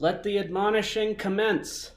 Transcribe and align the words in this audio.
Let 0.00 0.22
the 0.22 0.38
admonishing 0.38 1.16
commence. 1.16 1.90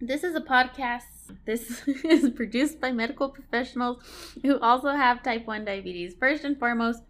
This 0.00 0.24
is 0.24 0.34
a 0.34 0.40
podcast. 0.40 1.02
This 1.44 1.86
is 1.86 2.30
produced 2.30 2.80
by 2.80 2.92
medical 2.92 3.28
professionals 3.28 4.02
who 4.42 4.58
also 4.58 4.88
have 4.88 5.22
type 5.22 5.46
1 5.46 5.66
diabetes. 5.66 6.14
First 6.18 6.44
and 6.44 6.58
foremost, 6.58 7.02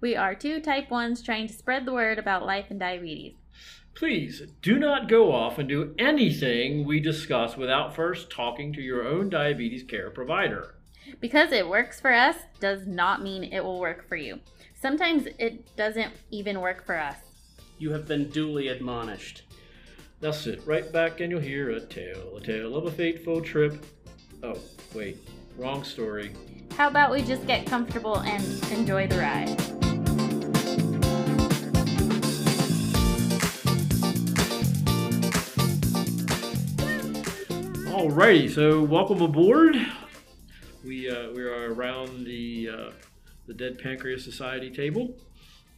we 0.00 0.14
are 0.14 0.36
two 0.36 0.60
type 0.60 0.88
1s 0.90 1.24
trying 1.24 1.48
to 1.48 1.52
spread 1.52 1.86
the 1.86 1.92
word 1.92 2.20
about 2.20 2.46
life 2.46 2.66
and 2.70 2.78
diabetes. 2.78 3.34
Please 3.94 4.42
do 4.62 4.78
not 4.78 5.08
go 5.08 5.32
off 5.32 5.58
and 5.58 5.68
do 5.68 5.92
anything 5.98 6.86
we 6.86 7.00
discuss 7.00 7.56
without 7.56 7.96
first 7.96 8.30
talking 8.30 8.72
to 8.72 8.80
your 8.80 9.04
own 9.04 9.28
diabetes 9.28 9.82
care 9.82 10.10
provider. 10.10 10.76
Because 11.20 11.50
it 11.50 11.68
works 11.68 12.00
for 12.00 12.12
us 12.12 12.36
does 12.60 12.86
not 12.86 13.22
mean 13.22 13.42
it 13.42 13.64
will 13.64 13.80
work 13.80 14.08
for 14.08 14.16
you. 14.16 14.38
Sometimes 14.80 15.26
it 15.40 15.76
doesn't 15.76 16.12
even 16.30 16.60
work 16.60 16.86
for 16.86 16.96
us. 16.96 17.31
You 17.82 17.90
have 17.90 18.06
been 18.06 18.28
duly 18.30 18.68
admonished. 18.68 19.42
Now 20.20 20.30
sit 20.30 20.64
right 20.64 20.92
back 20.92 21.18
and 21.18 21.32
you'll 21.32 21.40
hear 21.40 21.70
a 21.70 21.80
tale, 21.80 22.36
a 22.36 22.40
tale 22.40 22.76
of 22.76 22.86
a 22.86 22.92
fateful 22.92 23.40
trip. 23.40 23.84
Oh, 24.40 24.56
wait, 24.94 25.18
wrong 25.58 25.82
story. 25.82 26.30
How 26.76 26.86
about 26.86 27.10
we 27.10 27.22
just 27.22 27.44
get 27.44 27.66
comfortable 27.66 28.18
and 28.20 28.44
enjoy 28.70 29.08
the 29.08 29.18
ride? 29.18 29.48
Alrighty, 37.88 38.48
so 38.48 38.84
welcome 38.84 39.22
aboard. 39.22 39.74
We 40.84 41.10
uh, 41.10 41.32
we 41.32 41.42
are 41.42 41.74
around 41.74 42.26
the 42.26 42.68
uh, 42.72 42.90
the 43.48 43.54
Dead 43.54 43.80
Pancreas 43.80 44.24
Society 44.24 44.70
table. 44.70 45.16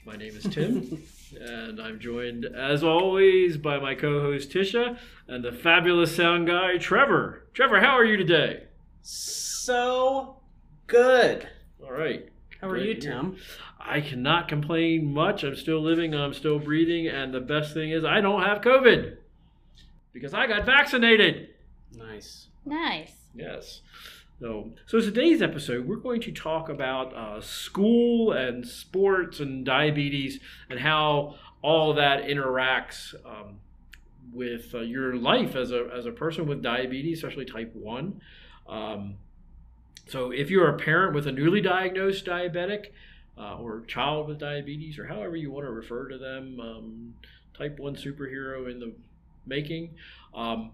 My 0.06 0.16
name 0.16 0.36
is 0.36 0.44
Tim, 0.44 1.02
and 1.40 1.80
I'm 1.80 1.98
joined, 1.98 2.44
as 2.44 2.84
always, 2.84 3.56
by 3.56 3.78
my 3.78 3.94
co-host 3.94 4.50
Tisha 4.50 4.98
and 5.26 5.42
the 5.42 5.52
fabulous 5.52 6.14
sound 6.14 6.46
guy 6.46 6.76
Trevor. 6.76 7.46
Trevor, 7.54 7.80
how 7.80 7.92
are 7.92 8.04
you 8.04 8.18
today? 8.18 8.64
So 9.02 10.40
good. 10.86 11.48
All 11.82 11.92
right. 11.92 12.28
How 12.60 12.68
are 12.68 12.72
Great 12.72 12.96
you. 12.96 13.10
Tim? 13.10 13.36
I 13.80 14.02
cannot 14.02 14.48
complain 14.48 15.12
much. 15.12 15.42
I'm 15.42 15.56
still 15.56 15.80
living. 15.80 16.14
I'm 16.14 16.34
still 16.34 16.58
breathing, 16.58 17.06
and 17.08 17.32
the 17.32 17.40
best 17.40 17.72
thing 17.72 17.90
is 17.90 18.04
I 18.04 18.20
don't 18.20 18.42
have 18.42 18.60
COVID 18.60 19.16
because 20.12 20.34
I 20.34 20.46
got 20.46 20.66
vaccinated. 20.66 21.48
Nice. 21.96 22.48
Nice. 22.66 23.12
Yes. 23.34 23.80
So, 24.40 24.72
so 24.86 25.00
today's 25.00 25.42
episode, 25.42 25.86
we're 25.86 25.94
going 25.94 26.20
to 26.22 26.32
talk 26.32 26.68
about 26.68 27.14
uh, 27.14 27.40
school 27.40 28.32
and 28.32 28.66
sports 28.66 29.38
and 29.38 29.64
diabetes 29.64 30.40
and 30.68 30.80
how 30.80 31.36
all 31.62 31.94
that 31.94 32.24
interacts 32.24 33.14
um, 33.24 33.60
with 34.32 34.74
uh, 34.74 34.80
your 34.80 35.14
life 35.14 35.54
as 35.54 35.70
a, 35.70 35.88
as 35.96 36.06
a 36.06 36.10
person 36.10 36.46
with 36.48 36.62
diabetes, 36.62 37.18
especially 37.18 37.44
type 37.44 37.76
1. 37.76 38.20
Um, 38.68 39.14
so, 40.08 40.32
if 40.32 40.50
you're 40.50 40.68
a 40.68 40.78
parent 40.78 41.14
with 41.14 41.28
a 41.28 41.32
newly 41.32 41.60
diagnosed 41.60 42.26
diabetic 42.26 42.86
uh, 43.38 43.56
or 43.58 43.82
child 43.82 44.26
with 44.26 44.40
diabetes, 44.40 44.98
or 44.98 45.06
however 45.06 45.36
you 45.36 45.52
want 45.52 45.64
to 45.64 45.70
refer 45.70 46.08
to 46.08 46.18
them, 46.18 46.58
um, 46.58 47.14
type 47.56 47.78
1 47.78 47.94
superhero 47.94 48.68
in 48.68 48.80
the 48.80 48.92
making, 49.46 49.94
um, 50.34 50.72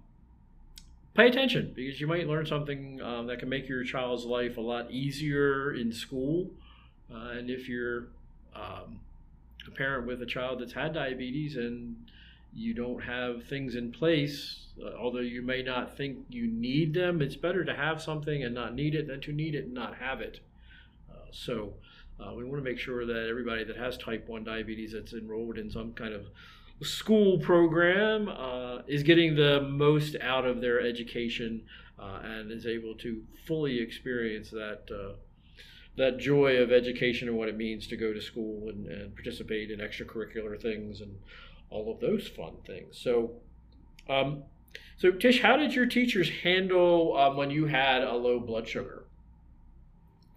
pay 1.15 1.29
attention 1.29 1.73
because 1.75 2.01
you 2.01 2.07
might 2.07 2.27
learn 2.27 2.47
something 2.47 3.01
um, 3.03 3.27
that 3.27 3.39
can 3.39 3.49
make 3.49 3.69
your 3.69 3.85
child's 3.85 4.25
life 4.25 4.57
a 4.57 4.61
lot 4.61 4.91
easier 4.91 5.75
in 5.75 5.93
school. 5.93 6.51
Uh, 7.13 7.31
and 7.31 7.51
if 7.51 7.69
you're 7.69 8.09
um, 8.55 9.01
a 9.67 9.71
parent 9.71 10.07
with 10.07 10.23
a 10.23 10.27
child 10.27 10.61
that's 10.61 10.73
had 10.73 10.95
diabetes 10.95 11.57
and 11.57 11.97
you 12.53 12.75
don't 12.75 13.01
have 13.01 13.45
things 13.45 13.75
in 13.75 13.93
place, 13.93 14.67
uh, 14.83 14.91
although 14.99 15.21
you 15.21 15.43
may 15.43 15.63
not 15.63 15.97
think 15.97 16.19
you 16.29 16.47
need 16.47 16.95
them, 16.95 17.21
it's 17.23 17.37
better 17.37 17.65
to 17.65 17.75
have 17.75 18.01
something 18.01 18.43
and 18.43 18.55
not 18.55 18.75
need 18.75 18.95
it 18.95 19.07
than 19.07 19.21
to 19.21 19.33
need 19.33 19.55
it 19.55 19.65
and 19.65 19.75
not 19.75 19.97
have 19.97 20.21
it. 20.21 20.41
Uh, 21.11 21.15
so 21.31 21.75
uh, 22.21 22.35
we 22.35 22.45
want 22.45 22.63
to 22.63 22.69
make 22.69 22.79
sure 22.79 23.07
that 23.07 23.29
everybody 23.29 23.65
that 23.65 23.77
has 23.77 23.97
type 23.97 24.29
1 24.29 24.45
diabetes 24.45 24.93
that's 24.93 25.13
enrolled 25.13 25.59
in 25.59 25.71
some 25.71 25.93
kind 25.93 26.13
of 26.13 26.27
school 26.83 27.39
program 27.39 28.29
uh, 28.29 28.79
is 28.87 29.03
getting 29.03 29.35
the 29.35 29.61
most 29.63 30.17
out 30.21 30.47
of 30.47 30.61
their 30.61 30.81
education 30.81 31.63
uh, 31.99 32.21
and 32.25 32.51
is 32.51 32.67
able 32.67 32.95
to 32.95 33.23
fully 33.47 33.81
experience 33.81 34.51
that 34.51 34.83
uh, 34.91 35.15
that 35.97 36.19
joy 36.19 36.57
of 36.57 36.73
education 36.73 37.29
and 37.29 37.37
what 37.37 37.49
it 37.49 37.57
means 37.57 37.87
to 37.87 37.97
go 37.97 38.13
to 38.13 38.21
school 38.21 38.69
and, 38.69 38.87
and 38.87 39.15
participate 39.15 39.71
in 39.71 39.81
extracurricular 39.81 40.61
things 40.61 41.01
and 41.01 41.15
all 41.69 41.93
of 41.93 42.01
those 42.01 42.27
fun 42.27 42.55
things. 42.67 42.99
So, 42.99 43.33
um, 44.09 44.45
so 44.97 45.11
Tish, 45.11 45.43
how 45.43 45.57
did 45.57 45.75
your 45.75 45.87
teachers 45.87 46.31
handle 46.43 47.17
um, 47.17 47.37
when 47.37 47.51
you 47.51 47.67
had 47.67 48.03
a 48.03 48.15
low 48.15 48.41
blood 48.41 48.69
sugar? 48.69 49.05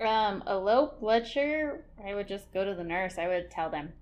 Um, 0.02 0.44
a 0.46 0.58
low 0.58 0.96
blood 1.00 1.26
sugar, 1.26 1.86
I 2.04 2.14
would 2.14 2.28
just 2.28 2.52
go 2.52 2.66
to 2.66 2.74
the 2.74 2.84
nurse. 2.84 3.18
I 3.18 3.28
would 3.28 3.50
tell 3.50 3.70
them 3.70 3.94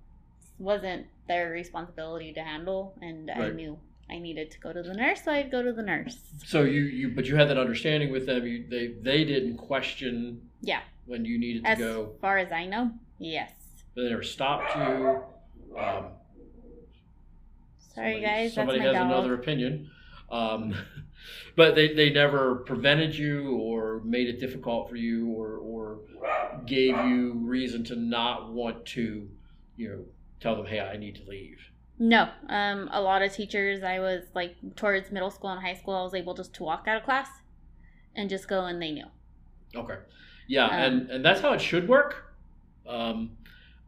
wasn't 0.61 1.07
their 1.27 1.49
responsibility 1.49 2.31
to 2.33 2.41
handle, 2.41 2.93
and 3.01 3.29
I 3.31 3.49
knew 3.49 3.77
I 4.09 4.19
needed 4.19 4.51
to 4.51 4.59
go 4.59 4.71
to 4.71 4.83
the 4.83 4.93
nurse, 4.93 5.23
so 5.23 5.31
I'd 5.31 5.51
go 5.51 5.63
to 5.63 5.73
the 5.73 5.81
nurse. 5.81 6.17
So 6.45 6.63
you, 6.63 6.81
you 6.81 7.09
but 7.09 7.25
you 7.25 7.35
had 7.35 7.49
that 7.49 7.57
understanding 7.57 8.11
with 8.11 8.25
them. 8.27 8.45
You, 8.45 8.65
they 8.69 8.87
they 9.01 9.23
didn't 9.25 9.57
question 9.57 10.41
Yeah, 10.61 10.81
when 11.05 11.25
you 11.25 11.39
needed 11.39 11.65
to 11.65 11.75
go. 11.75 12.11
as 12.15 12.21
far 12.21 12.37
as 12.37 12.51
I 12.51 12.65
know, 12.65 12.91
yes. 13.19 13.51
They 13.95 14.09
never 14.09 14.23
stopped 14.23 14.75
you. 14.75 15.23
Um, 15.77 16.05
Sorry, 17.93 18.13
somebody- 18.13 18.21
guys, 18.21 18.53
Somebody 18.53 18.79
that's 18.79 18.93
my 18.93 18.99
has 18.99 19.09
dog. 19.09 19.11
another 19.11 19.33
opinion. 19.33 19.89
Um, 20.31 20.73
but 21.57 21.75
they, 21.75 21.93
they 21.93 22.09
never 22.09 22.55
prevented 22.55 23.13
you 23.15 23.51
or 23.57 24.01
made 24.05 24.27
it 24.29 24.39
difficult 24.39 24.89
for 24.89 24.95
you 24.95 25.27
or, 25.31 25.57
or 25.57 25.99
gave 26.65 26.95
you 27.05 27.33
reason 27.43 27.83
to 27.85 27.95
not 27.97 28.51
want 28.53 28.85
to, 28.87 29.27
you 29.75 29.89
know, 29.89 30.05
tell 30.41 30.55
them, 30.55 30.65
hey, 30.65 30.79
I 30.81 30.97
need 30.97 31.15
to 31.15 31.23
leave. 31.29 31.59
No, 31.99 32.29
um, 32.49 32.89
a 32.91 32.99
lot 32.99 33.21
of 33.21 33.31
teachers, 33.31 33.83
I 33.83 33.99
was 33.99 34.23
like 34.33 34.55
towards 34.75 35.11
middle 35.11 35.29
school 35.29 35.51
and 35.51 35.61
high 35.61 35.75
school, 35.75 35.93
I 35.93 36.01
was 36.03 36.15
able 36.15 36.33
just 36.33 36.53
to 36.55 36.63
walk 36.63 36.85
out 36.87 36.97
of 36.97 37.03
class 37.03 37.29
and 38.15 38.29
just 38.29 38.47
go, 38.47 38.65
and 38.65 38.81
they 38.81 38.91
knew. 38.91 39.05
Okay. 39.75 39.97
Yeah, 40.47 40.65
Um, 40.65 40.71
and, 40.73 41.09
and 41.11 41.25
that's 41.25 41.39
how 41.41 41.53
it 41.53 41.61
should 41.61 41.87
work. 41.87 42.33
Um, 42.87 43.37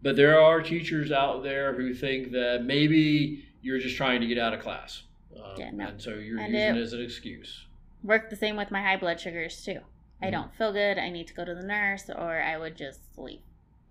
but 0.03 0.15
there 0.15 0.39
are 0.39 0.61
teachers 0.61 1.11
out 1.11 1.43
there 1.43 1.73
who 1.73 1.93
think 1.93 2.31
that 2.31 2.63
maybe 2.65 3.45
you're 3.61 3.79
just 3.79 3.97
trying 3.97 4.21
to 4.21 4.27
get 4.27 4.37
out 4.37 4.53
of 4.53 4.59
class. 4.61 5.03
Um, 5.35 5.53
Yeah, 5.57 5.71
no. 5.71 5.87
And 5.87 6.01
so 6.01 6.11
you're 6.11 6.39
And 6.39 6.53
using 6.53 6.75
it- 6.75 6.77
it 6.77 6.81
as 6.81 6.93
an 6.93 7.01
excuse. 7.01 7.65
Worked 8.03 8.29
the 8.29 8.35
same 8.35 8.55
with 8.55 8.69
my 8.69 8.81
high 8.81 8.97
blood 8.97 9.19
sugars 9.19 9.63
too. 9.65 9.79
I 10.21 10.27
Mhm. 10.27 10.31
don't 10.31 10.55
feel 10.55 10.71
good. 10.71 10.97
I 10.99 11.09
need 11.09 11.27
to 11.27 11.33
go 11.33 11.43
to 11.43 11.55
the 11.55 11.63
nurse, 11.65 12.09
or 12.09 12.39
I 12.41 12.57
would 12.57 12.75
just 12.77 13.17
leave. 13.17 13.41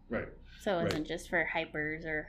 Right. 0.09 0.28
So 0.61 0.75
it 0.75 0.77
Right. 0.77 0.84
wasn't 0.84 1.06
just 1.09 1.28
for 1.28 1.45
hypers 1.53 2.05
or 2.06 2.28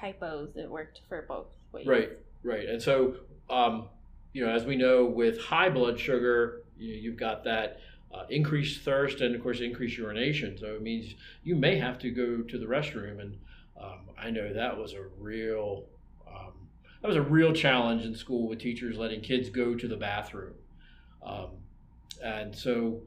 hypos. 0.00 0.56
It 0.56 0.70
worked 0.70 1.00
for 1.08 1.24
both 1.28 1.46
ways. 1.72 1.86
Right, 1.86 2.10
right. 2.42 2.68
And 2.68 2.80
so, 2.80 3.16
um, 3.50 3.88
you 4.32 4.44
know, 4.44 4.52
as 4.52 4.64
we 4.64 4.76
know 4.76 5.04
with 5.04 5.40
high 5.40 5.70
blood 5.70 5.98
sugar, 5.98 6.62
you, 6.76 6.94
you've 6.94 7.16
got 7.16 7.44
that 7.44 7.80
uh, 8.12 8.24
increased 8.30 8.82
thirst 8.82 9.20
and, 9.20 9.34
of 9.34 9.42
course, 9.42 9.60
increased 9.60 9.98
urination. 9.98 10.56
So 10.58 10.66
it 10.66 10.82
means 10.82 11.14
you 11.42 11.56
may 11.56 11.78
have 11.78 11.98
to 12.00 12.10
go 12.10 12.42
to 12.42 12.58
the 12.58 12.66
restroom. 12.66 13.20
And 13.20 13.36
um, 13.80 14.00
I 14.18 14.30
know 14.30 14.52
that 14.52 14.76
was 14.76 14.94
a 14.94 15.02
real. 15.18 15.84
Um, 16.26 16.52
that 17.02 17.08
was 17.08 17.16
a 17.16 17.22
real 17.22 17.52
challenge 17.52 18.04
in 18.04 18.14
school 18.14 18.48
with 18.48 18.58
teachers 18.58 18.96
letting 18.96 19.20
kids 19.20 19.50
go 19.50 19.74
to 19.74 19.88
the 19.88 19.96
bathroom. 19.96 20.54
Um, 21.24 21.50
and 22.22 22.54
so, 22.54 23.00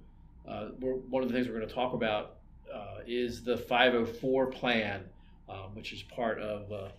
uh, 0.48 0.68
one 0.80 1.24
of 1.24 1.30
the 1.30 1.36
things 1.36 1.48
we're 1.48 1.56
going 1.56 1.68
to 1.68 1.74
talk 1.74 1.94
about 1.94 2.38
uh, 2.74 3.00
is 3.06 3.44
the 3.44 3.58
504 3.58 4.48
plan, 4.48 5.04
um, 5.52 5.76
which 5.76 5.94
is 5.94 6.04
part 6.04 6.40
of 6.40 6.72
uh, 6.72 6.90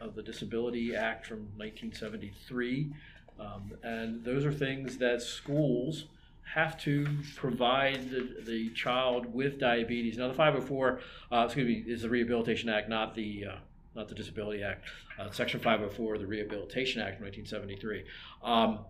of 0.00 0.14
the 0.14 0.22
Disability 0.22 0.94
Act 0.94 1.26
from 1.26 1.40
1973. 1.56 2.92
Um, 3.38 3.72
and 3.82 4.24
those 4.24 4.44
are 4.44 4.52
things 4.52 4.98
that 4.98 5.22
schools 5.22 6.06
have 6.54 6.78
to 6.82 7.06
provide 7.36 8.10
the, 8.10 8.36
the 8.44 8.70
child 8.70 9.32
with 9.32 9.58
diabetes. 9.58 10.18
Now, 10.18 10.28
the 10.28 10.34
504, 10.34 11.00
uh, 11.30 11.44
excuse 11.46 11.66
me, 11.66 11.92
is 11.92 12.02
the 12.02 12.10
Rehabilitation 12.10 12.68
Act, 12.68 12.88
not 12.88 13.14
the 13.14 13.46
uh, 13.46 13.56
not 13.94 14.08
the 14.08 14.14
Disability 14.14 14.62
Act. 14.62 14.86
Uh, 15.18 15.30
Section 15.30 15.60
504 15.60 16.14
of 16.14 16.20
the 16.20 16.26
Rehabilitation 16.26 17.00
Act 17.00 17.16
of 17.16 17.22
1973. 17.22 18.04
Um, 18.42 18.80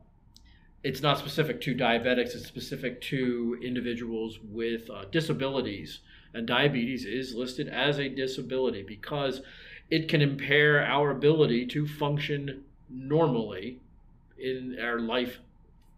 it's 0.85 1.03
not 1.03 1.19
specific 1.19 1.61
to 1.63 1.75
diabetics, 1.75 2.35
it's 2.35 2.47
specific 2.47 3.01
to 3.03 3.59
individuals 3.63 4.39
with 4.43 4.91
uh, 4.91 5.05
disabilities. 5.11 6.01
And 6.35 6.47
diabetes 6.47 7.05
is 7.05 7.35
listed 7.35 7.69
as 7.69 7.99
a 7.99 8.09
disability 8.09 8.83
because 8.83 9.43
it 9.91 10.09
can 10.09 10.23
impair 10.23 10.85
our 10.85 11.11
ability 11.11 11.67
to 11.67 11.87
function 11.87 12.65
normally 12.89 13.79
in 14.39 14.77
our 14.81 14.99
life 14.99 15.39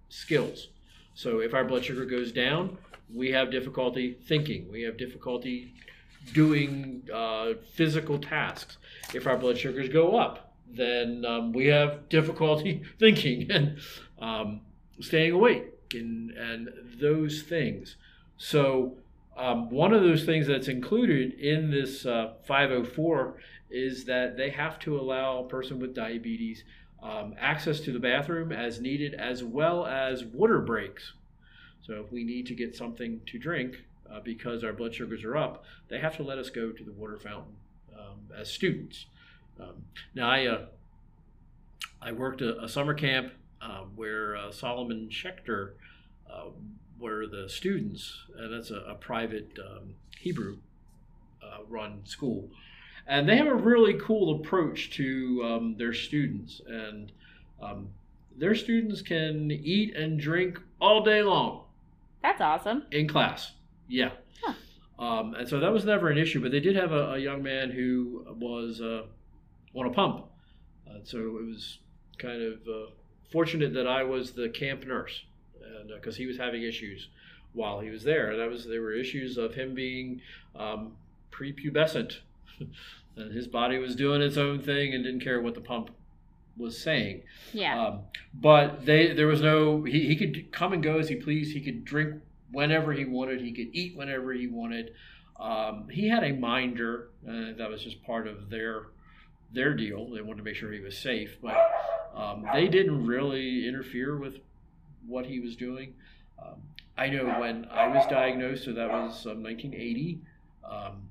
skills. 0.08 0.68
So 1.14 1.40
if 1.40 1.54
our 1.54 1.64
blood 1.64 1.84
sugar 1.84 2.04
goes 2.04 2.32
down, 2.32 2.76
we 3.12 3.30
have 3.30 3.50
difficulty 3.50 4.16
thinking, 4.26 4.70
we 4.70 4.82
have 4.82 4.96
difficulty 4.96 5.72
doing 6.32 7.02
uh, 7.12 7.54
physical 7.74 8.18
tasks. 8.18 8.78
If 9.12 9.26
our 9.26 9.36
blood 9.36 9.58
sugars 9.58 9.88
go 9.88 10.16
up, 10.16 10.54
then 10.68 11.24
um, 11.24 11.52
we 11.52 11.66
have 11.66 12.08
difficulty 12.08 12.82
thinking 12.98 13.50
and 13.50 13.78
um, 14.18 14.60
staying 15.00 15.32
awake 15.32 15.66
and, 15.92 16.30
and 16.30 16.70
those 17.00 17.42
things. 17.42 17.96
So, 18.36 18.96
um, 19.36 19.70
one 19.70 19.92
of 19.92 20.02
those 20.02 20.24
things 20.24 20.46
that's 20.46 20.68
included 20.68 21.34
in 21.34 21.70
this 21.70 22.06
uh, 22.06 22.34
504 22.46 23.36
is 23.70 24.04
that 24.04 24.36
they 24.36 24.50
have 24.50 24.78
to 24.80 24.98
allow 24.98 25.40
a 25.40 25.48
person 25.48 25.80
with 25.80 25.94
diabetes 25.94 26.64
um, 27.02 27.34
access 27.38 27.80
to 27.80 27.92
the 27.92 27.98
bathroom 27.98 28.52
as 28.52 28.80
needed, 28.80 29.14
as 29.14 29.42
well 29.42 29.86
as 29.86 30.24
water 30.24 30.60
breaks. 30.60 31.14
So, 31.82 32.02
if 32.04 32.10
we 32.10 32.24
need 32.24 32.46
to 32.46 32.54
get 32.54 32.74
something 32.74 33.20
to 33.26 33.38
drink 33.38 33.76
uh, 34.10 34.20
because 34.20 34.64
our 34.64 34.72
blood 34.72 34.94
sugars 34.94 35.22
are 35.24 35.36
up, 35.36 35.64
they 35.88 35.98
have 35.98 36.16
to 36.16 36.22
let 36.22 36.38
us 36.38 36.48
go 36.48 36.70
to 36.70 36.84
the 36.84 36.92
water 36.92 37.18
fountain 37.18 37.56
um, 37.94 38.20
as 38.38 38.50
students. 38.50 39.06
Um, 39.60 39.84
now, 40.14 40.30
I 40.30 40.46
uh, 40.46 40.66
I 42.00 42.12
worked 42.12 42.40
a, 42.40 42.62
a 42.62 42.68
summer 42.68 42.94
camp 42.94 43.32
uh, 43.60 43.82
where 43.96 44.36
uh, 44.36 44.50
Solomon 44.50 45.08
Schechter 45.10 45.72
uh, 47.00 47.04
were 47.04 47.26
the 47.26 47.48
students, 47.48 48.18
and 48.36 48.52
that's 48.52 48.70
a, 48.70 48.80
a 48.80 48.94
private 48.94 49.58
um, 49.58 49.94
Hebrew 50.18 50.58
uh, 51.42 51.58
run 51.68 52.00
school. 52.04 52.48
And 53.06 53.28
they 53.28 53.36
have 53.36 53.46
a 53.46 53.54
really 53.54 53.94
cool 54.00 54.40
approach 54.40 54.90
to 54.92 55.42
um, 55.44 55.76
their 55.76 55.92
students. 55.92 56.62
And 56.66 57.12
um, 57.60 57.88
their 58.36 58.54
students 58.54 59.02
can 59.02 59.50
eat 59.50 59.94
and 59.94 60.18
drink 60.18 60.58
all 60.80 61.02
day 61.02 61.22
long 61.22 61.64
That's 62.22 62.40
awesome. 62.40 62.84
in 62.90 63.06
class. 63.06 63.52
Yeah. 63.88 64.12
Huh. 64.42 64.54
Um, 64.98 65.34
and 65.34 65.48
so 65.48 65.60
that 65.60 65.72
was 65.72 65.84
never 65.84 66.08
an 66.08 66.16
issue, 66.18 66.40
but 66.40 66.50
they 66.50 66.60
did 66.60 66.76
have 66.76 66.92
a, 66.92 67.12
a 67.12 67.18
young 67.18 67.42
man 67.42 67.70
who 67.70 68.24
was 68.40 68.80
uh, 68.80 69.02
on 69.74 69.86
a 69.86 69.90
pump. 69.90 70.24
Uh, 70.88 71.00
so 71.02 71.18
it 71.18 71.32
was 71.32 71.78
kind 72.18 72.42
of 72.42 72.54
uh, 72.68 72.90
fortunate 73.30 73.74
that 73.74 73.86
I 73.86 74.02
was 74.04 74.32
the 74.32 74.48
camp 74.48 74.86
nurse, 74.86 75.24
and 75.74 75.88
because 75.88 76.16
he 76.16 76.26
was 76.26 76.36
having 76.36 76.62
issues 76.62 77.08
while 77.52 77.80
he 77.80 77.90
was 77.90 78.02
there, 78.02 78.32
and 78.32 78.40
that 78.40 78.48
was 78.48 78.66
there 78.66 78.82
were 78.82 78.92
issues 78.92 79.36
of 79.36 79.54
him 79.54 79.74
being 79.74 80.20
um, 80.56 80.92
prepubescent, 81.30 82.18
and 83.16 83.32
his 83.32 83.46
body 83.46 83.78
was 83.78 83.94
doing 83.94 84.22
its 84.22 84.36
own 84.36 84.60
thing 84.60 84.94
and 84.94 85.04
didn't 85.04 85.20
care 85.20 85.40
what 85.40 85.54
the 85.54 85.60
pump 85.60 85.90
was 86.56 86.80
saying. 86.80 87.22
Yeah. 87.52 87.80
Um, 87.80 88.00
but 88.32 88.84
they 88.84 89.12
there 89.12 89.26
was 89.26 89.40
no 89.40 89.84
he, 89.84 90.06
he 90.06 90.16
could 90.16 90.52
come 90.52 90.72
and 90.72 90.82
go 90.82 90.98
as 90.98 91.08
he 91.08 91.16
pleased. 91.16 91.52
He 91.52 91.60
could 91.60 91.84
drink 91.84 92.22
whenever 92.52 92.92
he 92.92 93.04
wanted. 93.04 93.40
He 93.40 93.52
could 93.52 93.74
eat 93.74 93.96
whenever 93.96 94.32
he 94.32 94.46
wanted. 94.46 94.92
Um, 95.38 95.88
he 95.90 96.08
had 96.08 96.22
a 96.22 96.32
minder. 96.32 97.08
Uh, 97.28 97.56
that 97.56 97.68
was 97.68 97.82
just 97.82 98.02
part 98.04 98.26
of 98.26 98.50
their 98.50 98.86
their 99.52 99.74
deal. 99.74 100.10
They 100.10 100.20
wanted 100.20 100.38
to 100.38 100.44
make 100.44 100.56
sure 100.56 100.72
he 100.72 100.80
was 100.80 100.98
safe, 100.98 101.36
but 101.42 101.56
um, 102.14 102.44
they 102.52 102.68
didn't 102.68 103.06
really 103.06 103.66
interfere 103.66 104.16
with 104.16 104.38
what 105.06 105.26
he 105.26 105.40
was 105.40 105.56
doing. 105.56 105.94
Um, 106.40 106.54
I 106.96 107.08
know 107.08 107.24
when 107.40 107.66
I 107.70 107.88
was 107.88 108.06
diagnosed, 108.06 108.64
so 108.64 108.72
that 108.72 108.88
was 108.88 109.26
um, 109.26 109.42
1980. 109.42 110.18
Um, 110.68 111.08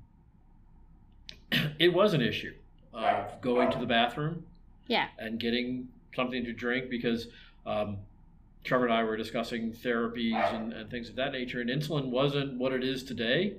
it 1.78 1.92
was 1.92 2.14
an 2.14 2.20
issue 2.22 2.54
of 2.92 3.40
going 3.40 3.70
to 3.72 3.78
the 3.78 3.86
bathroom 3.86 4.44
Yeah. 4.86 5.08
and 5.18 5.38
getting 5.38 5.88
something 6.14 6.44
to 6.44 6.52
drink 6.52 6.90
because 6.90 7.26
um, 7.66 7.98
Trevor 8.62 8.84
and 8.86 8.94
I 8.94 9.02
were 9.04 9.16
discussing 9.16 9.72
therapies 9.72 10.54
and, 10.54 10.72
and 10.72 10.90
things 10.90 11.08
of 11.08 11.16
that 11.16 11.32
nature, 11.32 11.60
and 11.60 11.68
insulin 11.68 12.06
wasn't 12.06 12.54
what 12.58 12.72
it 12.72 12.84
is 12.84 13.02
today. 13.04 13.54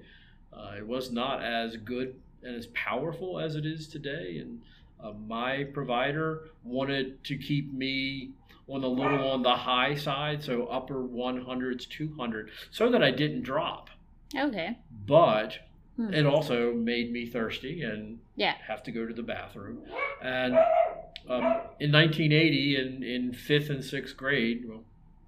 Uh, 0.53 0.73
it 0.77 0.87
was 0.87 1.11
not 1.11 1.43
as 1.43 1.75
good 1.77 2.15
and 2.43 2.55
as 2.55 2.67
powerful 2.67 3.39
as 3.39 3.55
it 3.55 3.65
is 3.65 3.87
today, 3.87 4.37
and 4.39 4.61
uh, 5.03 5.11
my 5.27 5.63
provider 5.65 6.45
wanted 6.63 7.21
to 7.25 7.37
keep 7.37 7.73
me 7.73 8.29
on 8.67 8.81
the 8.81 8.89
little 8.89 9.29
on 9.29 9.43
the 9.43 9.55
high 9.55 9.95
side, 9.95 10.43
so 10.43 10.65
upper 10.67 10.95
100s, 11.03 11.87
200, 11.87 12.49
so 12.71 12.89
that 12.91 13.03
I 13.03 13.11
didn't 13.11 13.43
drop. 13.43 13.89
Okay. 14.35 14.77
But 15.07 15.57
Hmm. 15.97 16.13
it 16.13 16.25
also 16.25 16.73
made 16.73 17.09
me 17.13 17.25
thirsty 17.25 17.81
and 17.83 18.19
Yeah. 18.35 18.55
have 18.67 18.83
to 18.83 18.91
go 18.91 19.05
to 19.05 19.13
the 19.13 19.23
bathroom. 19.23 19.81
And 20.21 20.53
um, 21.29 21.43
in 21.79 21.89
1980, 21.91 22.75
in, 22.75 23.01
in 23.03 23.33
fifth 23.33 23.69
and 23.69 23.81
sixth 23.83 24.17
grade, 24.17 24.65
well, 24.67 24.83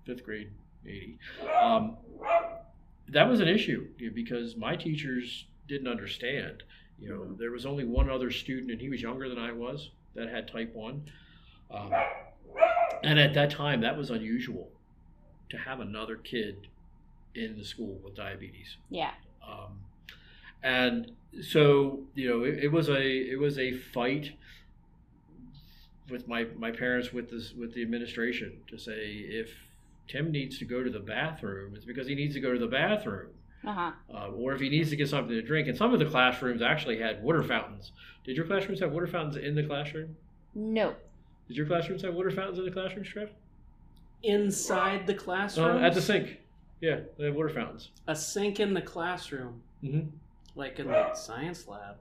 fifth 0.06 0.24
grade, 0.26 0.52
80, 0.86 1.18
um, 1.64 1.96
that 3.08 3.30
was 3.30 3.40
an 3.40 3.48
issue 3.48 3.88
because 4.14 4.58
my 4.58 4.76
teachers 4.76 5.46
didn't 5.70 5.88
understand. 5.88 6.64
You 7.00 7.10
know, 7.10 7.34
there 7.40 7.52
was 7.52 7.66
only 7.66 7.86
one 7.86 8.10
other 8.10 8.30
student, 8.30 8.70
and 8.72 8.82
he 8.82 8.90
was 8.90 9.02
younger 9.02 9.30
than 9.30 9.40
I 9.40 9.54
was, 9.54 9.92
that 10.16 10.28
had 10.30 10.50
type 10.50 10.74
1. 10.76 11.10
Um, 11.72 11.92
and 13.04 13.20
at 13.20 13.34
that 13.34 13.50
time, 13.52 13.82
that 13.82 13.98
was 13.98 14.10
unusual 14.10 14.70
to 15.50 15.58
have 15.58 15.80
another 15.80 16.16
kid 16.18 16.68
in 17.36 17.58
the 17.58 17.64
school 17.64 18.00
with 18.04 18.16
diabetes. 18.16 18.78
Yeah. 18.90 19.12
Um, 19.48 19.80
and 20.64 21.12
so 21.42 22.00
you 22.16 22.28
know 22.28 22.44
it, 22.44 22.64
it 22.66 22.72
was 22.72 22.90
a 22.90 23.02
it 23.02 23.40
was 23.40 23.58
a 23.60 23.78
fight 23.78 24.32
with 26.10 26.28
my 26.28 26.46
my 26.58 26.72
parents 26.72 27.12
with 27.14 27.30
this 27.30 27.54
with 27.54 27.74
the 27.74 27.82
administration 27.82 28.54
to 28.70 28.78
say 28.78 29.08
if 29.30 29.52
Tim 30.08 30.32
needs 30.32 30.58
to 30.60 30.66
go 30.66 30.84
to 30.84 30.90
the 30.90 31.00
bathroom 31.00 31.74
it's 31.76 31.86
because 31.86 32.08
he 32.08 32.16
needs 32.16 32.34
to 32.36 32.40
go 32.42 32.54
to 32.54 32.60
the 32.60 32.68
bathroom 32.68 33.28
Uh 33.66 33.74
huh. 33.74 33.92
uh, 34.14 34.28
or 34.30 34.54
if 34.54 34.60
he 34.62 34.70
needs 34.70 34.90
to 34.90 34.96
get 34.96 35.10
something 35.10 35.30
to 35.36 35.42
drink 35.42 35.68
and 35.68 35.78
some 35.78 35.94
of 35.94 36.00
the 36.00 36.06
classrooms 36.06 36.62
actually 36.62 36.98
had 37.00 37.22
water 37.22 37.44
fountains 37.44 37.92
did 38.24 38.36
your 38.36 38.46
classrooms 38.46 38.80
have 38.80 38.92
water 38.92 39.08
fountains 39.08 39.36
in 39.38 39.54
the 39.56 39.64
classroom 39.64 40.16
No. 40.56 40.96
Did 41.48 41.58
your 41.58 41.66
classrooms 41.66 42.02
have 42.02 42.14
water 42.14 42.32
fountains 42.32 42.60
in 42.60 42.66
the 42.66 42.72
classrooms 42.72 43.08
Trev? 43.08 43.30
Inside 44.24 45.06
the 45.08 45.14
classroom? 45.14 45.78
Uh, 45.78 45.86
at 45.88 45.94
the 45.94 46.02
sink 46.02 46.38
yeah 46.82 47.00
they 47.18 47.26
have 47.26 47.36
water 47.36 47.50
fountains 47.50 47.90
A 48.08 48.16
sink 48.16 48.60
in 48.60 48.74
the 48.74 48.82
classroom, 48.82 49.62
hmm 49.82 50.02
like 50.56 50.80
in 50.80 50.88
the 50.88 51.14
science 51.14 51.68
lab. 51.68 51.98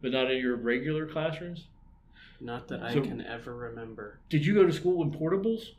but 0.00 0.12
not 0.12 0.30
in 0.30 0.38
your 0.38 0.54
regular 0.56 1.06
classrooms 1.06 1.66
Not 2.40 2.68
that 2.68 2.82
I 2.82 2.92
can 2.92 3.20
ever 3.20 3.54
remember. 3.54 4.18
Did 4.28 4.46
you 4.46 4.54
go 4.54 4.64
to 4.64 4.72
school 4.72 5.02
in 5.02 5.10
portables? 5.10 5.70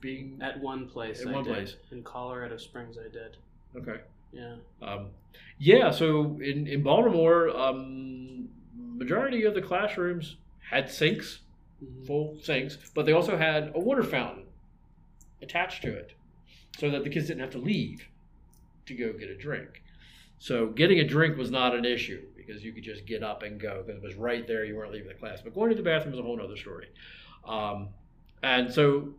Being 0.00 0.38
At 0.42 0.60
one 0.60 0.88
place, 0.88 1.20
At 1.22 1.28
I 1.28 1.32
one 1.32 1.44
did. 1.44 1.54
place. 1.54 1.76
In 1.92 2.02
Colorado 2.02 2.56
Springs, 2.56 2.96
I 2.98 3.08
did. 3.08 3.36
okay. 3.76 4.00
Yeah. 4.32 4.56
Um, 4.82 5.06
yeah, 5.58 5.90
so 5.90 6.38
in 6.42 6.66
in 6.66 6.82
Baltimore, 6.82 7.48
um, 7.56 8.48
majority 8.76 9.44
of 9.44 9.54
the 9.54 9.62
classrooms 9.62 10.36
had 10.70 10.90
sinks. 10.90 11.40
Full 12.06 12.38
sinks, 12.42 12.78
but 12.94 13.06
they 13.06 13.12
also 13.12 13.36
had 13.36 13.72
a 13.74 13.78
water 13.78 14.02
fountain 14.02 14.44
attached 15.42 15.82
to 15.82 15.92
it, 15.94 16.12
so 16.78 16.90
that 16.90 17.04
the 17.04 17.10
kids 17.10 17.26
didn't 17.26 17.40
have 17.40 17.50
to 17.50 17.58
leave 17.58 18.08
to 18.86 18.94
go 18.94 19.12
get 19.12 19.28
a 19.28 19.36
drink. 19.36 19.82
So 20.38 20.66
getting 20.66 21.00
a 21.00 21.04
drink 21.04 21.36
was 21.36 21.50
not 21.50 21.74
an 21.74 21.84
issue 21.84 22.22
because 22.36 22.62
you 22.64 22.72
could 22.72 22.84
just 22.84 23.06
get 23.06 23.22
up 23.22 23.42
and 23.42 23.60
go 23.60 23.82
because 23.82 24.02
it 24.02 24.06
was 24.06 24.14
right 24.14 24.46
there. 24.46 24.64
You 24.64 24.76
weren't 24.76 24.92
leaving 24.92 25.08
the 25.08 25.14
class. 25.14 25.40
But 25.42 25.54
going 25.54 25.70
to 25.70 25.76
the 25.76 25.82
bathroom 25.82 26.14
is 26.14 26.20
a 26.20 26.22
whole 26.22 26.40
other 26.40 26.56
story. 26.56 26.88
Um, 27.46 27.88
and 28.42 28.72
so, 28.72 29.14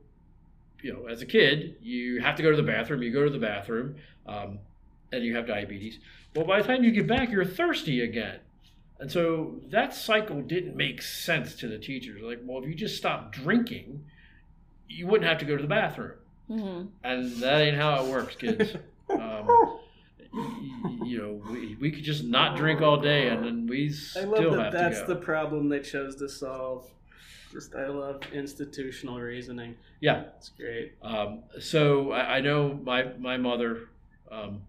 you 0.82 0.94
know, 0.94 1.08
as 1.08 1.22
a 1.22 1.26
kid, 1.26 1.78
you 1.82 2.22
have 2.22 2.36
to 2.36 2.44
go 2.44 2.52
to 2.52 2.58
the 2.58 2.64
bathroom. 2.64 3.02
You 3.02 3.12
go 3.12 3.24
to 3.24 3.32
the 3.32 3.40
bathroom, 3.40 3.96
um, 4.28 4.60
and 5.12 5.24
you 5.24 5.36
have 5.36 5.48
diabetes. 5.48 6.00
Well, 6.36 6.46
by 6.46 6.62
the 6.62 6.68
time 6.68 6.84
you 6.84 6.92
get 6.92 7.08
back, 7.08 7.32
you're 7.32 7.46
thirsty 7.46 8.02
again. 8.02 8.40
And 9.00 9.12
so 9.12 9.56
that 9.70 9.94
cycle 9.94 10.42
didn't 10.42 10.76
make 10.76 11.02
sense 11.02 11.56
to 11.56 11.68
the 11.68 11.78
teachers. 11.78 12.22
Like, 12.22 12.40
well, 12.44 12.64
if 12.64 12.70
you 12.70 12.76
just 12.76 12.98
stopped 12.98 13.34
drinking, 13.34 14.04
you 14.88 15.08
wouldn't 15.08 15.30
have 15.30 15.38
to 15.40 15.46
go 15.46 15.56
to 15.56 15.62
the 15.62 15.68
bathroom. 15.68 16.18
Mm-hmm. 16.50 16.88
And 17.04 17.32
that 17.38 17.62
ain't 17.62 17.78
how 17.78 18.04
it 18.04 18.12
works, 18.12 18.36
kids. 18.36 18.76
Um, 19.10 19.48
you 21.06 21.18
know, 21.18 21.42
we, 21.50 21.78
we 21.80 21.92
could 21.92 22.04
just 22.04 22.26
not 22.26 22.58
drink 22.58 22.82
all 22.82 23.00
day, 23.00 23.30
and 23.30 23.42
then 23.42 23.68
we 23.68 23.90
still 23.90 24.36
I 24.36 24.42
love 24.42 24.56
that 24.58 24.64
have 24.64 24.74
that's 24.74 25.00
to 25.00 25.08
the 25.08 25.16
problem 25.16 25.70
they 25.70 25.80
chose 25.80 26.18
to 26.18 26.28
solve. 26.28 26.86
Just 27.52 27.74
I 27.74 27.88
love 27.88 28.22
institutional 28.34 29.18
reasoning. 29.20 29.76
Yeah. 30.02 30.24
It's 30.38 30.50
great. 30.50 30.96
Um, 31.02 31.44
so 31.60 32.12
I, 32.12 32.36
I 32.36 32.42
know 32.42 32.78
my 32.84 33.14
my 33.18 33.38
mother 33.38 33.88
um, 34.30 34.62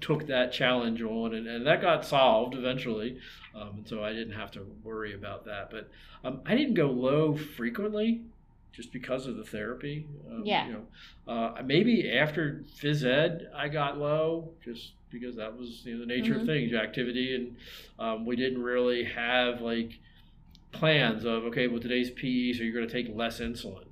took 0.00 0.26
that 0.26 0.52
challenge 0.52 1.02
on, 1.02 1.34
and, 1.34 1.46
and 1.46 1.66
that 1.66 1.80
got 1.82 2.04
solved 2.04 2.54
eventually. 2.54 3.18
Um, 3.54 3.68
and 3.78 3.88
so 3.88 4.02
I 4.02 4.12
didn't 4.12 4.32
have 4.34 4.50
to 4.52 4.66
worry 4.82 5.14
about 5.14 5.44
that. 5.44 5.70
But 5.70 5.90
um, 6.24 6.40
I 6.46 6.54
didn't 6.54 6.74
go 6.74 6.86
low 6.90 7.36
frequently, 7.36 8.22
just 8.72 8.92
because 8.92 9.26
of 9.26 9.36
the 9.36 9.44
therapy. 9.44 10.06
Um, 10.30 10.42
Yeah. 10.44 10.66
You 10.66 10.72
know, 10.72 11.32
uh, 11.32 11.62
maybe 11.64 12.10
after 12.10 12.64
phys 12.80 13.04
ed, 13.04 13.50
I 13.54 13.68
got 13.68 13.98
low, 13.98 14.50
just 14.64 14.92
because 15.10 15.36
that 15.36 15.56
was 15.58 15.84
you 15.84 15.94
know, 15.94 16.00
the 16.00 16.06
nature 16.06 16.34
Mhm. 16.34 16.40
of 16.42 16.46
things, 16.46 16.72
activity, 16.72 17.34
and 17.34 17.56
um, 17.98 18.24
we 18.24 18.36
didn't 18.36 18.62
really 18.62 19.04
have 19.04 19.60
like 19.60 19.98
plans 20.72 21.24
of 21.24 21.44
okay, 21.46 21.66
well 21.66 21.80
today's 21.80 22.10
PE, 22.12 22.52
so 22.52 22.62
you're 22.62 22.72
going 22.72 22.86
to 22.86 22.92
take 22.92 23.14
less 23.14 23.40
insulin. 23.40 23.84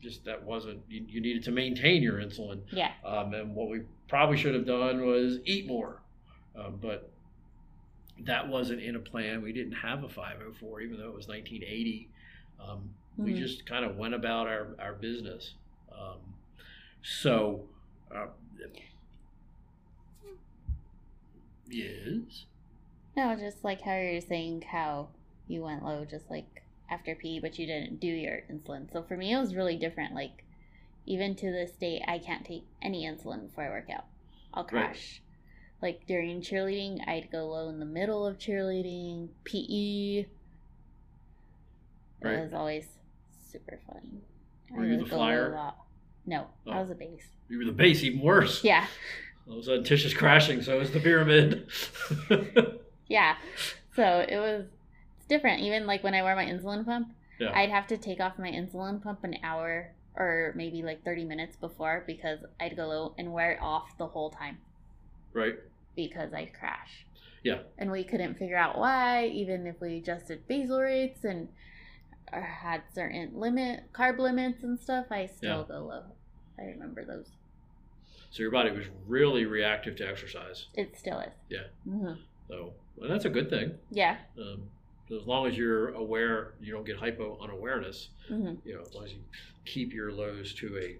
Just 0.00 0.24
that 0.24 0.42
wasn't 0.44 0.80
you, 0.88 1.04
you 1.06 1.20
needed 1.20 1.44
to 1.44 1.50
maintain 1.50 2.02
your 2.02 2.14
insulin, 2.14 2.60
Yeah. 2.72 2.92
um, 3.04 3.34
and 3.34 3.54
what 3.54 3.68
we 3.68 3.82
probably 4.10 4.36
should 4.36 4.54
have 4.54 4.66
done 4.66 5.06
was 5.06 5.38
eat 5.46 5.66
more. 5.66 6.02
Um, 6.56 6.78
but 6.82 7.10
that 8.24 8.46
wasn't 8.48 8.82
in 8.82 8.96
a 8.96 8.98
plan. 8.98 9.40
We 9.40 9.52
didn't 9.52 9.72
have 9.72 10.04
a 10.04 10.08
504, 10.08 10.80
even 10.82 10.98
though 10.98 11.08
it 11.08 11.14
was 11.14 11.28
1980. 11.28 12.10
Um, 12.60 12.90
We 13.16 13.32
Mhm. 13.32 13.38
just 13.38 13.66
kind 13.66 13.84
of 13.84 13.96
went 13.96 14.14
about 14.14 14.46
our, 14.48 14.74
our 14.78 14.94
business. 14.94 15.54
Um, 15.92 16.18
so, 17.02 17.68
uh, 18.14 18.26
yes. 21.68 22.44
No, 23.16 23.34
just 23.36 23.64
like 23.64 23.80
how 23.82 23.96
you're 23.96 24.20
saying 24.20 24.62
how 24.62 25.08
you 25.48 25.62
went 25.62 25.84
low 25.84 26.04
just 26.04 26.30
like 26.30 26.62
after 26.88 27.14
PE, 27.14 27.40
but 27.40 27.58
you 27.58 27.66
didn't 27.66 28.00
do 28.00 28.06
your 28.08 28.42
insulin. 28.50 28.90
So 28.92 29.02
for 29.02 29.16
me, 29.16 29.32
it 29.32 29.38
was 29.38 29.54
really 29.54 29.76
different. 29.76 30.14
Like, 30.14 30.44
even 31.10 31.34
to 31.34 31.50
this 31.50 31.72
day, 31.72 32.02
I 32.06 32.18
can't 32.18 32.44
take 32.46 32.64
any 32.80 33.04
insulin 33.04 33.48
before 33.48 33.64
I 33.64 33.68
work 33.70 33.90
out. 33.90 34.04
I'll 34.54 34.62
Right. 34.64 34.70
crash. 34.70 35.20
Like 35.82 36.06
during 36.06 36.40
cheerleading, 36.40 37.06
I'd 37.08 37.30
go 37.32 37.48
low 37.48 37.68
in 37.68 37.80
the 37.80 37.84
middle 37.86 38.24
of 38.26 38.38
cheerleading, 38.38 39.28
PE. 39.44 40.26
It 42.22 42.42
was 42.44 42.52
always 42.52 42.86
super 43.50 43.80
fun. 43.86 44.20
I 44.72 44.76
Were 44.78 44.84
you 44.86 44.98
the 44.98 45.06
flyer? 45.06 45.72
No, 46.26 46.46
Oh. 46.66 46.70
I 46.70 46.80
was 46.80 46.90
a 46.90 46.94
base. 46.94 47.26
You 47.48 47.58
were 47.58 47.64
the 47.64 47.72
base, 47.72 48.02
even 48.04 48.20
worse. 48.20 48.62
Yeah, 48.62 48.86
All 49.48 49.54
of 49.54 49.60
a 49.60 49.62
sudden, 49.64 49.84
Tish 49.84 50.04
is 50.04 50.14
crashing, 50.14 50.62
so 50.62 50.78
is 50.80 50.92
the 50.92 51.00
pyramid. 51.00 51.66
yeah. 53.08 53.36
So 53.96 54.24
it 54.28 54.38
was 54.38 54.66
it's 55.16 55.26
different. 55.26 55.62
Even 55.62 55.86
like 55.86 56.04
when 56.04 56.14
I 56.14 56.22
wear 56.22 56.36
my 56.36 56.44
insulin 56.44 56.84
pump, 56.84 57.12
yeah. 57.40 57.50
I'd 57.58 57.70
have 57.70 57.86
to 57.88 57.96
take 57.96 58.20
off 58.20 58.38
my 58.38 58.50
insulin 58.50 59.02
pump 59.02 59.24
an 59.24 59.38
hour 59.42 59.92
or 60.16 60.52
maybe 60.56 60.82
like 60.82 61.04
30 61.04 61.24
minutes 61.24 61.56
before 61.56 62.04
because 62.06 62.40
I'd 62.60 62.76
go 62.76 62.86
low 62.86 63.14
and 63.18 63.32
wear 63.32 63.52
it 63.52 63.58
off 63.60 63.96
the 63.98 64.06
whole 64.06 64.30
time 64.30 64.58
right. 65.32 65.54
because 65.96 66.32
I'd 66.34 66.52
crash. 66.52 67.06
Yeah. 67.42 67.60
And 67.78 67.90
we 67.90 68.04
couldn't 68.04 68.34
figure 68.38 68.56
out 68.56 68.78
why, 68.78 69.26
even 69.26 69.66
if 69.66 69.80
we 69.80 69.98
adjusted 69.98 70.46
basal 70.46 70.80
rates 70.80 71.24
and 71.24 71.48
or 72.32 72.42
had 72.42 72.82
certain 72.94 73.32
limit 73.34 73.84
carb 73.92 74.18
limits 74.18 74.62
and 74.62 74.78
stuff, 74.78 75.06
I 75.10 75.26
still 75.26 75.64
go 75.64 75.80
low. 75.80 76.02
I 76.58 76.62
remember 76.64 77.04
those. 77.04 77.30
So 78.30 78.42
your 78.42 78.52
body 78.52 78.70
was 78.70 78.84
really 79.08 79.46
reactive 79.46 79.96
to 79.96 80.08
exercise. 80.08 80.66
It 80.74 80.96
still 80.96 81.18
is. 81.20 81.32
Yeah. 81.48 81.64
hmm 81.84 82.12
So 82.48 82.74
well, 82.96 83.08
that's 83.08 83.24
a 83.24 83.30
good 83.30 83.50
thing. 83.50 83.72
Yeah. 83.90 84.18
Um, 84.38 84.62
as 85.10 85.26
long 85.26 85.46
as 85.48 85.56
you're 85.56 85.88
aware, 85.94 86.54
you 86.60 86.72
don't 86.72 86.86
get 86.86 86.96
hypo 86.96 87.38
unawareness. 87.42 88.10
hmm 88.28 88.54
You 88.64 88.74
know, 88.74 88.82
as 88.82 88.94
long 88.94 89.04
as 89.04 89.12
you 89.12 89.20
keep 89.70 89.92
your 89.92 90.12
lows 90.12 90.52
to 90.54 90.66
a 90.76 90.96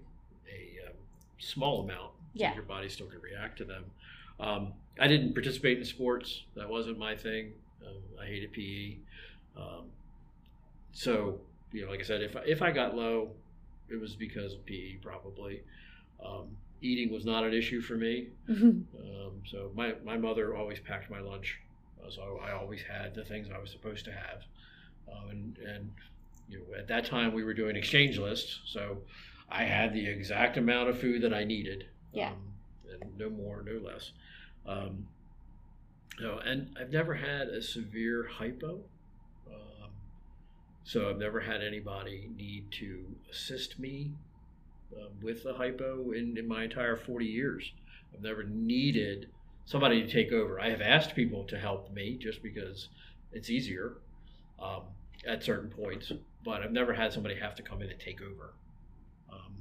a 0.49 0.87
um, 0.87 0.93
small 1.39 1.81
amount, 1.83 2.11
so 2.35 2.41
Yeah. 2.43 2.53
your 2.53 2.63
body 2.63 2.89
still 2.89 3.07
can 3.07 3.21
react 3.21 3.57
to 3.59 3.65
them. 3.65 3.83
Um, 4.39 4.73
I 4.99 5.07
didn't 5.07 5.33
participate 5.33 5.77
in 5.77 5.85
sports. 5.85 6.43
That 6.55 6.69
wasn't 6.69 6.97
my 6.97 7.15
thing. 7.15 7.53
Um, 7.85 8.01
I 8.21 8.25
hated 8.25 8.51
PE. 8.53 8.97
Um, 9.57 9.85
so 10.93 11.39
you 11.71 11.85
know, 11.85 11.91
like 11.91 11.99
I 12.01 12.03
said, 12.03 12.21
if 12.21 12.35
I, 12.35 12.41
if 12.45 12.61
I 12.61 12.71
got 12.71 12.95
low, 12.95 13.31
it 13.89 13.99
was 13.99 14.15
because 14.15 14.53
of 14.53 14.65
PE 14.65 14.95
probably. 15.01 15.61
Um, 16.25 16.47
eating 16.81 17.11
was 17.13 17.25
not 17.25 17.43
an 17.43 17.53
issue 17.53 17.81
for 17.81 17.95
me. 17.95 18.27
Um, 18.49 19.41
so 19.49 19.71
my, 19.75 19.93
my 20.03 20.17
mother 20.17 20.55
always 20.57 20.79
packed 20.79 21.09
my 21.09 21.19
lunch, 21.19 21.59
uh, 22.03 22.09
so 22.09 22.39
I 22.43 22.51
always 22.51 22.81
had 22.81 23.13
the 23.15 23.23
things 23.23 23.47
I 23.53 23.57
was 23.59 23.69
supposed 23.71 24.03
to 24.05 24.11
have. 24.11 24.43
Um, 25.11 25.29
and 25.29 25.57
and 25.59 25.91
you 26.51 26.59
know 26.59 26.77
at 26.77 26.87
that 26.87 27.05
time 27.05 27.33
we 27.33 27.43
were 27.43 27.53
doing 27.53 27.75
exchange 27.75 28.17
lists, 28.17 28.59
so 28.65 28.97
I 29.49 29.63
had 29.63 29.93
the 29.93 30.05
exact 30.05 30.57
amount 30.57 30.89
of 30.89 30.99
food 30.99 31.21
that 31.23 31.33
I 31.33 31.43
needed. 31.43 31.85
Yeah. 32.13 32.31
Um, 32.31 32.53
and 33.01 33.17
no 33.17 33.29
more, 33.29 33.63
no 33.65 33.79
less. 33.79 34.11
Um, 34.65 35.07
no, 36.19 36.37
and 36.37 36.75
I've 36.79 36.91
never 36.91 37.15
had 37.15 37.47
a 37.47 37.61
severe 37.61 38.27
hypo. 38.27 38.79
Um, 39.47 39.89
so 40.83 41.09
I've 41.09 41.17
never 41.17 41.39
had 41.39 41.63
anybody 41.63 42.29
need 42.35 42.71
to 42.79 43.05
assist 43.31 43.79
me 43.79 44.11
um, 44.95 45.09
with 45.21 45.43
the 45.43 45.53
hypo 45.53 46.11
in, 46.11 46.37
in 46.37 46.47
my 46.47 46.65
entire 46.65 46.95
40 46.95 47.25
years. 47.25 47.71
I've 48.13 48.21
never 48.21 48.43
needed 48.43 49.29
somebody 49.65 50.01
to 50.05 50.11
take 50.11 50.31
over. 50.31 50.59
I 50.59 50.69
have 50.69 50.81
asked 50.81 51.15
people 51.15 51.43
to 51.45 51.57
help 51.57 51.91
me 51.93 52.17
just 52.17 52.43
because 52.43 52.89
it's 53.31 53.49
easier 53.49 53.97
um, 54.61 54.83
at 55.25 55.43
certain 55.43 55.69
points, 55.69 56.11
but 56.43 56.61
I've 56.61 56.71
never 56.71 56.93
had 56.93 57.13
somebody 57.13 57.35
have 57.35 57.55
to 57.55 57.63
come 57.63 57.81
in 57.81 57.89
and 57.89 57.99
take 57.99 58.21
over. 58.21 58.53
Um, 59.31 59.55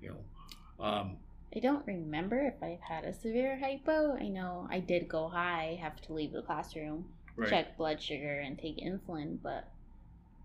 you 0.00 0.10
know, 0.10 0.84
um, 0.84 1.16
I 1.54 1.60
don't 1.60 1.86
remember 1.86 2.40
if 2.40 2.62
I've 2.62 2.80
had 2.80 3.04
a 3.04 3.12
severe 3.12 3.58
hypo. 3.58 4.16
I 4.16 4.28
know 4.28 4.66
I 4.70 4.80
did 4.80 5.08
go 5.08 5.28
high, 5.28 5.78
have 5.80 6.00
to 6.02 6.12
leave 6.12 6.32
the 6.32 6.42
classroom, 6.42 7.04
right, 7.36 7.50
check 7.50 7.76
blood 7.76 8.00
sugar, 8.00 8.40
and 8.40 8.58
take 8.58 8.78
insulin, 8.78 9.38
but 9.42 9.68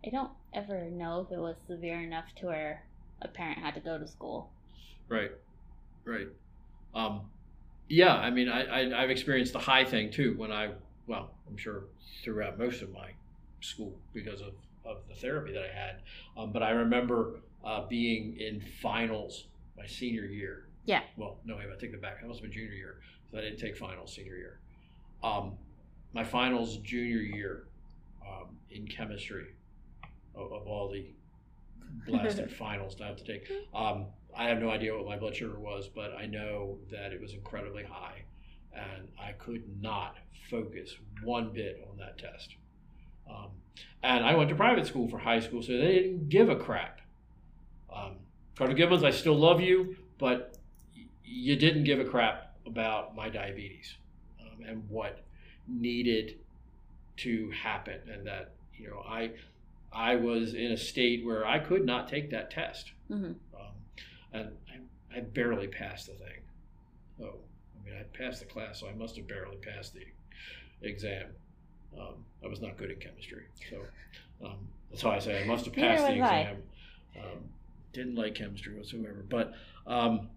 I 0.05 0.09
don't 0.09 0.31
ever 0.53 0.89
know 0.89 1.21
if 1.21 1.31
it 1.31 1.39
was 1.39 1.55
severe 1.67 2.01
enough 2.01 2.25
to 2.37 2.47
where 2.47 2.83
a 3.21 3.27
parent 3.27 3.59
had 3.59 3.73
to 3.75 3.79
go 3.79 3.97
to 3.97 4.07
school. 4.07 4.49
right, 5.09 5.31
right. 6.05 6.27
Um, 6.93 7.21
yeah, 7.89 8.15
I 8.15 8.29
mean, 8.29 8.49
I, 8.49 8.63
I, 8.63 9.03
I've 9.03 9.09
experienced 9.09 9.53
the 9.53 9.59
high 9.59 9.85
thing 9.85 10.11
too 10.11 10.33
when 10.37 10.51
I, 10.51 10.71
well, 11.07 11.31
I'm 11.47 11.57
sure 11.57 11.83
throughout 12.23 12.57
most 12.57 12.81
of 12.81 12.91
my 12.91 13.11
school 13.61 13.97
because 14.13 14.41
of, 14.41 14.53
of 14.87 14.97
the 15.07 15.15
therapy 15.15 15.53
that 15.53 15.63
I 15.63 15.73
had. 15.73 16.01
Um, 16.37 16.51
but 16.51 16.63
I 16.63 16.71
remember 16.71 17.41
uh, 17.65 17.85
being 17.87 18.37
in 18.39 18.63
finals 18.81 19.47
my 19.77 19.85
senior 19.85 20.25
year. 20.25 20.67
Yeah. 20.85 21.01
Well, 21.17 21.37
no, 21.45 21.57
wait, 21.57 21.65
I 21.71 21.79
take 21.79 21.91
that 21.91 22.01
back. 22.01 22.21
That 22.21 22.27
must 22.27 22.39
have 22.39 22.49
been 22.49 22.57
junior 22.57 22.73
year 22.73 23.01
because 23.25 23.39
I 23.43 23.49
didn't 23.49 23.59
take 23.59 23.77
finals 23.77 24.13
senior 24.15 24.35
year. 24.35 24.59
Um, 25.23 25.53
my 26.13 26.23
finals 26.23 26.77
junior 26.77 27.19
year 27.19 27.67
um, 28.25 28.57
in 28.71 28.87
chemistry 28.87 29.47
of, 30.35 30.51
of 30.51 30.67
all 30.67 30.89
the 30.89 31.05
blasted 32.07 32.51
finals 32.57 32.95
to 32.95 33.03
have 33.03 33.17
to 33.17 33.23
take. 33.23 33.51
Um, 33.73 34.05
I 34.35 34.47
have 34.47 34.59
no 34.59 34.69
idea 34.69 34.95
what 34.95 35.05
my 35.05 35.17
blood 35.17 35.35
sugar 35.35 35.59
was, 35.59 35.89
but 35.93 36.13
I 36.15 36.25
know 36.25 36.77
that 36.91 37.11
it 37.11 37.19
was 37.19 37.33
incredibly 37.33 37.83
high, 37.83 38.23
and 38.73 39.07
I 39.19 39.31
could 39.33 39.63
not 39.81 40.15
focus 40.49 40.95
one 41.23 41.51
bit 41.51 41.85
on 41.89 41.97
that 41.97 42.17
test. 42.17 42.55
Um, 43.29 43.49
and 44.03 44.25
I 44.25 44.35
went 44.35 44.49
to 44.49 44.55
private 44.55 44.87
school 44.87 45.07
for 45.07 45.17
high 45.17 45.39
school, 45.39 45.61
so 45.61 45.73
they 45.73 45.93
didn't 45.93 46.29
give 46.29 46.49
a 46.49 46.55
crap. 46.55 47.01
Um, 47.93 48.17
Cardinal 48.55 48.77
Gibbons, 48.77 49.03
I 49.03 49.11
still 49.11 49.35
love 49.35 49.61
you, 49.61 49.95
but 50.17 50.57
you 51.23 51.55
didn't 51.55 51.83
give 51.83 51.99
a 51.99 52.05
crap 52.05 52.55
about 52.65 53.15
my 53.15 53.29
diabetes 53.29 53.95
um, 54.41 54.63
and 54.67 54.89
what 54.89 55.23
needed 55.67 56.37
to 57.17 57.51
happen, 57.51 57.99
and 58.11 58.25
that 58.27 58.53
you 58.77 58.89
know 58.89 59.03
I 59.07 59.31
I 59.91 60.15
was 60.15 60.53
in 60.53 60.71
a 60.71 60.77
state 60.77 61.25
where 61.25 61.45
I 61.45 61.59
could 61.59 61.85
not 61.85 62.07
take 62.07 62.29
that 62.31 62.51
test, 62.51 62.91
hmm 63.07 63.31
um, 63.55 63.73
and 64.33 64.49
I, 64.69 65.17
I 65.17 65.19
barely 65.21 65.67
passed 65.67 66.07
the 66.07 66.13
thing. 66.13 66.41
Oh, 67.21 67.35
I 67.75 67.85
mean, 67.89 67.95
I 67.99 68.03
passed 68.17 68.39
the 68.39 68.45
class, 68.45 68.79
so 68.79 68.87
I 68.87 68.93
must 68.93 69.15
have 69.15 69.27
barely 69.27 69.57
passed 69.57 69.93
the 69.93 70.05
exam. 70.81 71.27
Um, 71.99 72.25
I 72.43 72.47
was 72.47 72.61
not 72.61 72.77
good 72.77 72.91
at 72.91 72.99
chemistry, 72.99 73.43
so 73.69 73.77
um, 74.45 74.67
that's 74.89 75.03
why 75.03 75.15
I 75.15 75.19
say 75.19 75.41
I 75.41 75.45
must 75.45 75.65
have 75.65 75.73
passed 75.75 76.05
the 76.07 76.13
exam. 76.15 76.57
Um, 77.17 77.39
didn't 77.93 78.15
like 78.15 78.35
chemistry 78.35 78.75
whatsoever, 78.75 79.25
but 79.27 79.53
um, 79.87 80.29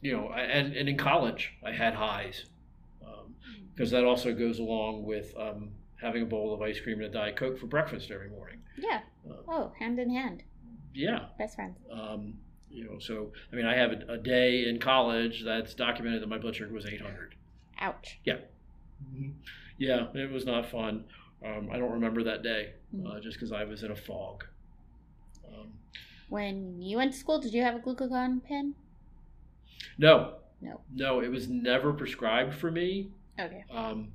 you 0.00 0.12
know, 0.12 0.28
I, 0.28 0.40
and 0.40 0.74
and 0.74 0.88
in 0.88 0.96
college 0.96 1.52
I 1.64 1.72
had 1.72 1.94
highs 1.94 2.46
because 3.74 3.90
that 3.90 4.04
also 4.04 4.34
goes 4.34 4.58
along 4.58 5.04
with 5.04 5.32
um, 5.38 5.70
having 6.00 6.22
a 6.22 6.26
bowl 6.26 6.52
of 6.52 6.60
ice 6.60 6.78
cream 6.80 6.98
and 6.98 7.06
a 7.06 7.08
diet 7.08 7.36
coke 7.36 7.58
for 7.58 7.66
breakfast 7.66 8.10
every 8.10 8.28
morning. 8.28 8.58
Yeah. 8.76 9.00
Uh, 9.28 9.34
Oh, 9.48 9.72
hand 9.78 9.98
in 9.98 10.10
hand. 10.10 10.42
yeah, 10.92 11.26
Best 11.38 11.54
friends. 11.56 11.78
um, 11.90 12.34
you 12.70 12.84
know, 12.84 12.98
so 12.98 13.32
I 13.52 13.56
mean, 13.56 13.64
I 13.66 13.74
have 13.76 13.92
a, 13.92 14.12
a 14.14 14.18
day 14.18 14.68
in 14.68 14.78
college 14.78 15.42
that's 15.44 15.72
documented 15.74 16.20
that 16.22 16.28
my 16.28 16.36
blood 16.38 16.56
sugar 16.56 16.72
was 16.72 16.84
800. 16.86 17.34
Ouch. 17.80 18.18
Yeah, 18.24 18.38
it 19.78 20.30
was 20.30 20.44
not 20.46 20.66
fun. 20.70 21.04
Um, 21.44 21.68
I 21.72 21.78
don't 21.78 21.92
remember 21.92 22.22
that 22.24 22.42
day 22.42 22.74
uh, 22.94 22.96
Mhm. 22.96 23.22
just 23.22 23.36
because 23.36 23.52
I 23.52 23.64
was 23.64 23.82
in 23.82 23.90
a 23.90 23.96
fog. 23.96 24.44
Um, 25.48 25.72
When 26.28 26.80
you 26.80 26.96
went 26.98 27.12
to 27.12 27.18
school, 27.18 27.40
did 27.40 27.52
you 27.52 27.62
have 27.62 27.74
a 27.74 27.78
glucagon 27.80 28.42
pen? 28.44 28.74
no, 29.98 30.36
No. 30.60 30.80
no, 30.94 31.20
it 31.20 31.28
was 31.28 31.48
never 31.48 31.92
prescribed 31.92 32.54
for 32.54 32.70
me, 32.70 33.10
Okay. 33.38 33.64
um, 33.70 34.12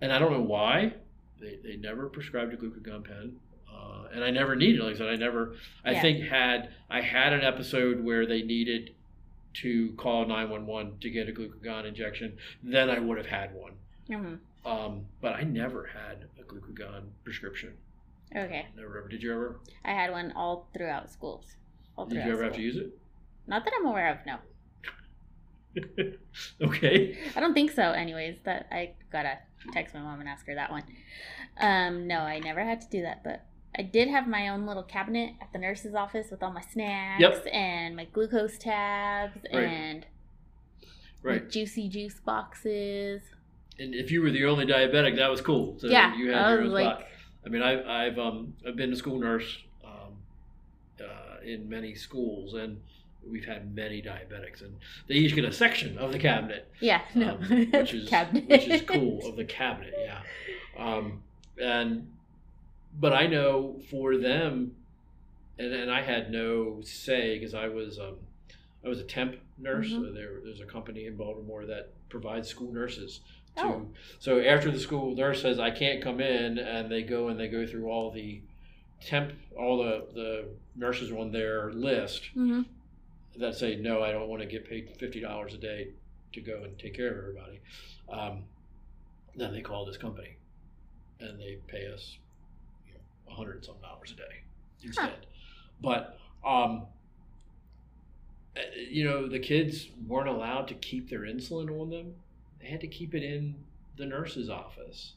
and 0.00 0.12
I 0.12 0.18
don't 0.18 0.32
know 0.32 0.42
why. 0.42 0.94
They, 1.40 1.56
they 1.62 1.76
never 1.76 2.08
prescribed 2.10 2.52
a 2.52 2.56
glucagon 2.56 3.04
pen, 3.04 3.36
uh, 3.72 4.08
and 4.12 4.22
I 4.24 4.30
never 4.30 4.54
needed. 4.56 4.80
it. 4.80 4.84
Like 4.84 4.94
I 4.96 4.98
said, 4.98 5.08
I 5.08 5.16
never. 5.16 5.54
I 5.84 5.92
Yeah. 5.92 6.02
think 6.02 6.24
had 6.24 6.74
I 6.90 7.00
had 7.00 7.32
an 7.32 7.42
episode 7.42 8.02
where 8.04 8.26
they 8.26 8.42
needed 8.42 8.94
to 9.54 9.92
call 9.94 10.26
nine 10.26 10.50
one 10.50 10.66
one 10.66 10.98
to 11.00 11.08
get 11.10 11.28
a 11.28 11.32
glucagon 11.32 11.86
injection, 11.86 12.36
then 12.62 12.90
I 12.90 12.98
would 12.98 13.16
have 13.16 13.26
had 13.26 13.54
one. 13.54 13.72
hmm 14.08 14.34
Um, 14.64 15.06
but 15.20 15.34
I 15.34 15.42
never 15.42 15.86
had 15.86 16.26
a 16.38 16.42
glucagon 16.42 17.04
prescription. 17.24 17.72
Okay. 18.36 18.66
Never 18.76 18.98
ever. 18.98 19.08
Did 19.08 19.22
you 19.22 19.32
ever? 19.32 19.60
I 19.84 19.92
had 19.92 20.10
one 20.10 20.32
all 20.36 20.68
throughout 20.76 21.10
schools. 21.10 21.56
All 21.96 22.06
Did 22.06 22.16
you 22.16 22.22
throughout 22.22 22.34
ever 22.34 22.44
have 22.44 22.52
to 22.54 22.62
use 22.62 22.76
it? 22.76 22.90
Not 23.46 23.64
that 23.64 23.72
I'm 23.78 23.86
aware 23.86 24.10
of, 24.12 24.18
no. 24.26 24.36
okay. 26.62 27.18
I 27.36 27.40
don't 27.40 27.54
think 27.54 27.70
so. 27.70 27.82
Anyways, 27.92 28.38
that 28.44 28.66
I 28.70 28.92
gotta 29.10 29.38
text 29.72 29.94
my 29.94 30.00
mom 30.00 30.20
and 30.20 30.28
ask 30.28 30.46
her 30.46 30.54
that 30.54 30.70
one. 30.70 30.82
Um, 31.58 32.06
no, 32.06 32.18
I 32.20 32.38
never 32.38 32.64
had 32.64 32.80
to 32.82 32.88
do 32.88 33.02
that, 33.02 33.22
but 33.24 33.44
I 33.76 33.82
did 33.82 34.08
have 34.08 34.26
my 34.26 34.48
own 34.48 34.66
little 34.66 34.82
cabinet 34.82 35.34
at 35.40 35.52
the 35.52 35.58
nurse's 35.58 35.94
office 35.94 36.30
with 36.30 36.42
all 36.42 36.52
my 36.52 36.60
snacks 36.62 37.20
Yep. 37.20 37.46
and 37.52 37.94
my 37.96 38.04
glucose 38.04 38.58
tabs 38.58 39.38
Right. 39.52 39.62
and 39.64 40.06
Right. 41.22 41.48
juicy 41.50 41.88
juice 41.88 42.18
boxes. 42.20 43.22
And 43.80 43.94
if 43.94 44.10
you 44.10 44.20
were 44.20 44.30
the 44.30 44.44
only 44.44 44.66
diabetic, 44.66 45.16
that 45.16 45.30
was 45.30 45.40
cool. 45.40 45.76
So 45.78 45.86
yeah, 45.86 46.14
you 46.14 46.32
I 46.32 46.52
your 46.52 46.60
own 46.60 46.68
like, 46.68 46.84
spot. 46.84 47.06
I 47.46 47.48
mean, 47.48 47.62
I've 47.62 47.86
I've 47.86 48.18
um 48.18 48.54
I've 48.66 48.76
been 48.76 48.92
a 48.92 48.96
school 48.96 49.18
nurse 49.18 49.58
um, 49.82 50.12
uh, 51.00 51.40
in 51.42 51.68
many 51.68 51.94
schools, 51.94 52.52
and 52.54 52.80
we've 53.26 53.46
had 53.46 53.74
many 53.74 54.02
diabetics, 54.02 54.60
and 54.60 54.76
they 55.08 55.14
each 55.14 55.34
get 55.34 55.44
a 55.46 55.52
section 55.52 55.96
of 55.96 56.12
the 56.12 56.18
cabinet, 56.18 56.70
yeah, 56.80 57.00
no, 57.14 57.36
um, 57.36 57.70
which 57.72 57.94
is 57.94 58.08
cabinet, 58.16 58.48
which 58.48 58.68
is 58.68 58.82
cool 58.82 59.26
of 59.26 59.36
the 59.36 59.44
cabinet, 59.44 59.94
yeah. 59.98 60.20
Um, 60.78 61.22
and 61.60 62.10
but 62.98 63.14
I 63.14 63.26
know 63.26 63.80
for 63.90 64.18
them, 64.18 64.72
and 65.58 65.72
and 65.72 65.90
I 65.90 66.02
had 66.02 66.30
no 66.30 66.80
say 66.82 67.38
because 67.38 67.54
I 67.54 67.68
was 67.68 67.98
um, 67.98 68.16
I 68.84 68.88
was 68.88 69.00
a 69.00 69.04
temp 69.04 69.36
nurse. 69.58 69.88
Mhm. 69.88 70.06
So 70.06 70.12
there, 70.12 70.40
there's 70.44 70.60
a 70.60 70.66
company 70.66 71.06
in 71.06 71.16
Baltimore 71.16 71.66
that 71.66 71.92
provides 72.08 72.48
school 72.48 72.72
nurses. 72.72 73.20
To, 73.56 73.62
Oh. 73.62 73.86
So 74.18 74.40
after 74.40 74.70
the 74.70 74.78
school 74.80 75.14
nurse 75.14 75.42
says 75.42 75.58
I 75.58 75.70
can't 75.70 76.02
come 76.02 76.20
in, 76.20 76.58
and 76.58 76.90
they 76.90 77.02
go 77.02 77.28
and 77.28 77.38
they 77.38 77.48
go 77.48 77.66
through 77.66 77.88
all 77.88 78.10
the 78.10 78.42
temp, 79.00 79.32
all 79.58 79.78
the 79.78 80.06
the 80.14 80.48
nurses 80.76 81.10
on 81.10 81.32
their 81.32 81.72
list 81.72 82.26
hmm 82.34 82.62
that 83.38 83.54
say 83.54 83.76
no, 83.76 84.02
I 84.02 84.12
don't 84.12 84.28
want 84.28 84.42
to 84.42 84.46
get 84.48 84.68
paid 84.68 84.90
fifty 84.98 85.20
dollars 85.20 85.54
a 85.54 85.58
day 85.58 85.88
to 86.32 86.40
go 86.40 86.62
and 86.64 86.78
take 86.78 86.94
care 86.94 87.10
of 87.10 87.18
everybody. 87.18 87.60
Um, 88.08 88.44
then 89.36 89.52
they 89.52 89.60
call 89.62 89.84
this 89.86 89.96
company, 89.96 90.36
and 91.20 91.38
they 91.40 91.58
pay 91.66 91.86
us 91.92 92.18
you 92.86 92.94
know, 92.94 93.00
a 93.32 93.34
hundred 93.34 93.56
and 93.56 93.64
some 93.64 93.76
dollars 93.80 94.12
a 94.12 94.16
day 94.16 94.42
instead. 94.82 95.26
But 95.80 96.18
um, 96.44 96.86
uh, 98.56 98.60
you 98.88 99.04
know, 99.04 99.28
the 99.28 99.38
kids 99.38 99.88
weren't 100.06 100.28
allowed 100.28 100.68
to 100.68 100.74
keep 100.74 101.08
their 101.08 101.20
insulin 101.20 101.70
on 101.80 101.90
them; 101.90 102.14
they 102.60 102.68
had 102.68 102.80
to 102.80 102.86
keep 102.86 103.14
it 103.14 103.22
in 103.22 103.54
the 103.96 104.06
nurse's 104.06 104.48
office. 104.48 105.14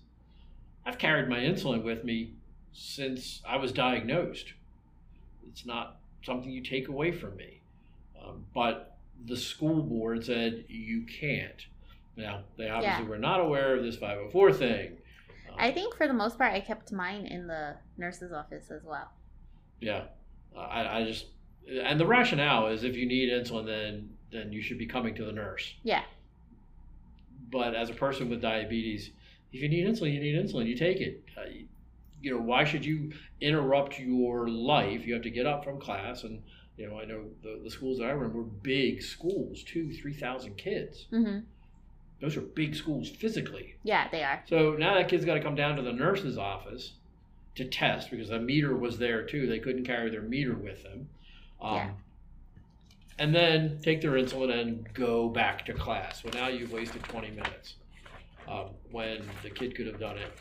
I've 0.86 0.98
carried 0.98 1.30
my 1.30 1.40
insulin 1.40 1.84
with 1.84 2.04
me 2.04 2.34
since 2.74 3.42
I 3.48 3.58
was 3.58 3.72
diagnosed. 3.72 4.54
It's 5.48 5.66
not 5.66 5.98
something 6.26 6.52
you 6.52 6.62
take 6.62 6.88
away 6.88 7.12
from 7.12 7.36
me. 7.38 7.62
Um, 8.22 8.46
but 8.54 8.98
the 9.26 9.38
school 9.38 9.82
board 9.84 10.26
said 10.26 10.66
you 10.68 11.04
can't. 11.04 11.66
Now, 12.16 12.44
they 12.58 12.70
obviously 12.70 13.04
Yeah. 13.04 13.10
were 13.10 13.18
not 13.18 13.40
aware 13.40 13.76
of 13.76 13.84
this 13.84 13.96
504 13.96 14.54
thing. 14.54 14.98
Um, 15.50 15.56
I 15.58 15.72
think 15.72 15.96
for 15.96 16.08
the 16.08 16.14
most 16.14 16.38
part, 16.38 16.54
I 16.54 16.60
kept 16.60 16.92
mine 16.92 17.26
in 17.26 17.48
the 17.48 17.76
nurse's 17.98 18.32
office 18.32 18.72
as 18.72 18.84
well. 18.84 19.12
Yeah. 19.80 20.06
Uh, 20.56 20.60
I, 20.60 21.00
I 21.00 21.04
just, 21.06 21.28
and 21.68 22.00
the 22.00 22.06
rationale 22.06 22.68
is 22.68 22.84
if 22.84 22.96
you 22.96 23.06
need 23.06 23.30
insulin, 23.30 23.66
then, 23.66 24.10
then 24.32 24.52
you 24.52 24.62
should 24.62 24.78
be 24.78 24.86
coming 24.86 25.16
to 25.16 25.26
the 25.26 25.32
nurse. 25.32 25.74
Yeah, 25.84 26.04
But 27.52 27.76
as 27.76 27.90
a 27.90 27.94
person 27.94 28.30
with 28.30 28.42
diabetes, 28.42 29.12
if 29.52 29.62
you 29.62 29.70
need 29.70 29.86
insulin, 29.86 30.14
you 30.14 30.20
need 30.20 30.36
insulin. 30.36 30.66
You 30.68 30.76
take 30.76 31.00
it. 31.02 31.24
Uh, 31.38 31.50
you- 31.50 31.68
you 32.22 32.32
know, 32.32 32.40
why 32.42 32.64
should 32.64 32.86
you 32.86 33.12
interrupt 33.42 34.00
your 34.00 34.48
life? 34.48 35.06
You 35.06 35.14
have 35.16 35.24
to 35.24 35.30
get 35.30 35.46
up 35.46 35.66
from 35.66 35.78
class, 35.82 36.24
and 36.24 36.42
you 36.78 36.88
know, 36.88 36.98
I 36.98 37.04
know 37.04 37.26
the, 37.42 37.60
the 37.62 37.70
schools 37.70 37.98
that 38.00 38.06
I 38.06 38.14
run 38.14 38.34
were 38.34 38.44
big 38.44 39.02
schools, 39.04 39.62
two, 39.62 39.92
three 39.92 40.14
thousand 40.14 40.56
kids. 40.58 41.06
hmm 41.10 41.40
Those 42.22 42.38
are 42.38 42.42
big 42.42 42.76
schools 42.76 43.10
physically. 43.10 43.76
yeah, 43.84 44.08
they 44.10 44.24
are. 44.24 44.42
So 44.48 44.72
now 44.80 44.94
that 44.96 45.10
kid's 45.10 45.26
got 45.26 45.34
to 45.34 45.42
come 45.42 45.56
down 45.56 45.76
to 45.76 45.82
the 45.82 45.92
nurse's 45.92 46.38
office 46.38 46.94
to 47.56 47.66
test 47.66 48.10
because 48.10 48.30
the 48.30 48.40
meter 48.40 48.74
was 48.78 48.98
there 49.00 49.26
too. 49.26 49.46
They 49.46 49.60
couldn't 49.60 49.84
carry 49.84 50.10
their 50.10 50.22
meter 50.22 50.56
with 50.56 50.82
them. 50.84 51.10
Um, 51.62 51.76
Yeah. 51.76 51.92
And 53.20 53.34
then 53.34 53.80
take 53.82 54.02
their 54.02 54.12
insulin 54.12 54.60
and 54.60 54.92
go 54.94 55.30
back 55.30 55.66
to 55.66 55.74
class. 55.74 56.24
Well, 56.24 56.34
now 56.34 56.48
you've 56.48 56.72
wasted 56.72 57.04
20 57.04 57.30
minutes 57.30 57.76
um, 58.48 58.70
when 58.92 59.24
the 59.44 59.50
kid 59.50 59.76
could 59.76 59.88
have 59.88 60.00
done 60.00 60.18
it 60.18 60.32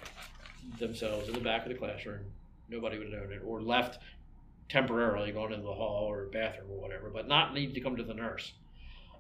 themselves 0.78 1.28
in 1.28 1.34
the 1.34 1.40
back 1.40 1.64
of 1.64 1.72
the 1.72 1.78
classroom. 1.78 2.20
Nobody 2.68 2.98
would 2.98 3.12
have 3.12 3.22
known 3.22 3.32
it 3.32 3.42
or 3.44 3.60
left 3.60 3.98
temporarily, 4.68 5.32
gone 5.32 5.52
into 5.52 5.66
the 5.66 5.72
hall 5.74 6.06
or 6.08 6.26
bathroom 6.26 6.70
or 6.70 6.80
whatever, 6.80 7.10
but 7.10 7.28
not 7.28 7.52
need 7.52 7.74
to 7.74 7.80
come 7.80 7.96
to 7.96 8.02
the 8.02 8.14
nurse. 8.14 8.52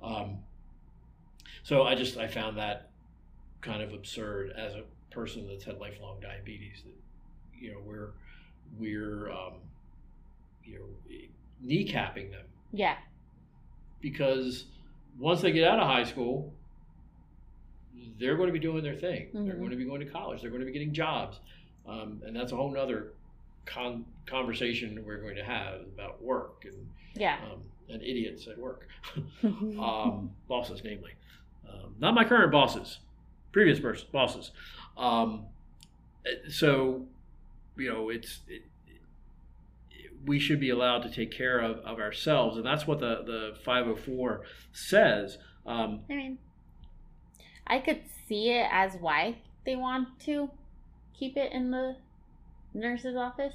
Um, 0.02 0.38
so 1.62 1.82
I 1.82 1.94
just 1.94 2.16
I 2.16 2.26
found 2.26 2.56
that 2.58 2.90
kind 3.60 3.82
of 3.82 3.92
absurd 3.92 4.52
as 4.56 4.74
a 4.74 4.82
person 5.10 5.46
that's 5.46 5.64
had 5.64 5.78
lifelong 5.78 6.20
diabetes. 6.20 6.82
That 6.84 6.94
you 7.60 7.72
know 7.72 7.80
we're 7.84 8.12
we're 8.78 9.30
um, 9.30 9.54
you 10.64 10.78
know 10.78 11.14
kneecapping 11.64 12.30
them 12.30 12.46
Yeah, 12.72 12.96
because 14.02 14.66
once 15.18 15.40
they 15.40 15.52
get 15.52 15.66
out 15.66 15.78
of 15.78 15.86
high 15.86 16.04
school, 16.04 16.52
they're 18.18 18.36
going 18.36 18.48
to 18.48 18.52
be 18.52 18.58
doing 18.58 18.82
their 18.82 18.96
thing. 18.96 19.28
They're 19.32 19.54
Mhm. 19.54 19.58
going 19.58 19.70
to 19.70 19.76
be 19.76 19.84
going 19.84 20.00
to 20.00 20.06
college. 20.06 20.42
They're 20.42 20.50
going 20.50 20.60
to 20.60 20.66
be 20.66 20.72
getting 20.72 20.92
jobs, 20.92 21.40
um, 21.86 22.20
and 22.26 22.36
that's 22.36 22.52
a 22.52 22.56
whole 22.56 22.70
nother 22.70 23.12
con- 23.64 24.04
conversation 24.26 25.02
we're 25.06 25.20
going 25.20 25.36
to 25.36 25.44
have 25.44 25.80
about 25.82 26.20
work 26.22 26.64
and 26.66 26.88
yeah. 27.14 27.38
um, 27.50 27.62
and 27.88 28.02
idiots 28.02 28.46
at 28.48 28.58
work, 28.58 28.86
um, 29.44 30.30
bosses, 30.48 30.80
namely, 30.84 31.12
um, 31.68 31.94
not 31.98 32.14
my 32.14 32.24
current 32.24 32.50
bosses, 32.52 32.98
previous 33.52 33.78
bosses. 34.12 34.50
Um, 34.96 35.46
so, 36.48 37.06
you 37.76 37.88
know, 37.92 38.08
it's 38.08 38.40
it, 38.48 38.62
we 40.26 40.38
should 40.38 40.60
be 40.60 40.70
allowed 40.70 41.02
to 41.02 41.10
take 41.10 41.30
care 41.30 41.58
of, 41.58 41.78
of 41.78 41.98
ourselves, 41.98 42.56
and 42.56 42.66
that's 42.66 42.86
what 42.86 43.00
the 43.00 43.22
the 43.24 43.58
504 43.64 44.42
says. 44.72 45.38
Um, 45.66 46.00
I 46.10 46.14
mean, 46.14 46.38
I 47.66 47.78
could 47.78 48.02
see 48.28 48.50
it 48.50 48.68
as 48.70 48.96
why 48.96 49.38
they 49.64 49.76
want 49.76 50.20
to 50.20 50.50
keep 51.18 51.36
it 51.36 51.52
in 51.52 51.70
the 51.70 51.96
nurse's 52.74 53.16
office. 53.16 53.54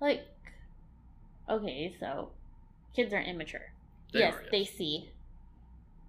Like, 0.00 0.26
okay, 1.48 1.94
so 1.98 2.30
kids 2.94 3.12
are 3.12 3.20
immature. 3.20 3.72
they 4.12 4.20
yes, 4.20 4.34
are, 4.34 4.42
yes. 4.42 4.50
they 4.50 4.64
see. 4.64 5.10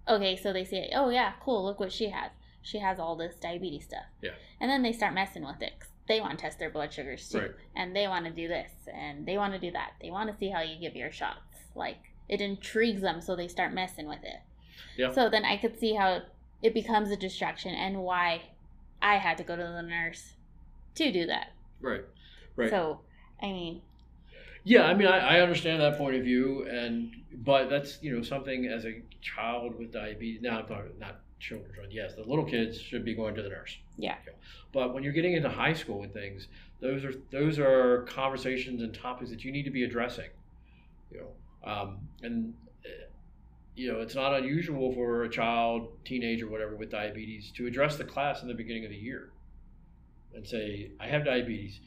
Okay, 0.08 0.36
so 0.36 0.52
they 0.52 0.64
say, 0.64 0.90
oh 0.94 1.08
yeah, 1.08 1.32
cool, 1.40 1.64
look 1.64 1.80
what 1.80 1.92
she 1.92 2.10
has. 2.10 2.30
She 2.62 2.78
has 2.78 2.98
all 2.98 3.16
this 3.16 3.36
diabetes 3.36 3.84
stuff. 3.84 4.04
Yeah. 4.22 4.32
And 4.60 4.70
then 4.70 4.82
they 4.82 4.92
start 4.92 5.14
messing 5.14 5.44
with 5.44 5.62
it. 5.62 5.72
They 6.08 6.20
want 6.20 6.38
to 6.38 6.42
test 6.42 6.58
their 6.58 6.70
blood 6.70 6.92
sugars 6.92 7.28
too. 7.28 7.38
Right. 7.38 7.50
And 7.74 7.94
they 7.94 8.06
want 8.06 8.24
to 8.26 8.30
do 8.30 8.48
this 8.48 8.70
and 8.92 9.26
they 9.26 9.36
want 9.36 9.52
to 9.54 9.58
do 9.58 9.70
that. 9.72 9.92
They 10.00 10.10
want 10.10 10.30
to 10.30 10.36
see 10.38 10.50
how 10.50 10.60
you 10.62 10.78
give 10.78 10.94
your 10.94 11.10
shots. 11.12 11.40
Like, 11.74 11.98
it 12.28 12.40
intrigues 12.40 13.02
them, 13.02 13.20
so 13.20 13.36
they 13.36 13.48
start 13.48 13.72
messing 13.72 14.08
with 14.08 14.22
it. 14.24 14.40
Yeah. 14.96 15.12
So 15.12 15.28
then 15.28 15.44
I 15.44 15.56
could 15.56 15.78
see 15.78 15.94
how 15.94 16.22
it 16.62 16.74
becomes 16.74 17.10
a 17.10 17.16
distraction 17.16 17.74
and 17.74 17.98
why 17.98 18.42
I 19.02 19.16
had 19.16 19.36
to 19.38 19.44
go 19.44 19.56
to 19.56 19.62
the 19.62 19.82
nurse 19.82 20.32
to 20.96 21.12
do 21.12 21.26
that. 21.26 21.52
right, 21.80 22.02
right. 22.56 22.70
So, 22.70 23.00
I 23.42 23.46
mean, 23.46 23.82
Yeah, 24.64 24.84
I 24.86 24.94
mean, 24.94 25.06
I, 25.06 25.36
I 25.36 25.40
understand 25.40 25.80
that 25.82 25.96
point 25.98 26.16
of 26.16 26.24
view, 26.24 26.66
and 26.68 27.12
but 27.32 27.68
that's 27.70 27.98
you 28.02 28.16
know 28.16 28.22
something 28.22 28.66
as 28.66 28.84
a 28.84 29.02
child 29.20 29.78
with 29.78 29.92
diabetes. 29.92 30.42
Now, 30.42 30.58
I'm 30.60 30.66
talking 30.66 30.98
not 30.98 31.20
children. 31.38 31.90
Yes, 31.90 32.14
the 32.14 32.22
little 32.22 32.44
kids 32.44 32.80
should 32.80 33.04
be 33.04 33.14
going 33.14 33.34
to 33.34 33.42
the 33.42 33.48
nurse. 33.48 33.76
Yeah. 33.96 34.16
But 34.72 34.94
when 34.94 35.02
you're 35.02 35.12
getting 35.12 35.34
into 35.34 35.48
high 35.48 35.72
school 35.72 36.02
and 36.02 36.12
things, 36.12 36.48
those 36.80 37.04
are 37.04 37.14
those 37.30 37.58
are 37.58 38.02
conversations 38.08 38.82
and 38.82 38.94
topics 38.94 39.30
that 39.30 39.44
you 39.44 39.52
need 39.52 39.64
to 39.64 39.70
be 39.70 39.84
addressing. 39.84 40.30
You 41.10 41.20
know, 41.20 41.70
um, 41.70 41.98
and 42.22 42.54
uh, 42.84 43.06
you 43.74 43.92
know 43.92 44.00
it's 44.00 44.14
not 44.14 44.34
unusual 44.34 44.92
for 44.92 45.24
a 45.24 45.28
child, 45.28 45.88
teenager, 46.04 46.48
whatever, 46.48 46.76
with 46.76 46.90
diabetes 46.90 47.52
to 47.56 47.66
address 47.66 47.96
the 47.96 48.04
class 48.04 48.42
in 48.42 48.48
the 48.48 48.54
beginning 48.54 48.84
of 48.84 48.90
the 48.90 48.96
year 48.96 49.30
and 50.34 50.46
say, 50.46 50.90
"I 51.00 51.06
have 51.06 51.24
diabetes." 51.24 51.80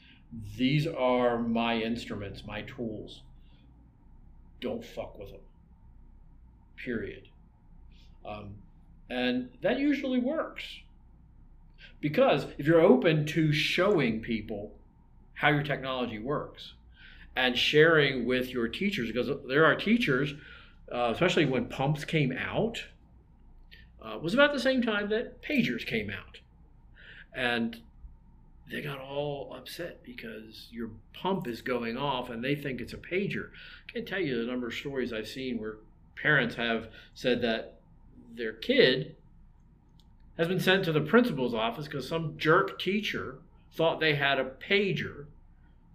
these 0.56 0.86
are 0.86 1.38
my 1.38 1.76
instruments, 1.76 2.44
my 2.46 2.62
tools. 2.62 3.22
Don't 4.60 4.84
fuck 4.84 5.18
with 5.18 5.30
them. 5.30 5.40
Period. 6.76 7.28
Um, 8.24 8.54
and 9.10 9.50
that 9.60 9.78
usually 9.78 10.20
works. 10.20 10.64
Because 12.00 12.46
if 12.56 12.66
you're 12.66 12.80
open 12.80 13.26
to 13.26 13.52
showing 13.52 14.20
people 14.20 14.72
how 15.34 15.48
your 15.48 15.62
technology 15.62 16.18
works 16.18 16.74
and 17.36 17.58
sharing 17.58 18.24
with 18.24 18.50
your 18.50 18.68
teachers, 18.68 19.08
because 19.08 19.28
there 19.46 19.66
are 19.66 19.74
teachers, 19.74 20.34
uh, 20.92 21.10
especially 21.12 21.44
when 21.44 21.66
pumps 21.66 22.04
came 22.04 22.32
out, 22.32 22.84
uh, 24.00 24.16
was 24.18 24.32
about 24.32 24.54
the 24.54 24.60
same 24.60 24.80
time 24.80 25.10
that 25.10 25.42
pagers 25.42 25.84
came 25.84 26.08
out. 26.08 26.38
And 27.34 27.80
they 28.70 28.80
got 28.80 29.00
all 29.00 29.52
upset 29.56 30.02
because 30.04 30.68
your 30.70 30.90
pump 31.12 31.48
is 31.48 31.60
going 31.60 31.96
off 31.96 32.30
and 32.30 32.42
they 32.42 32.54
think 32.54 32.80
it's 32.80 32.92
a 32.92 32.96
pager. 32.96 33.50
I 33.88 33.92
can't 33.92 34.08
tell 34.08 34.20
you 34.20 34.38
the 34.38 34.50
number 34.50 34.68
of 34.68 34.74
stories 34.74 35.12
I've 35.12 35.28
seen 35.28 35.60
where 35.60 35.78
parents 36.14 36.54
have 36.54 36.88
said 37.14 37.42
that 37.42 37.79
their 38.34 38.52
kid 38.52 39.16
has 40.38 40.48
been 40.48 40.60
sent 40.60 40.84
to 40.84 40.92
the 40.92 41.00
principal's 41.00 41.54
office 41.54 41.86
because 41.86 42.08
some 42.08 42.36
jerk 42.38 42.78
teacher 42.80 43.38
thought 43.74 44.00
they 44.00 44.14
had 44.14 44.38
a 44.38 44.44
pager. 44.44 45.26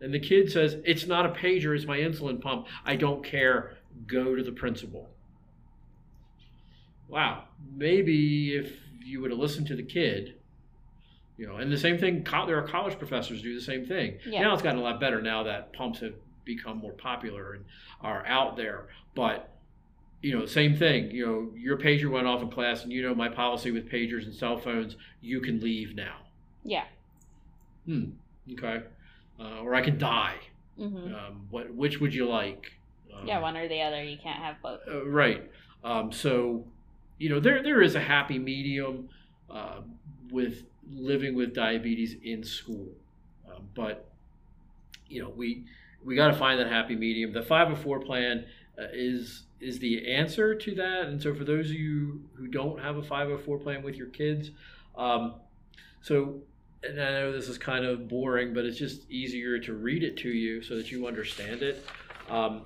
And 0.02 0.14
the 0.14 0.20
kid 0.20 0.52
says, 0.52 0.78
It's 0.86 1.08
not 1.08 1.26
a 1.26 1.30
pager, 1.30 1.76
it's 1.76 1.86
my 1.86 1.98
insulin 1.98 2.42
pump. 2.42 2.68
I 2.86 2.96
don't 2.96 3.24
care. 3.24 3.78
Go 4.08 4.36
to 4.36 4.44
the 4.44 4.52
principal. 4.52 5.10
Wow. 7.08 7.46
Maybe 7.76 8.56
if 8.56 8.74
you 9.04 9.22
would 9.22 9.32
have 9.32 9.40
listened 9.40 9.68
to 9.68 9.76
the 9.76 9.84
kid, 9.84 10.36
you 11.38 11.48
know, 11.48 11.58
and 11.58 11.72
the 11.72 11.78
same 11.78 11.98
thing, 11.98 12.24
there 12.24 12.58
are 12.58 12.68
college 12.68 12.98
professors 12.98 13.42
do 13.42 13.54
the 13.54 13.62
same 13.62 13.86
thing. 13.86 14.20
Yeah. 14.26 14.42
Now 14.42 14.54
it's 14.54 14.62
gotten 14.62 14.80
a 14.80 14.84
lot 14.84 15.00
better 15.00 15.22
now 15.22 15.44
that 15.44 15.74
pumps 15.74 16.00
have 16.00 16.14
become 16.44 16.78
more 16.78 16.94
popular 16.94 17.54
and 17.54 17.66
are 18.02 18.26
out 18.26 18.56
there. 18.58 18.88
But 19.16 19.55
you 20.22 20.38
know, 20.38 20.46
same 20.46 20.76
thing. 20.76 21.12
You 21.12 21.26
know, 21.26 21.52
your 21.56 21.78
pager 21.78 22.10
went 22.10 22.28
off 22.28 22.42
in 22.42 22.50
class, 22.50 22.84
and 22.84 22.92
you 22.92 23.02
know 23.04 23.14
my 23.16 23.30
policy 23.30 23.72
with 23.72 23.90
pagers 23.90 24.26
and 24.26 24.34
cell 24.34 24.58
phones. 24.58 24.96
You 25.22 25.42
can 25.42 25.60
leave 25.60 25.96
now. 25.96 26.18
Yeah. 26.64 26.86
Hmm. 27.86 28.12
Okay. 28.54 28.84
Uh, 29.40 29.60
or 29.62 29.76
I 29.76 29.82
can 29.82 29.98
die. 29.98 30.36
hmm 30.78 31.14
Um, 31.14 31.48
what? 31.50 31.74
Which 31.74 32.00
would 32.00 32.14
you 32.14 32.28
like? 32.28 32.72
Um, 33.14 33.28
yeah, 33.28 33.40
one 33.40 33.56
or 33.58 33.68
the 33.68 33.82
other. 33.82 34.04
You 34.04 34.18
can't 34.22 34.42
have 34.42 34.62
both. 34.62 34.82
uh, 34.90 35.06
right. 35.08 35.50
Um, 35.84 36.12
so, 36.12 36.66
you 37.20 37.30
know, 37.30 37.40
there 37.40 37.62
there 37.62 37.82
is 37.82 37.96
a 37.96 38.00
happy 38.00 38.40
medium 38.40 39.10
uh, 39.50 39.82
with 40.32 40.64
living 40.92 41.36
with 41.36 41.54
diabetes 41.54 42.16
in 42.24 42.44
school, 42.44 42.88
um, 43.50 43.68
but 43.76 44.10
you 45.08 45.22
know, 45.22 45.30
we 45.30 45.66
we 46.04 46.16
got 46.16 46.28
to 46.28 46.34
find 46.38 46.60
that 46.60 46.68
happy 46.68 46.96
medium. 46.96 47.32
The 47.34 47.42
504 47.44 48.00
plan 48.02 48.46
uh, 48.80 48.84
is 48.94 49.44
is 49.60 49.80
the 49.80 50.12
answer 50.12 50.56
to 50.56 50.76
that. 50.76 51.06
And 51.08 51.22
so, 51.22 51.34
for 51.34 51.44
those 51.44 51.70
of 51.70 51.76
you 51.76 52.22
who 52.34 52.48
don't 52.48 52.80
have 52.80 52.98
a 52.98 53.04
504 53.04 53.60
plan 53.60 53.84
with 53.84 53.96
your 53.96 54.08
kids, 54.08 54.52
um, 54.98 55.36
so 56.02 56.42
and 56.88 57.02
I 57.02 57.12
know 57.12 57.32
this 57.32 57.50
is 57.50 57.58
kind 57.58 57.86
of 57.86 58.08
boring, 58.08 58.54
but 58.54 58.66
it's 58.66 58.78
just 58.78 59.10
easier 59.10 59.60
to 59.60 59.74
read 59.74 60.04
it 60.04 60.18
to 60.18 60.30
you 60.30 60.62
so 60.62 60.76
that 60.76 60.92
you 60.92 61.08
understand 61.08 61.64
it. 61.64 61.86
Um, 62.30 62.64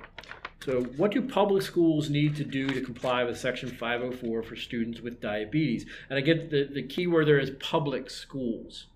so, 0.64 0.84
what 0.98 1.12
do 1.12 1.22
public 1.22 1.64
schools 1.64 2.10
need 2.10 2.36
to 2.36 2.44
do 2.44 2.68
to 2.68 2.82
comply 2.82 3.24
with 3.24 3.38
Section 3.38 3.70
504 3.70 4.44
for 4.44 4.56
students 4.56 5.00
with 5.00 5.22
diabetes? 5.22 5.86
And 6.10 6.20
again, 6.20 6.50
the, 6.52 6.70
the 6.72 6.84
key 6.84 7.08
word 7.08 7.28
there 7.28 7.40
is 7.40 7.52
public 7.62 8.10
schools. 8.10 8.88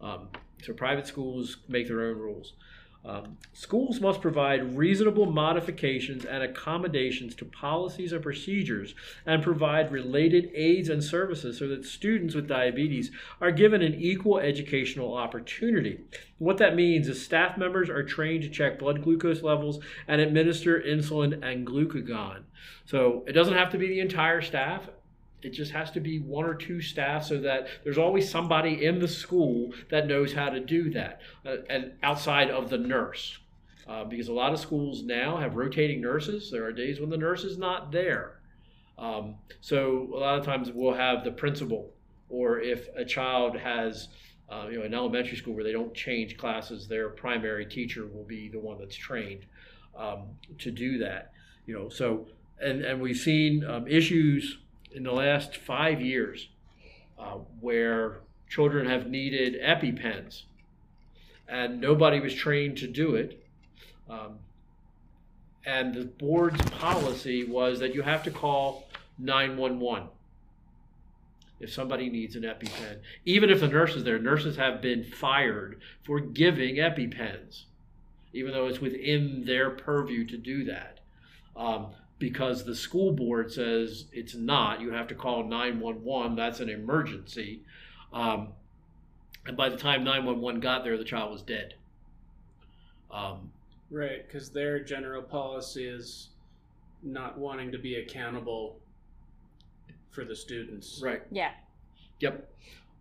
Um, 0.00 0.28
so, 0.62 0.72
private 0.72 1.08
schools 1.08 1.56
make 1.68 1.88
their 1.88 2.02
own 2.02 2.18
rules. 2.18 2.52
Um, 3.04 3.36
schools 3.52 4.00
must 4.00 4.20
provide 4.20 4.76
reasonable 4.76 5.26
modifications 5.26 6.24
and 6.24 6.42
accommodations 6.42 7.34
to 7.36 7.44
policies 7.44 8.12
and 8.12 8.22
procedures 8.22 8.94
and 9.26 9.42
provide 9.42 9.90
related 9.90 10.50
aids 10.54 10.88
and 10.88 11.02
services 11.02 11.58
so 11.58 11.66
that 11.68 11.84
students 11.84 12.36
with 12.36 12.46
diabetes 12.46 13.10
are 13.40 13.50
given 13.50 13.82
an 13.82 13.94
equal 13.94 14.38
educational 14.38 15.14
opportunity. 15.14 16.00
What 16.38 16.58
that 16.58 16.76
means 16.76 17.08
is 17.08 17.24
staff 17.24 17.58
members 17.58 17.90
are 17.90 18.04
trained 18.04 18.44
to 18.44 18.48
check 18.48 18.78
blood 18.78 19.02
glucose 19.02 19.42
levels 19.42 19.80
and 20.06 20.20
administer 20.20 20.80
insulin 20.80 21.44
and 21.44 21.66
glucagon. 21.66 22.44
So 22.84 23.24
it 23.26 23.32
doesn't 23.32 23.54
have 23.54 23.70
to 23.70 23.78
be 23.78 23.88
the 23.88 24.00
entire 24.00 24.42
staff. 24.42 24.88
It 25.42 25.50
just 25.50 25.72
has 25.72 25.90
to 25.92 26.00
be 26.00 26.20
one 26.20 26.44
or 26.44 26.54
two 26.54 26.80
staff 26.80 27.24
so 27.24 27.40
that 27.40 27.66
there's 27.84 27.98
always 27.98 28.30
somebody 28.30 28.84
in 28.84 28.98
the 28.98 29.08
school 29.08 29.72
that 29.90 30.06
knows 30.06 30.32
how 30.32 30.48
to 30.48 30.60
do 30.60 30.90
that, 30.90 31.20
uh, 31.44 31.56
and 31.68 31.92
outside 32.02 32.50
of 32.50 32.70
the 32.70 32.78
nurse. 32.78 33.38
Uh, 33.88 34.04
because 34.04 34.28
a 34.28 34.32
lot 34.32 34.52
of 34.52 34.60
schools 34.60 35.02
now 35.02 35.36
have 35.36 35.56
rotating 35.56 36.00
nurses. 36.00 36.50
There 36.52 36.64
are 36.64 36.72
days 36.72 37.00
when 37.00 37.10
the 37.10 37.16
nurse 37.16 37.42
is 37.42 37.58
not 37.58 37.90
there. 37.90 38.38
Um, 38.96 39.34
so 39.60 40.08
a 40.14 40.18
lot 40.18 40.38
of 40.38 40.44
times 40.44 40.70
we'll 40.72 40.94
have 40.94 41.24
the 41.24 41.32
principal, 41.32 41.92
or 42.28 42.60
if 42.60 42.88
a 42.94 43.04
child 43.04 43.56
has, 43.56 44.08
uh, 44.48 44.68
you 44.70 44.78
know, 44.78 44.84
an 44.84 44.94
elementary 44.94 45.36
school 45.36 45.54
where 45.54 45.64
they 45.64 45.72
don't 45.72 45.92
change 45.94 46.36
classes, 46.36 46.86
their 46.86 47.08
primary 47.08 47.66
teacher 47.66 48.06
will 48.06 48.24
be 48.24 48.48
the 48.48 48.60
one 48.60 48.78
that's 48.78 48.94
trained 48.94 49.46
um, 49.98 50.28
to 50.58 50.70
do 50.70 50.98
that. 50.98 51.32
You 51.66 51.74
know, 51.74 51.88
so 51.88 52.28
and 52.60 52.82
and 52.84 53.00
we've 53.00 53.16
seen 53.16 53.64
um, 53.64 53.88
issues 53.88 54.58
in 54.94 55.02
the 55.02 55.12
last 55.12 55.56
five 55.56 56.00
years 56.00 56.48
uh, 57.18 57.38
where 57.60 58.20
children 58.48 58.86
have 58.86 59.08
needed 59.08 59.60
EpiPens, 59.62 60.42
and 61.48 61.80
nobody 61.80 62.20
was 62.20 62.34
trained 62.34 62.76
to 62.78 62.86
do 62.86 63.14
it. 63.14 63.42
Um, 64.08 64.38
and 65.64 65.94
the 65.94 66.04
board's 66.04 66.60
policy 66.72 67.44
was 67.44 67.78
that 67.80 67.94
you 67.94 68.02
have 68.02 68.22
to 68.24 68.30
call 68.30 68.88
911 69.18 70.08
if 71.60 71.72
somebody 71.72 72.10
needs 72.10 72.34
an 72.34 72.42
EpiPen. 72.42 72.98
Even 73.24 73.48
if 73.48 73.60
the 73.60 73.68
nurse 73.68 73.94
is 73.94 74.02
there, 74.02 74.18
nurses 74.18 74.56
have 74.56 74.82
been 74.82 75.04
fired 75.04 75.80
for 76.04 76.18
giving 76.18 76.76
EpiPens, 76.76 77.64
even 78.32 78.52
though 78.52 78.66
it's 78.66 78.80
within 78.80 79.44
their 79.44 79.70
purview 79.70 80.26
to 80.26 80.36
do 80.36 80.64
that. 80.64 80.98
Um, 81.54 81.92
because 82.22 82.64
the 82.64 82.74
school 82.74 83.10
board 83.10 83.50
says 83.50 84.04
it's 84.12 84.36
not, 84.36 84.80
you 84.80 84.92
have 84.92 85.08
to 85.08 85.14
call 85.16 85.42
911. 85.42 86.36
That's 86.36 86.60
an 86.60 86.68
emergency. 86.68 87.62
Um, 88.12 88.50
and 89.44 89.56
by 89.56 89.68
the 89.68 89.76
time 89.76 90.04
911 90.04 90.60
got 90.60 90.84
there, 90.84 90.96
the 90.96 91.02
child 91.02 91.32
was 91.32 91.42
dead. 91.42 91.74
Um, 93.10 93.50
Right, 93.90 94.24
because 94.24 94.50
their 94.50 94.84
general 94.84 95.20
policy 95.20 95.84
is 95.84 96.28
not 97.02 97.36
wanting 97.36 97.72
to 97.72 97.78
be 97.78 97.96
accountable 97.96 98.78
for 100.12 100.24
the 100.24 100.36
students. 100.36 101.00
right. 101.02 101.22
Yeah. 101.32 101.50
Yep. 102.20 102.48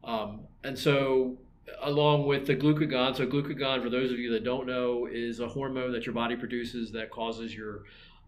Um, 0.03 0.41
and 0.63 0.77
so, 0.77 1.37
along 1.83 2.25
with 2.25 2.47
the 2.47 2.55
glucagon, 2.55 3.15
so 3.15 3.27
glucagon, 3.27 3.83
for 3.83 3.91
those 3.91 4.11
of 4.11 4.17
you 4.17 4.31
that 4.31 4.43
don't 4.43 4.65
know, 4.65 5.05
is 5.05 5.39
a 5.39 5.47
hormone 5.47 5.91
that 5.91 6.07
your 6.07 6.15
body 6.15 6.35
produces 6.35 6.91
that 6.93 7.11
causes 7.11 7.55
your 7.55 7.83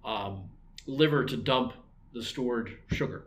um, 0.05 0.43
liver 0.85 1.25
to 1.25 1.37
dump 1.37 1.73
the 2.13 2.23
stored 2.23 2.77
sugar 2.91 3.25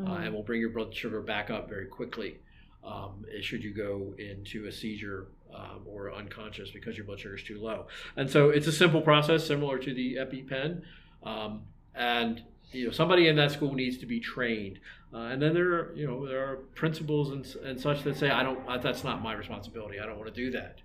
uh, 0.00 0.04
Mhm. 0.04 0.26
and 0.26 0.34
will 0.34 0.42
bring 0.42 0.60
your 0.60 0.70
blood 0.70 0.94
sugar 0.94 1.20
back 1.20 1.50
up 1.50 1.68
very 1.68 1.86
quickly 1.86 2.36
um, 2.84 3.24
should 3.40 3.62
you 3.64 3.72
go 3.72 4.14
into 4.18 4.66
a 4.66 4.72
seizure 4.72 5.26
um, 5.54 5.80
or 5.86 6.12
unconscious 6.12 6.70
because 6.70 6.96
your 6.96 7.06
blood 7.06 7.20
sugar 7.20 7.36
is 7.36 7.42
too 7.42 7.58
low. 7.58 7.86
And 8.16 8.28
so 8.28 8.50
it's 8.50 8.66
a 8.66 8.72
simple 8.72 9.00
process 9.00 9.46
similar 9.46 9.78
to 9.78 9.94
the 9.94 10.16
EpiPen. 10.16 10.82
Um, 11.22 11.62
and 11.94 12.42
you 12.72 12.84
know 12.86 12.90
somebody 12.90 13.28
in 13.28 13.36
that 13.36 13.52
school 13.52 13.72
needs 13.72 13.98
to 13.98 14.06
be 14.06 14.18
trained. 14.20 14.80
Uh, 15.12 15.18
and 15.28 15.40
then 15.40 15.54
there 15.54 15.72
are 15.72 15.92
you 15.94 16.06
know 16.06 16.26
there 16.26 16.44
are 16.44 16.56
principals 16.74 17.30
and, 17.30 17.46
and 17.64 17.80
such 17.80 18.02
that 18.02 18.16
say 18.16 18.30
I 18.30 18.42
don't 18.42 18.58
uh, 18.68 18.78
that's 18.78 19.04
not 19.04 19.22
my 19.22 19.32
responsibility. 19.32 20.00
I 20.00 20.06
don't 20.06 20.18
want 20.18 20.34
to 20.34 20.44
do 20.44 20.50
that. 20.50 20.80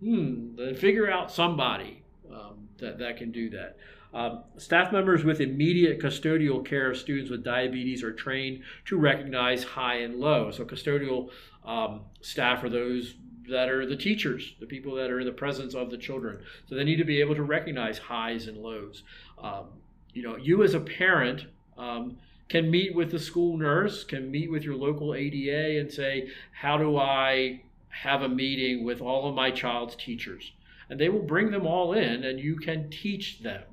Hmm. 0.00 0.56
Then 0.56 0.74
figure 0.74 1.10
out 1.10 1.30
somebody 1.30 2.02
um, 2.32 2.68
that 2.78 2.98
that 2.98 3.16
can 3.16 3.30
do 3.30 3.48
that. 3.50 3.76
Um, 4.14 4.44
staff 4.56 4.90
members 4.90 5.22
with 5.22 5.40
immediate 5.40 6.00
custodial 6.00 6.64
care 6.64 6.90
of 6.90 6.96
students 6.96 7.30
with 7.30 7.44
diabetes 7.44 8.02
are 8.02 8.12
trained 8.12 8.62
to 8.86 8.96
recognize 8.96 9.62
high 9.64 9.96
and 9.96 10.18
low. 10.18 10.50
So, 10.50 10.64
custodial 10.64 11.30
um, 11.64 12.00
staff 12.22 12.64
are 12.64 12.70
those 12.70 13.14
that 13.50 13.68
are 13.68 13.86
the 13.86 13.96
teachers, 13.96 14.54
the 14.60 14.66
people 14.66 14.94
that 14.94 15.10
are 15.10 15.20
in 15.20 15.26
the 15.26 15.32
presence 15.32 15.74
of 15.74 15.90
the 15.90 15.98
children. 15.98 16.40
So, 16.68 16.74
they 16.74 16.84
need 16.84 16.96
to 16.96 17.04
be 17.04 17.20
able 17.20 17.34
to 17.34 17.42
recognize 17.42 17.98
highs 17.98 18.46
and 18.46 18.56
lows. 18.56 19.02
Um, 19.42 19.66
you 20.14 20.22
know, 20.22 20.36
you 20.36 20.62
as 20.62 20.72
a 20.72 20.80
parent 20.80 21.46
um, 21.76 22.16
can 22.48 22.70
meet 22.70 22.94
with 22.94 23.10
the 23.10 23.18
school 23.18 23.58
nurse, 23.58 24.04
can 24.04 24.30
meet 24.30 24.50
with 24.50 24.62
your 24.62 24.74
local 24.74 25.14
ADA 25.14 25.80
and 25.80 25.92
say, 25.92 26.30
How 26.52 26.78
do 26.78 26.96
I 26.96 27.60
have 27.90 28.22
a 28.22 28.28
meeting 28.28 28.84
with 28.84 29.02
all 29.02 29.28
of 29.28 29.34
my 29.34 29.50
child's 29.50 29.96
teachers? 29.96 30.52
And 30.88 30.98
they 30.98 31.10
will 31.10 31.22
bring 31.22 31.50
them 31.50 31.66
all 31.66 31.92
in, 31.92 32.24
and 32.24 32.40
you 32.40 32.56
can 32.56 32.88
teach 32.88 33.40
them 33.40 33.64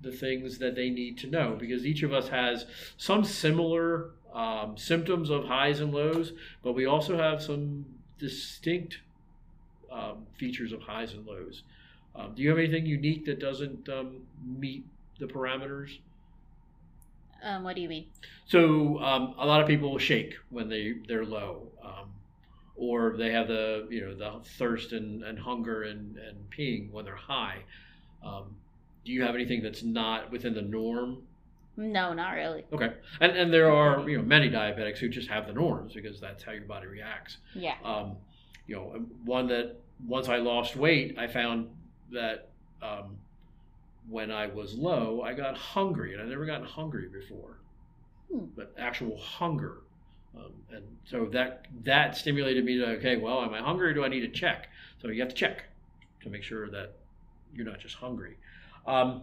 the 0.00 0.12
things 0.12 0.58
that 0.58 0.74
they 0.74 0.90
need 0.90 1.18
to 1.18 1.26
know 1.26 1.56
because 1.58 1.84
each 1.84 2.02
of 2.02 2.12
us 2.12 2.28
has 2.28 2.66
some 2.96 3.24
similar 3.24 4.10
um, 4.32 4.76
symptoms 4.76 5.30
of 5.30 5.44
highs 5.46 5.80
and 5.80 5.92
lows, 5.92 6.32
but 6.62 6.72
we 6.72 6.86
also 6.86 7.16
have 7.16 7.42
some 7.42 7.84
distinct 8.18 8.98
um, 9.90 10.26
features 10.36 10.72
of 10.72 10.82
highs 10.82 11.12
and 11.12 11.26
lows. 11.26 11.62
Um, 12.14 12.34
do 12.34 12.42
you 12.42 12.50
have 12.50 12.58
anything 12.58 12.86
unique 12.86 13.24
that 13.26 13.38
doesn't 13.38 13.88
um, 13.88 14.22
meet 14.44 14.84
the 15.18 15.26
parameters? 15.26 15.98
Um, 17.42 17.62
what 17.62 17.76
do 17.76 17.82
you 17.82 17.88
mean? 17.88 18.06
So 18.46 18.98
um, 19.00 19.34
a 19.38 19.46
lot 19.46 19.60
of 19.60 19.68
people 19.68 19.92
will 19.92 19.98
shake 19.98 20.34
when 20.50 20.68
they 20.68 20.94
they're 21.06 21.24
low, 21.24 21.68
um, 21.84 22.10
or 22.76 23.16
they 23.16 23.30
have 23.30 23.46
the 23.46 23.86
you 23.90 24.00
know 24.00 24.14
the 24.14 24.44
thirst 24.58 24.92
and, 24.92 25.22
and 25.22 25.38
hunger 25.38 25.84
and, 25.84 26.16
and 26.18 26.36
peeing 26.50 26.90
when 26.90 27.04
they're 27.04 27.14
high. 27.14 27.58
Um, 28.24 28.56
do 29.04 29.12
you 29.12 29.22
have 29.22 29.34
anything 29.34 29.62
that's 29.62 29.82
not 29.82 30.30
within 30.30 30.54
the 30.54 30.62
norm? 30.62 31.22
No, 31.76 32.12
not 32.12 32.30
really. 32.30 32.64
Okay, 32.72 32.92
and 33.20 33.32
and 33.36 33.52
there 33.52 33.72
are 33.72 34.08
you 34.08 34.18
know 34.18 34.24
many 34.24 34.50
diabetics 34.50 34.98
who 34.98 35.08
just 35.08 35.28
have 35.28 35.46
the 35.46 35.52
norms 35.52 35.94
because 35.94 36.20
that's 36.20 36.42
how 36.42 36.52
your 36.52 36.64
body 36.64 36.86
reacts. 36.86 37.38
Yeah. 37.54 37.74
Um, 37.84 38.16
you 38.66 38.76
know, 38.76 39.06
one 39.24 39.46
that 39.48 39.76
once 40.06 40.28
I 40.28 40.36
lost 40.36 40.76
weight, 40.76 41.16
I 41.18 41.26
found 41.28 41.68
that 42.12 42.50
um, 42.82 43.16
when 44.08 44.30
I 44.30 44.46
was 44.46 44.74
low, 44.74 45.22
I 45.22 45.34
got 45.34 45.56
hungry, 45.56 46.12
and 46.12 46.22
I've 46.22 46.28
never 46.28 46.46
gotten 46.46 46.66
hungry 46.66 47.08
before. 47.08 47.58
Hmm. 48.30 48.44
but 48.54 48.74
actual 48.78 49.16
hunger. 49.16 49.78
Um, 50.36 50.52
and 50.70 50.84
so 51.04 51.26
that 51.32 51.66
that 51.84 52.16
stimulated 52.16 52.64
me 52.64 52.76
to 52.78 52.86
okay, 52.98 53.16
well, 53.16 53.42
am 53.42 53.54
I 53.54 53.60
hungry 53.60 53.90
or 53.90 53.94
do 53.94 54.04
I 54.04 54.08
need 54.08 54.20
to 54.20 54.28
check? 54.28 54.68
So 55.00 55.08
you 55.08 55.20
have 55.20 55.30
to 55.30 55.34
check 55.34 55.64
to 56.22 56.30
make 56.30 56.42
sure 56.42 56.68
that 56.70 56.96
you're 57.54 57.66
not 57.66 57.80
just 57.80 57.94
hungry. 57.94 58.36
Um, 58.86 59.22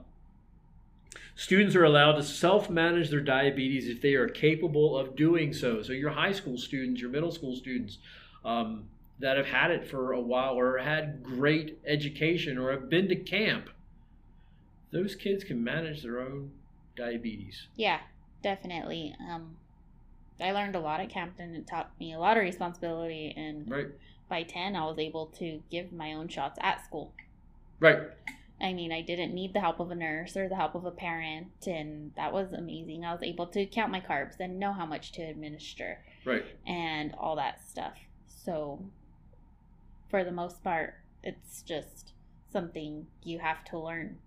students 1.36 1.76
are 1.76 1.84
allowed 1.84 2.14
to 2.14 2.24
self-manage 2.24 3.10
their 3.10 3.22
diabetes 3.22 3.88
if 3.88 4.02
they 4.02 4.14
are 4.14 4.28
capable 4.28 4.98
of 4.98 5.16
doing 5.16 5.54
so. 5.54 5.82
So 5.82 5.94
your 5.94 6.12
high 6.12 6.32
school 6.32 6.58
students, 6.58 7.02
your 7.02 7.10
middle 7.10 7.32
school 7.32 7.56
students. 7.56 7.98
Um, 8.44 8.90
that 9.20 9.38
have 9.38 9.46
had 9.46 9.72
it 9.72 9.88
for 9.88 10.12
a 10.12 10.20
while 10.20 10.56
or 10.60 10.78
had 10.78 11.24
great 11.24 11.80
education 11.86 12.58
or 12.58 12.72
have 12.72 12.90
been 12.90 13.08
to 13.08 13.16
camp, 13.16 13.70
those 14.92 15.16
kids 15.16 15.44
can 15.44 15.64
manage 15.64 16.04
their 16.04 16.20
own 16.20 16.52
diabetes. 16.96 17.68
Yeah, 17.76 18.00
definitely. 18.44 19.16
Um, 19.30 19.58
I 20.40 20.52
learned 20.52 20.76
a 20.76 20.80
lot 20.80 21.00
at 21.00 21.10
Campton. 21.10 21.56
It 21.56 21.66
taught 21.66 21.92
me 22.00 22.14
a 22.14 22.20
lot 22.20 22.36
of 22.38 22.44
responsibility, 22.44 23.34
and 23.38 23.70
Right. 23.70 23.88
by 24.28 24.44
ten, 24.44 24.76
I 24.76 24.86
was 24.86 25.00
able 25.00 25.28
to 25.38 25.64
give 25.72 25.94
my 25.94 26.14
own 26.14 26.28
shots 26.28 26.60
at 26.62 26.84
school. 26.84 27.14
Right. 27.80 28.00
I 28.62 28.74
mean, 28.74 28.92
I 28.92 29.02
didn't 29.02 29.34
need 29.34 29.54
the 29.54 29.60
help 29.60 29.80
of 29.80 29.92
a 29.92 29.96
nurse 29.96 30.38
or 30.38 30.48
the 30.48 30.56
help 30.56 30.76
of 30.76 30.86
a 30.86 30.92
parent, 30.92 31.68
and 31.68 32.14
that 32.16 32.32
was 32.32 32.54
amazing. 32.54 33.04
I 33.04 33.12
was 33.12 33.22
able 33.22 33.48
to 33.48 33.66
count 33.66 33.92
my 33.92 34.00
carbs 34.00 34.40
and 34.40 34.60
know 34.60 34.72
how 34.72 34.86
much 34.86 35.12
to 35.14 35.22
administer 35.22 36.00
Right. 36.24 36.46
and 36.66 37.14
all 37.16 37.36
that 37.36 37.62
stuff. 37.68 37.98
So, 38.28 38.80
for 40.10 40.24
the 40.24 40.32
most 40.32 40.64
part, 40.64 40.96
it's 41.22 41.62
just 41.64 42.14
something 42.52 43.08
you 43.24 43.40
have 43.40 43.66
to 43.66 43.78
learn. 43.78 44.20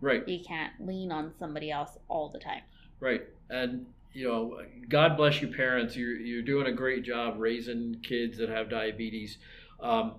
Right. 0.00 0.26
You 0.26 0.42
can't 0.42 0.72
lean 0.80 1.12
on 1.12 1.34
somebody 1.38 1.70
else 1.70 1.98
all 2.08 2.28
the 2.30 2.38
time. 2.38 2.62
Right. 3.00 3.22
And 3.50 3.86
you 4.14 4.28
know, 4.28 4.60
God 4.88 5.16
bless 5.16 5.42
you, 5.42 5.48
parents. 5.48 5.96
You're 5.96 6.16
you're 6.16 6.42
doing 6.42 6.66
a 6.66 6.72
great 6.72 7.02
job 7.04 7.34
raising 7.38 7.96
kids 8.02 8.38
that 8.38 8.48
have 8.48 8.70
diabetes, 8.70 9.38
um, 9.80 10.14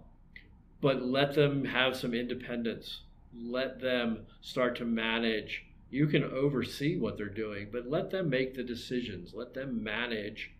but 0.82 1.02
let 1.02 1.34
them 1.34 1.66
have 1.66 1.96
some 1.96 2.14
independence. 2.14 3.02
Let 3.38 3.80
them 3.80 4.26
start 4.42 4.76
to 4.78 4.86
manage. 4.86 5.66
You 5.90 6.08
can 6.08 6.24
oversee 6.24 6.98
what 6.98 7.18
they're 7.18 7.28
doing, 7.30 7.70
but 7.72 7.90
let 7.90 8.10
them 8.10 8.30
make 8.30 8.56
the 8.56 8.64
decisions. 8.64 9.34
Let 9.34 9.54
them 9.54 9.84
manage 9.84 10.52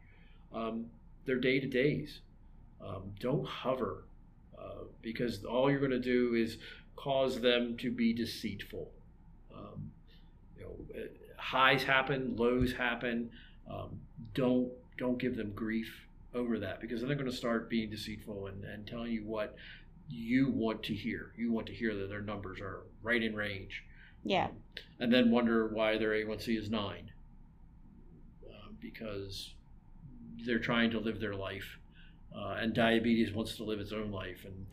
um, 0.54 0.88
their 1.26 1.40
day 1.40 1.60
to 1.60 1.68
days. 1.68 2.22
Um, 2.86 3.14
don't 3.20 3.46
hover, 3.46 4.06
uh, 4.58 4.86
because 5.02 5.44
all 5.46 5.72
you're 5.72 5.80
going 5.80 5.92
to 5.92 6.00
do 6.00 6.36
is 6.36 6.58
cause 6.96 7.40
them 7.40 7.78
to 7.78 7.92
be 7.92 8.14
deceitful. 8.14 8.92
Um, 9.56 9.92
you 10.58 10.64
know, 10.64 11.04
highs 11.38 11.84
happen, 11.84 12.36
lows 12.36 12.74
happen. 12.74 13.30
Um, 13.70 14.00
don't 14.34 14.70
don't 14.98 15.18
give 15.18 15.36
them 15.36 15.52
grief 15.52 16.06
over 16.34 16.60
that 16.60 16.82
because 16.82 17.00
then 17.00 17.08
they're 17.08 17.18
going 17.18 17.30
to 17.30 17.36
start 17.36 17.70
being 17.70 17.90
deceitful 17.90 18.48
and, 18.48 18.64
and 18.64 18.86
telling 18.86 19.12
you 19.12 19.24
what 19.24 19.56
you 20.10 20.50
want 20.50 20.84
to 20.84 20.94
hear. 20.94 21.32
You 21.38 21.52
want 21.52 21.68
to 21.68 21.74
hear 21.74 21.96
that 21.96 22.10
their 22.10 22.22
numbers 22.22 22.60
are 22.60 22.84
right 23.02 23.22
in 23.22 23.36
range. 23.36 23.84
Yeah. 24.24 24.48
And 25.00 25.14
then 25.14 25.32
wonder 25.32 25.68
why 25.68 25.98
their 25.98 26.12
A1C 26.12 26.58
is 26.58 26.70
nine 26.70 27.12
uh, 28.48 28.70
because 28.82 29.54
they're 30.46 30.60
trying 30.60 30.92
to 30.92 31.00
live 31.00 31.20
their 31.20 31.36
life. 31.36 31.78
Uh, 32.36 32.58
and 32.60 32.74
diabetes 32.74 33.32
wants 33.32 33.56
to 33.58 33.64
live 33.64 33.80
its 33.80 33.94
own 33.94 34.12
life. 34.12 34.46
And 34.46 34.66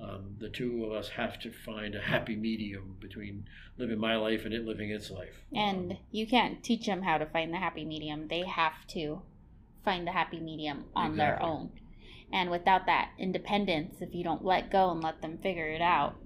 um, 0.00 0.36
the 0.38 0.48
two 0.48 0.84
of 0.84 0.92
us 0.92 1.08
have 1.08 1.38
to 1.40 1.50
find 1.50 1.94
a 1.94 2.00
happy 2.00 2.36
medium 2.36 2.96
between 3.00 3.46
living 3.76 3.98
my 3.98 4.16
life 4.16 4.44
and 4.44 4.54
it 4.54 4.64
living 4.64 4.90
its 4.90 5.10
life. 5.10 5.44
And 5.54 5.98
you 6.10 6.26
can't 6.26 6.62
teach 6.62 6.86
them 6.86 7.02
how 7.02 7.18
to 7.18 7.26
find 7.26 7.52
the 7.52 7.58
happy 7.58 7.84
medium. 7.84 8.28
They 8.28 8.44
have 8.44 8.86
to 8.88 9.20
find 9.84 10.06
the 10.06 10.12
happy 10.12 10.40
medium 10.40 10.84
on 10.94 11.16
their 11.16 11.42
own. 11.42 11.70
And 12.32 12.50
without 12.50 12.86
that 12.86 13.10
independence, 13.18 13.96
if 14.00 14.14
you 14.14 14.22
don't 14.22 14.44
let 14.44 14.70
go 14.70 14.90
and 14.90 15.02
let 15.02 15.20
them 15.20 15.38
figure 15.42 15.68
it 15.68 15.82
out, 15.82 16.16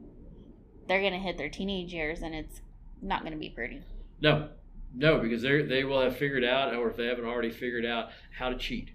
they're 0.87 1.01
going 1.01 1.13
to 1.15 1.19
hit 1.19 1.39
their 1.39 1.49
teenage 1.49 1.93
years 1.93 2.21
and 2.23 2.35
it's 2.35 2.61
not 3.01 3.21
going 3.23 3.33
to 3.33 3.39
be 3.39 3.49
pretty. 3.51 3.83
no, 4.21 4.49
no, 4.97 5.19
because 5.19 5.43
they 5.43 5.63
they 5.63 5.83
will 5.85 6.01
have 6.01 6.17
figured 6.17 6.45
out, 6.45 6.73
or 6.75 6.89
if 6.89 6.97
they 6.97 7.07
haven't 7.07 7.25
already 7.25 7.51
figured 7.51 7.85
out, 7.85 8.11
how 8.39 8.49
to 8.49 8.57
cheat, 8.57 8.91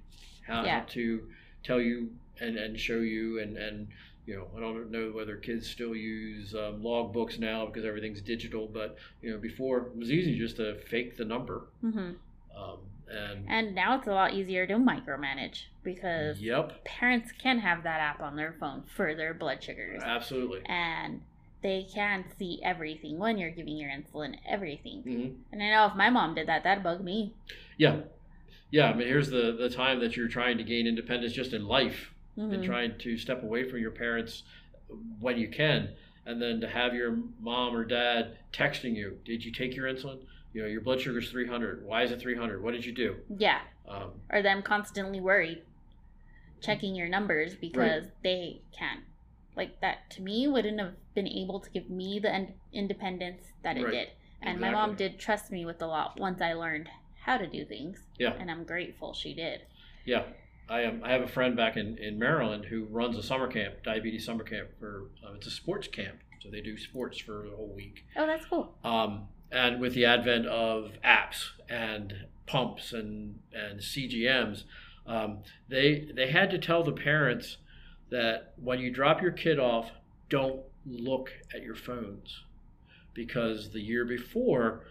how, 0.47 0.63
Yeah. 0.63 0.79
how 0.79 0.85
to 0.89 1.27
tell 1.63 1.81
you 1.81 2.11
and, 2.39 2.55
and 2.57 2.79
show 2.79 2.99
you 2.99 3.39
and 3.39 3.57
and 3.57 3.87
you 4.25 4.35
know 4.37 4.47
I 4.55 4.61
don't 4.61 4.91
know 4.91 5.11
whether 5.13 5.35
kids 5.35 5.69
still 5.69 5.93
use 5.93 6.55
um, 6.55 6.81
log 6.81 7.11
books 7.11 7.37
now 7.37 7.65
because 7.65 7.83
everything's 7.83 8.21
digital, 8.21 8.67
but 8.67 8.97
you 9.21 9.31
know 9.31 9.37
before 9.37 9.77
it 9.79 9.95
was 9.97 10.09
easy 10.11 10.37
just 10.37 10.55
to 10.57 10.75
fake 10.87 11.17
the 11.17 11.25
number. 11.25 11.67
hmm 11.81 12.11
Um, 12.55 12.77
and 13.11 13.45
And 13.49 13.75
now 13.75 13.97
it's 13.97 14.07
a 14.07 14.11
lot 14.11 14.33
easier 14.33 14.65
to 14.67 14.75
micromanage 14.75 15.63
because 15.83 16.39
yep, 16.39 16.83
parents 16.85 17.31
can 17.31 17.59
have 17.59 17.83
that 17.83 17.99
app 17.99 18.21
on 18.21 18.35
their 18.35 18.55
phone 18.59 18.83
for 18.95 19.15
their 19.15 19.33
blood 19.33 19.63
sugars. 19.63 20.01
absolutely. 20.03 20.61
And 20.65 21.21
they 21.61 21.87
can 21.93 22.25
see 22.37 22.61
everything 22.63 23.17
when 23.17 23.37
you're 23.37 23.49
giving 23.51 23.77
your 23.77 23.89
insulin, 23.89 24.35
everything. 24.47 25.03
hmm 25.03 25.27
And 25.51 25.61
I 25.63 25.69
know 25.71 25.87
if 25.87 25.95
my 25.95 26.09
mom 26.09 26.35
did 26.35 26.47
that, 26.47 26.63
that'd 26.63 26.83
bug 26.83 27.03
me. 27.03 27.33
Yeah, 27.77 28.01
yeah. 28.71 28.89
I 28.91 28.95
mean, 28.95 29.07
here's 29.07 29.29
the 29.29 29.55
the 29.57 29.69
time 29.69 29.99
that 30.01 30.15
you're 30.17 30.27
trying 30.27 30.57
to 30.57 30.63
gain 30.63 30.87
independence 30.87 31.33
just 31.33 31.53
in 31.53 31.65
life. 31.65 32.13
Mhm. 32.37 32.53
and 32.53 32.63
trying 32.63 32.97
to 32.99 33.17
step 33.17 33.43
away 33.43 33.69
from 33.69 33.79
your 33.79 33.91
parents 33.91 34.43
when 35.19 35.37
you 35.37 35.49
can 35.49 35.89
and 36.25 36.41
then 36.41 36.61
to 36.61 36.67
have 36.69 36.93
your 36.93 37.17
mom 37.39 37.75
or 37.75 37.83
dad 37.85 38.37
texting 38.53 38.95
you 38.95 39.17
did 39.25 39.43
you 39.43 39.51
take 39.51 39.75
your 39.75 39.87
insulin 39.93 40.19
you 40.53 40.61
know 40.61 40.67
your 40.67 40.81
blood 40.81 40.99
sugar's 40.99 41.29
300 41.29 41.85
why 41.85 42.03
is 42.03 42.11
it 42.11 42.19
300 42.19 42.61
what 42.63 42.73
did 42.73 42.85
you 42.85 42.91
do 42.91 43.15
Yeah. 43.37 43.59
um, 43.87 44.11
or 44.31 44.41
them 44.41 44.61
constantly 44.61 45.19
worried 45.19 45.61
checking 46.61 46.95
your 46.95 47.07
numbers 47.07 47.55
because 47.55 48.05
they 48.23 48.61
can't. 48.77 49.01
like 49.55 49.79
that 49.81 50.09
to 50.11 50.21
me 50.21 50.47
wouldn't 50.47 50.79
have 50.79 50.93
been 51.15 51.27
able 51.27 51.59
to 51.59 51.69
give 51.69 51.89
me 51.89 52.19
the 52.19 52.33
in- 52.35 52.53
independence 52.73 53.43
that 53.63 53.77
it 53.77 53.83
Right. 53.83 53.91
did 53.91 54.07
and 54.41 54.59
my 54.59 54.69
mom 54.71 54.95
did 54.95 55.19
trust 55.19 55.51
me 55.51 55.65
with 55.65 55.81
a 55.81 55.87
lot 55.87 56.19
once 56.19 56.41
i 56.41 56.53
learned 56.53 56.89
how 57.25 57.37
to 57.37 57.47
do 57.47 57.65
things 57.65 57.99
Yeah. 58.17 58.33
and 58.39 58.49
i'm 58.49 58.63
grateful 58.63 59.13
she 59.13 59.33
did 59.33 59.61
yeah 60.05 60.23
I, 60.71 60.81
am, 60.81 61.01
I 61.03 61.11
have 61.11 61.21
a 61.23 61.27
friend 61.27 61.57
back 61.57 61.77
in, 61.77 61.97
in 61.97 62.19
Maryland 62.19 62.65
who 62.65 62.83
runs 62.85 63.17
a 63.17 63.23
summer 63.23 63.47
camp, 63.47 63.81
diabetes 63.83 64.23
summer 64.23 64.43
camp 64.43 64.69
for 64.79 65.05
uh, 65.25 65.33
it's 65.33 65.47
a 65.47 65.49
sports 65.49 65.87
camp, 65.87 66.17
so 66.43 66.51
they 66.51 66.61
do 66.61 66.77
sports 66.77 67.17
for 67.17 67.47
a 67.47 67.49
whole 67.49 67.73
week. 67.75 68.05
oh 68.15 68.27
that's 68.27 68.45
cool 68.45 68.75
Um, 68.83 69.27
and 69.51 69.79
with 69.79 69.93
the 69.93 70.05
advent 70.05 70.45
of 70.45 70.91
apps 71.03 71.49
and 71.67 72.25
pumps 72.45 72.93
and, 72.93 73.39
and 73.53 73.79
CGMs, 73.79 74.63
um, 75.05 75.39
they 75.67 76.07
they 76.13 76.29
had 76.31 76.51
to 76.51 76.59
tell 76.59 76.83
the 76.83 76.91
parents 76.91 77.57
that 78.09 78.53
when 78.61 78.79
you 78.79 78.91
drop 78.91 79.21
your 79.21 79.31
kid 79.31 79.59
off, 79.59 79.91
don't 80.29 80.61
look 80.85 81.31
at 81.53 81.63
your 81.63 81.75
phones, 81.75 82.43
because 83.13 83.71
the 83.71 83.81
year 83.81 84.05
before, 84.05 84.85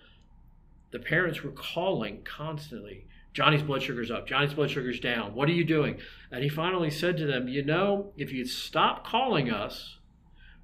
the 0.91 0.99
parents 0.99 1.43
were 1.43 1.53
calling 1.53 2.23
constantly. 2.25 3.07
Johnny's 3.35 3.63
blood 3.63 3.83
sugar's 3.83 4.11
up. 4.11 4.27
Johnny's 4.27 4.55
blood 4.55 4.71
sugar's 4.71 4.99
down. 4.99 5.35
What 5.35 5.49
are 5.49 5.53
you 5.53 5.65
doing? 5.65 5.99
And 6.33 6.43
he 6.43 6.49
finally 6.49 6.91
said 6.91 7.17
to 7.19 7.27
them, 7.27 7.47
You 7.47 7.65
know, 7.65 8.13
if 8.17 8.33
you'd 8.33 8.49
stop 8.49 9.07
calling 9.07 9.51
us, 9.51 9.99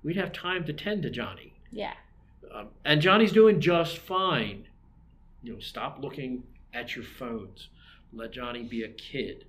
we'd 0.03 0.17
have 0.17 0.33
time 0.33 0.65
to 0.65 0.73
tend 0.73 1.03
to 1.03 1.11
Johnny. 1.11 1.55
yeah 1.71 1.95
Um, 2.53 2.69
and 2.85 3.01
Johnny's 3.01 3.33
doing 3.33 3.61
just 3.61 3.99
fine. 3.99 4.67
You 5.43 5.55
know, 5.55 5.59
stop 5.61 5.99
looking 6.01 6.45
at 6.73 6.97
your 6.97 7.05
phones. 7.05 7.69
Let 8.13 8.33
Johnny 8.33 8.63
be 8.63 8.83
a 8.83 8.89
kid. 8.89 9.45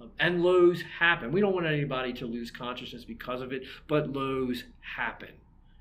Um, 0.00 0.10
and 0.18 0.42
lows 0.42 0.82
happen. 0.98 1.32
We 1.32 1.40
don't 1.40 1.54
want 1.54 1.66
anybody 1.66 2.12
to 2.14 2.26
lose 2.26 2.50
consciousness 2.50 3.04
because 3.04 3.40
of 3.42 3.52
it, 3.52 3.64
but 3.88 4.12
lows 4.12 4.64
happen. 4.80 5.30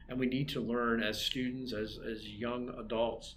And 0.07 0.19
we 0.19 0.25
need 0.25 0.49
to 0.49 0.59
learn 0.59 1.03
as 1.03 1.21
students, 1.21 1.71
as, 1.73 1.99
as 2.05 2.27
young 2.27 2.73
adults, 2.79 3.35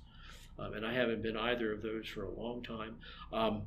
um, 0.58 0.74
and 0.74 0.86
I 0.86 0.92
haven't 0.94 1.22
been 1.22 1.36
either 1.36 1.72
of 1.72 1.82
those 1.82 2.06
for 2.06 2.24
a 2.24 2.30
long 2.30 2.62
time, 2.62 2.96
um, 3.32 3.62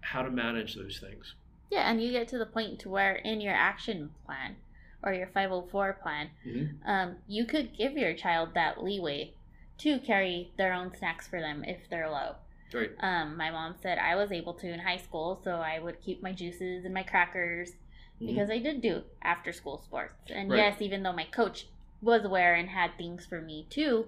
how 0.00 0.22
to 0.22 0.30
manage 0.30 0.74
those 0.74 0.98
things. 0.98 1.34
yeah 1.70 1.90
and 1.90 2.02
you 2.02 2.10
get 2.10 2.26
to 2.28 2.38
the 2.38 2.46
point 2.46 2.78
to 2.80 2.88
where 2.88 3.14
in 3.14 3.40
your 3.40 3.54
action 3.54 4.10
plan 4.26 4.56
or 5.02 5.12
your 5.12 5.26
504 5.28 5.94
plan 6.02 6.30
Mhm. 6.46 6.78
um, 6.84 7.16
you 7.26 7.44
could 7.44 7.76
give 7.76 7.92
your 7.96 8.14
child 8.14 8.54
that 8.54 8.82
leeway 8.82 9.32
to 9.78 9.98
carry 10.00 10.52
their 10.56 10.72
own 10.72 10.94
snacks 10.94 11.26
for 11.26 11.40
them 11.40 11.64
if 11.64 11.88
they're 11.88 12.10
low 12.10 12.36
Right. 12.72 12.92
Um, 13.00 13.36
my 13.36 13.50
mom 13.50 13.74
said 13.80 13.98
I 13.98 14.14
was 14.14 14.30
able 14.30 14.54
to 14.54 14.72
in 14.72 14.78
high 14.78 14.98
school, 14.98 15.40
so 15.42 15.56
I 15.56 15.80
would 15.80 16.00
keep 16.00 16.22
my 16.22 16.32
juices 16.32 16.84
and 16.84 16.94
my 16.94 17.02
crackers 17.02 17.72
Mhm. 18.20 18.26
because 18.26 18.48
I 18.48 18.58
did 18.58 18.80
do 18.80 19.02
after 19.22 19.52
school 19.52 19.78
sports. 19.78 20.14
And 20.30 20.50
Right. 20.50 20.58
yes, 20.58 20.80
even 20.80 21.02
though 21.02 21.12
my 21.12 21.24
coach 21.24 21.66
was 22.00 22.24
aware 22.24 22.54
and 22.54 22.68
had 22.68 22.96
things 22.96 23.26
for 23.26 23.40
me 23.40 23.66
too, 23.70 24.06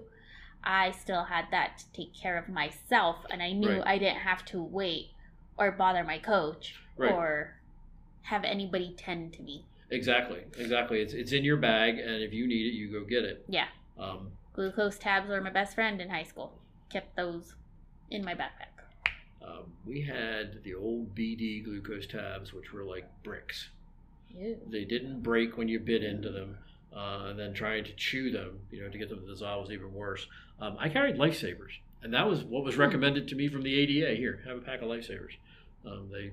I 0.63 0.91
still 0.91 1.25
had 1.25 1.51
that 1.51 1.77
to 1.79 1.91
take 1.91 2.13
care 2.13 2.37
of 2.37 2.47
myself, 2.47 3.25
and 3.29 3.43
I 3.43 3.51
knew 3.51 3.69
Right. 3.79 3.83
I 3.85 3.97
didn't 3.97 4.21
have 4.21 4.45
to 4.45 4.63
wait 4.63 5.11
or 5.57 5.69
bother 5.71 6.03
my 6.05 6.19
coach 6.19 6.79
Right. 6.95 7.11
or 7.11 7.59
have 8.21 8.45
anybody 8.45 8.93
tend 8.95 9.33
to 9.33 9.43
me. 9.43 9.65
Exactly. 9.89 10.41
Exactly. 10.57 11.01
It's, 11.01 11.13
it's 11.13 11.31
in 11.31 11.43
your 11.43 11.57
bag, 11.57 11.99
and 11.99 12.23
if 12.23 12.33
you 12.33 12.47
need 12.47 12.67
it, 12.67 12.73
you 12.75 12.91
go 12.91 13.03
get 13.05 13.23
it. 13.23 13.45
Yeah, 13.47 13.67
Um, 13.99 14.31
glucose 14.53 14.97
tabs 14.97 15.29
were 15.29 15.41
my 15.41 15.49
best 15.51 15.75
friend 15.75 16.01
in 16.01 16.09
high 16.09 16.23
school. 16.23 16.53
Kept 16.89 17.15
those 17.15 17.55
in 18.11 18.23
my 18.23 18.33
backpack. 18.33 18.69
um, 19.45 19.71
we 19.85 20.01
had 20.01 20.63
the 20.63 20.73
old 20.73 21.13
BD 21.15 21.63
glucose 21.63 22.07
tabs, 22.07 22.53
which 22.53 22.71
were 22.73 22.83
like 22.83 23.05
bricks. 23.23 23.69
Ew. 24.35 24.57
They 24.69 24.85
didn't 24.85 25.21
break 25.21 25.57
when 25.57 25.67
you 25.67 25.79
bit 25.79 26.03
into 26.03 26.29
them, 26.31 26.57
uh, 26.95 27.25
and 27.27 27.37
then 27.39 27.53
trying 27.53 27.83
to 27.83 27.93
chew 27.93 28.31
them, 28.31 28.59
you 28.71 28.81
know, 28.81 28.89
to 28.89 28.97
get 28.97 29.09
them 29.09 29.19
to 29.21 29.27
dissolve 29.27 29.63
was 29.63 29.71
even 29.71 29.93
worse. 29.93 30.25
Um, 30.59 30.75
I 30.79 30.89
carried 30.89 31.17
lifesavers, 31.17 31.73
and 32.01 32.13
that 32.13 32.27
was 32.27 32.43
what 32.43 32.63
was 32.63 32.77
recommended 32.77 33.27
to 33.27 33.35
me 33.35 33.47
from 33.47 33.61
the 33.63 33.75
ADA. 33.75 34.15
Here, 34.15 34.41
have 34.47 34.57
a 34.57 34.61
pack 34.61 34.81
of 34.81 34.87
lifesavers. 34.87 35.33
Um, 35.85 36.09
they 36.11 36.31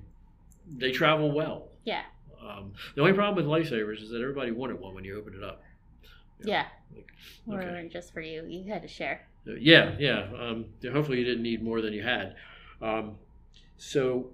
they 0.79 0.93
travel 0.93 1.33
well. 1.33 1.69
Yeah. 1.85 2.03
Um, 2.43 2.73
the 2.95 3.03
only 3.03 3.13
problem 3.13 3.37
with 3.45 3.47
lifesavers 3.53 4.03
is 4.03 4.11
that 4.11 4.21
everybody 4.21 4.51
wanted 4.51 4.81
one 4.81 4.95
when 4.95 5.05
you 5.05 5.19
opened 5.19 5.37
it 5.37 5.45
up. 5.45 5.63
Yeah. 6.43 6.67
Like, 6.95 7.13
Or 7.47 7.63
okay. 7.63 7.89
just 7.93 8.13
for 8.13 8.21
you. 8.21 8.45
You 8.47 8.73
had 8.73 8.83
to 8.83 8.89
share. 8.89 9.27
Uh, 9.47 9.53
Yeah, 9.55 9.95
yeah. 9.99 10.29
Um, 10.39 10.67
hopefully, 10.91 11.19
you 11.19 11.25
didn't 11.25 11.43
need 11.43 11.63
more 11.63 11.81
than 11.81 11.93
you 11.93 12.03
had. 12.03 12.35
Um, 12.81 13.17
so, 13.77 14.31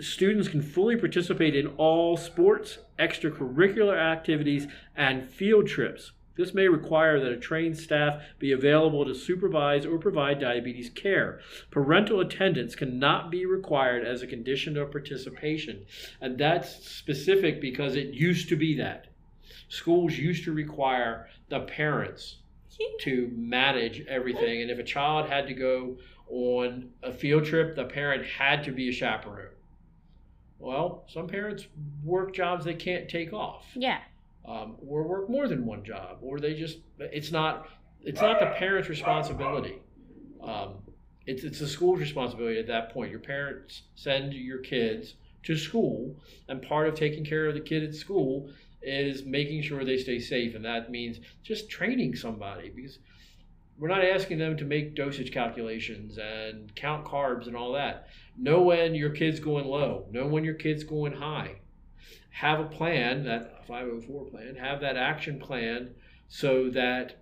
students 0.00 0.48
can 0.48 0.62
fully 0.62 0.96
participate 0.96 1.54
in 1.54 1.66
all 1.76 2.16
sports, 2.16 2.78
extracurricular 2.98 3.96
activities, 3.98 4.66
and 4.96 5.28
field 5.28 5.66
trips. 5.66 6.12
This 6.36 6.52
may 6.52 6.68
require 6.68 7.20
that 7.20 7.32
a 7.32 7.36
trained 7.36 7.78
staff 7.78 8.22
be 8.38 8.52
available 8.52 9.04
to 9.04 9.14
supervise 9.14 9.86
or 9.86 9.98
provide 9.98 10.40
diabetes 10.40 10.90
care. 10.90 11.40
Parental 11.70 12.20
attendance 12.20 12.74
cannot 12.74 13.30
be 13.30 13.46
required 13.46 14.04
as 14.04 14.22
a 14.22 14.26
condition 14.26 14.76
of 14.76 14.90
participation. 14.90 15.86
And 16.20 16.36
that's 16.36 16.88
specific 16.88 17.60
because 17.60 17.94
it 17.94 18.14
used 18.14 18.48
to 18.48 18.56
be 18.56 18.76
that. 18.78 19.06
Schools 19.68 20.16
used 20.18 20.44
to 20.44 20.52
require 20.52 21.28
the 21.48 21.60
parents 21.60 22.36
to 23.00 23.30
manage 23.34 24.04
everything. 24.08 24.62
And 24.62 24.70
if 24.70 24.78
a 24.78 24.84
child 24.84 25.28
had 25.28 25.46
to 25.46 25.54
go 25.54 25.96
on 26.28 26.90
a 27.02 27.12
field 27.12 27.44
trip, 27.44 27.76
the 27.76 27.84
parent 27.84 28.24
had 28.26 28.64
to 28.64 28.72
be 28.72 28.88
a 28.88 28.92
chaperone. 28.92 29.48
Well, 30.58 31.04
some 31.08 31.26
parents 31.28 31.66
work 32.02 32.34
jobs 32.34 32.64
they 32.64 32.74
can't 32.74 33.08
take 33.08 33.32
off, 33.32 33.64
Yeah. 33.74 34.00
Um, 34.46 34.76
or 34.86 35.02
work 35.04 35.30
more 35.30 35.48
than 35.48 35.64
one 35.64 35.84
job, 35.84 36.18
or 36.20 36.38
they 36.38 36.54
just 36.54 36.78
it's 36.98 37.32
not 37.32 37.68
it's 38.02 38.20
not 38.20 38.40
the 38.40 38.46
parent's 38.46 38.88
responsibility. 38.88 39.80
Um, 40.42 40.74
it's 41.26 41.44
it's 41.44 41.58
the 41.58 41.66
school's 41.66 42.00
responsibility 42.00 42.58
at 42.58 42.66
that 42.66 42.92
point. 42.92 43.10
Your 43.10 43.20
parents 43.20 43.82
send 43.94 44.34
your 44.34 44.58
kids 44.58 45.14
to 45.44 45.56
school, 45.56 46.16
and 46.48 46.60
part 46.62 46.88
of 46.88 46.94
taking 46.94 47.24
care 47.24 47.46
of 47.46 47.54
the 47.54 47.60
kid 47.60 47.82
at 47.82 47.94
school 47.94 48.50
is 48.82 49.24
making 49.24 49.62
sure 49.62 49.84
they 49.84 49.96
stay 49.96 50.18
safe, 50.18 50.54
and 50.54 50.64
that 50.64 50.90
means 50.90 51.20
just 51.42 51.70
training 51.70 52.14
somebody 52.14 52.70
because 52.74 52.98
we're 53.78 53.88
not 53.88 54.04
asking 54.04 54.38
them 54.38 54.56
to 54.56 54.64
make 54.64 54.94
dosage 54.94 55.32
calculations 55.32 56.18
and 56.18 56.74
count 56.76 57.04
carbs 57.04 57.46
and 57.46 57.56
all 57.56 57.72
that. 57.72 58.08
Know 58.36 58.60
when 58.62 58.94
your 58.94 59.10
kid's 59.10 59.40
going 59.40 59.64
low. 59.64 60.06
Know 60.10 60.26
when 60.26 60.44
your 60.44 60.54
kid's 60.54 60.84
going 60.84 61.12
high. 61.12 61.56
Have 62.34 62.60
a 62.60 62.64
plan, 62.64 63.24
that 63.24 63.66
504 63.66 64.24
plan, 64.26 64.56
have 64.56 64.80
that 64.80 64.96
action 64.96 65.38
plan 65.38 65.94
so 66.28 66.68
that 66.70 67.16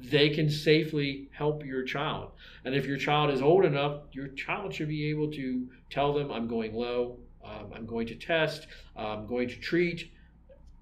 they 0.00 0.30
can 0.30 0.50
safely 0.50 1.28
help 1.32 1.64
your 1.64 1.84
child. 1.84 2.32
And 2.64 2.74
if 2.74 2.86
your 2.86 2.96
child 2.96 3.30
is 3.30 3.42
old 3.42 3.64
enough, 3.64 4.02
your 4.12 4.28
child 4.28 4.74
should 4.74 4.88
be 4.88 5.10
able 5.10 5.30
to 5.32 5.68
tell 5.90 6.12
them, 6.12 6.32
I'm 6.32 6.48
going 6.48 6.74
low, 6.74 7.18
um, 7.44 7.72
I'm 7.74 7.86
going 7.86 8.06
to 8.08 8.14
test, 8.14 8.66
I'm 8.96 9.26
going 9.26 9.48
to 9.48 9.56
treat, 9.56 10.10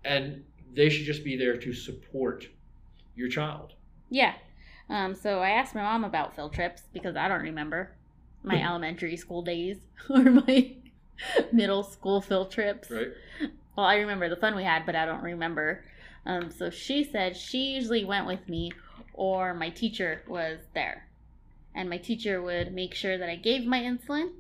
and 0.05 0.45
they 0.73 0.89
should 0.89 1.05
just 1.05 1.25
be 1.25 1.37
there 1.37 1.57
to 1.57 1.73
support 1.73 2.47
your 3.15 3.29
child. 3.29 3.75
Yeah. 4.09 4.35
Um, 4.89 5.15
so 5.15 5.41
I 5.41 5.51
asked 5.51 5.75
my 5.75 5.83
mom 5.83 6.05
about 6.05 6.35
field 6.35 6.53
trips 6.53 6.83
because 6.93 7.17
I 7.17 7.29
don't 7.29 7.43
remember 7.43 7.95
my 8.43 8.63
elementary 8.67 9.17
school 9.17 9.43
days 9.43 9.79
or 10.11 10.23
my 10.23 10.77
middle 11.53 11.83
school 11.83 12.21
field 12.21 12.51
trips. 12.51 12.91
Right? 12.91 13.09
Well, 13.77 13.87
I 13.87 13.97
remember 13.97 14.29
the 14.29 14.37
fun 14.37 14.55
we 14.55 14.65
had, 14.65 14.85
but 14.87 14.95
I 14.97 15.07
don't 15.07 15.23
remember. 15.23 15.85
Um, 16.27 16.51
so 16.51 16.71
she 16.71 17.05
said 17.05 17.37
she 17.37 17.73
usually 17.75 18.05
went 18.05 18.27
with 18.27 18.49
me, 18.49 18.73
or 19.15 19.55
my 19.55 19.71
teacher 19.71 20.23
was 20.29 20.59
there, 20.75 21.09
and 21.75 21.89
my 21.91 21.99
teacher 21.99 22.41
would 22.43 22.73
make 22.73 22.95
sure 22.95 23.19
that 23.19 23.29
I 23.29 23.37
gave 23.37 23.67
my 23.67 23.81
insulin, 23.81 24.31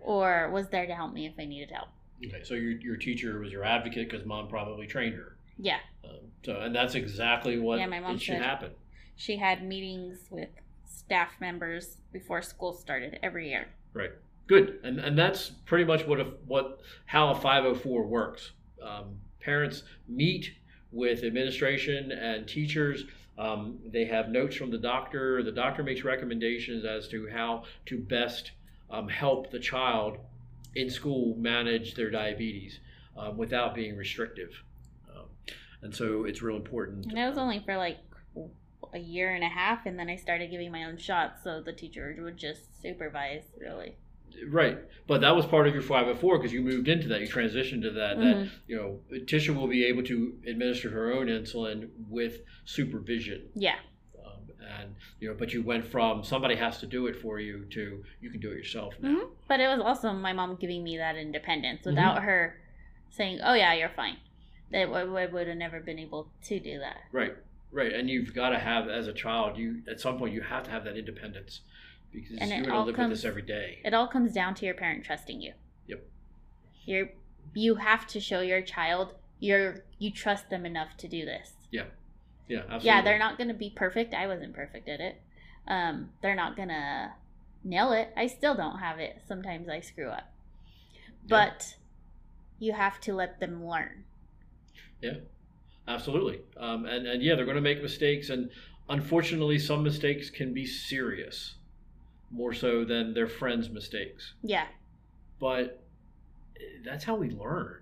or 0.00 0.50
was 0.50 0.68
there 0.68 0.86
to 0.86 0.94
help 0.94 1.12
me 1.14 1.26
if 1.26 1.32
I 1.38 1.44
needed 1.46 1.70
help. 1.70 1.88
Okay, 2.24 2.42
so 2.44 2.54
your, 2.54 2.72
your 2.72 2.96
teacher 2.96 3.38
was 3.40 3.50
your 3.52 3.64
advocate 3.64 4.10
because 4.10 4.26
mom 4.26 4.48
probably 4.48 4.86
trained 4.86 5.14
her. 5.14 5.36
Yeah, 5.58 5.78
Um, 6.04 6.16
so, 6.44 6.60
and 6.60 6.74
that's 6.74 6.94
exactly 6.94 7.58
what 7.58 7.78
Yeah, 7.78 7.86
my 7.86 8.00
mom 8.00 8.16
it 8.16 8.22
should 8.22 8.34
said- 8.36 8.42
happen. 8.42 8.70
she 9.16 9.36
had 9.36 9.62
meetings 9.62 10.18
with 10.30 10.48
staff 10.84 11.30
members 11.40 11.98
before 12.12 12.42
school 12.42 12.72
started 12.72 13.18
every 13.22 13.50
year. 13.50 13.68
Good, 14.46 14.80
and 14.82 14.98
and 14.98 15.18
that's 15.18 15.50
pretty 15.64 15.84
much 15.84 16.06
what 16.06 16.20
a, 16.20 16.24
what 16.46 16.80
how 17.06 17.30
a 17.30 17.34
504 17.34 18.06
works. 18.06 18.52
Um, 18.82 19.18
parents 19.40 19.84
meet 20.08 20.52
with 20.92 21.24
administration 21.24 22.12
and 22.12 22.46
teachers. 22.46 23.04
Um, 23.38 23.78
they 23.86 24.04
have 24.04 24.28
notes 24.28 24.54
from 24.56 24.70
the 24.70 24.78
doctor. 24.78 25.42
The 25.42 25.52
doctor 25.52 25.82
makes 25.82 26.04
recommendations 26.04 26.84
as 26.84 27.08
to 27.08 27.28
how 27.32 27.64
to 27.86 27.98
best 27.98 28.52
um, 28.90 29.08
help 29.08 29.50
the 29.50 29.58
child 29.58 30.18
in 30.76 30.90
school 30.90 31.36
manage 31.36 31.94
their 31.94 32.10
diabetes 32.10 32.78
um, 33.16 33.36
without 33.36 33.74
being 33.74 33.96
restrictive. 33.96 34.50
Um, 35.14 35.26
and 35.82 35.94
so 35.94 36.24
it's 36.24 36.42
real 36.42 36.56
important. 36.56 37.06
And 37.06 37.18
it 37.18 37.28
was 37.28 37.38
only 37.38 37.60
for 37.64 37.76
like 37.76 37.98
a 38.92 38.98
year 38.98 39.34
and 39.34 39.42
a 39.42 39.48
half, 39.48 39.86
and 39.86 39.98
then 39.98 40.08
I 40.08 40.16
started 40.16 40.50
giving 40.50 40.70
my 40.70 40.84
own 40.84 40.96
shots, 40.96 41.42
so 41.42 41.60
the 41.60 41.72
teacher 41.72 42.14
would 42.20 42.36
just 42.36 42.80
supervise, 42.80 43.44
really. 43.58 43.96
Right, 44.48 44.78
but 45.06 45.20
that 45.20 45.34
was 45.36 45.46
part 45.46 45.66
of 45.68 45.74
your 45.74 45.82
504 45.82 46.38
because 46.38 46.52
you 46.52 46.60
moved 46.62 46.88
into 46.88 47.08
that. 47.08 47.20
You 47.20 47.28
transitioned 47.28 47.82
to 47.82 47.90
that. 47.92 48.18
That 48.18 48.36
Mhm. 48.36 48.50
you 48.66 48.76
know, 48.76 49.00
Tisha 49.10 49.54
will 49.54 49.68
be 49.68 49.84
able 49.84 50.02
to 50.04 50.38
administer 50.46 50.90
her 50.90 51.12
own 51.12 51.26
insulin 51.26 51.90
with 52.08 52.42
supervision. 52.64 53.48
Yeah, 53.54 53.78
Um, 54.24 54.50
and 54.80 54.94
you 55.20 55.28
know, 55.28 55.34
but 55.34 55.52
you 55.52 55.62
went 55.62 55.84
from 55.84 56.24
somebody 56.24 56.56
has 56.56 56.78
to 56.80 56.86
do 56.86 57.06
it 57.06 57.16
for 57.16 57.38
you 57.40 57.64
to 57.70 58.04
you 58.20 58.30
can 58.30 58.40
do 58.40 58.50
it 58.50 58.56
yourself 58.56 58.94
now. 59.00 59.08
Mhm. 59.10 59.30
but 59.48 59.60
it 59.60 59.68
was 59.68 59.80
also 59.80 60.12
my 60.12 60.32
mom 60.32 60.56
giving 60.56 60.82
me 60.82 60.96
that 60.96 61.16
independence 61.16 61.80
Mm-hmm. 61.80 61.90
without 61.90 62.22
her 62.22 62.60
saying, 63.10 63.40
"Oh 63.42 63.54
yeah, 63.54 63.72
you're 63.74 63.88
fine." 63.90 64.16
That 64.72 64.88
I 64.88 65.04
would 65.26 65.46
have 65.46 65.56
never 65.56 65.80
been 65.80 65.98
able 65.98 66.32
to 66.44 66.58
do 66.58 66.78
that. 66.80 67.02
Right, 67.12 67.34
right, 67.70 67.92
and 67.92 68.10
you've 68.10 68.34
got 68.34 68.48
to 68.50 68.58
have 68.58 68.88
as 68.88 69.06
a 69.06 69.12
child. 69.12 69.56
You 69.56 69.82
at 69.88 70.00
some 70.00 70.18
point 70.18 70.32
you 70.34 70.40
have 70.40 70.64
to 70.64 70.70
have 70.70 70.84
that 70.84 70.96
independence 70.96 71.60
because 72.14 72.38
And 72.40 72.50
it 72.50 72.54
you're 72.54 72.64
going 72.64 72.72
to 72.72 72.78
all 72.78 72.86
live 72.86 72.96
comes- 72.96 73.10
with 73.10 73.18
this 73.18 73.24
every 73.24 73.42
day. 73.42 73.80
It 73.84 73.92
all 73.92 74.06
comes 74.06 74.32
down 74.32 74.54
to 74.56 74.66
your 74.66 74.74
parent 74.74 75.04
trusting 75.04 75.40
you. 75.42 75.52
Yep. 75.88 76.06
You're 76.86 77.08
you 77.52 77.74
have 77.76 78.06
to 78.08 78.20
show 78.20 78.40
your 78.40 78.62
child 78.62 79.14
you're 79.38 79.84
you 79.98 80.10
trust 80.10 80.48
them 80.50 80.64
enough 80.64 80.96
to 80.98 81.08
do 81.08 81.24
this. 81.24 81.52
yeah, 81.70 81.84
absolutely. 82.48 82.86
Yeah, 82.86 83.02
they're 83.02 83.18
not 83.18 83.36
going 83.38 83.48
to 83.48 83.54
be 83.54 83.70
perfect. 83.70 84.14
I 84.14 84.26
wasn't 84.26 84.54
perfect 84.54 84.88
at 84.88 85.00
it. 85.00 85.20
Um, 85.66 86.10
they're 86.22 86.34
not 86.34 86.56
going 86.56 86.68
to 86.68 87.12
nail 87.62 87.92
it. 87.92 88.10
I 88.16 88.26
still 88.26 88.54
don't 88.54 88.78
have 88.78 88.98
it. 88.98 89.22
Sometimes 89.26 89.68
I 89.68 89.80
screw 89.80 90.08
up. 90.08 90.30
But 91.26 91.76
you 92.58 92.74
have 92.74 93.00
to 93.02 93.14
let 93.14 93.40
them 93.40 93.66
learn. 93.66 94.04
Yeah. 95.00 95.14
Absolutely. 95.88 96.40
Um, 96.56 96.84
and, 96.86 97.06
and 97.06 97.22
yeah, 97.22 97.34
they're 97.34 97.44
going 97.46 97.56
to 97.56 97.62
make 97.62 97.82
mistakes. 97.82 98.28
And 98.30 98.50
unfortunately, 98.88 99.58
some 99.58 99.82
mistakes 99.82 100.30
can 100.30 100.52
be 100.52 100.66
serious, 100.66 101.54
more 102.34 102.52
so 102.52 102.84
than 102.84 103.14
their 103.14 103.28
friends' 103.28 103.70
mistakes. 103.70 104.34
Yeah. 104.42 104.66
But 105.38 105.82
that's 106.84 107.04
how 107.04 107.14
we 107.14 107.30
learn. 107.30 107.80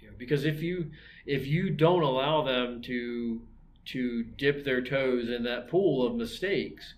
You 0.00 0.08
know, 0.08 0.14
because 0.18 0.44
if 0.44 0.62
you 0.62 0.90
if 1.26 1.46
you 1.46 1.70
don't 1.70 2.02
allow 2.02 2.42
them 2.42 2.82
to 2.82 3.40
to 3.86 4.22
dip 4.36 4.64
their 4.64 4.82
toes 4.82 5.28
in 5.28 5.42
that 5.44 5.68
pool 5.68 6.06
of 6.06 6.14
mistakes, 6.14 6.94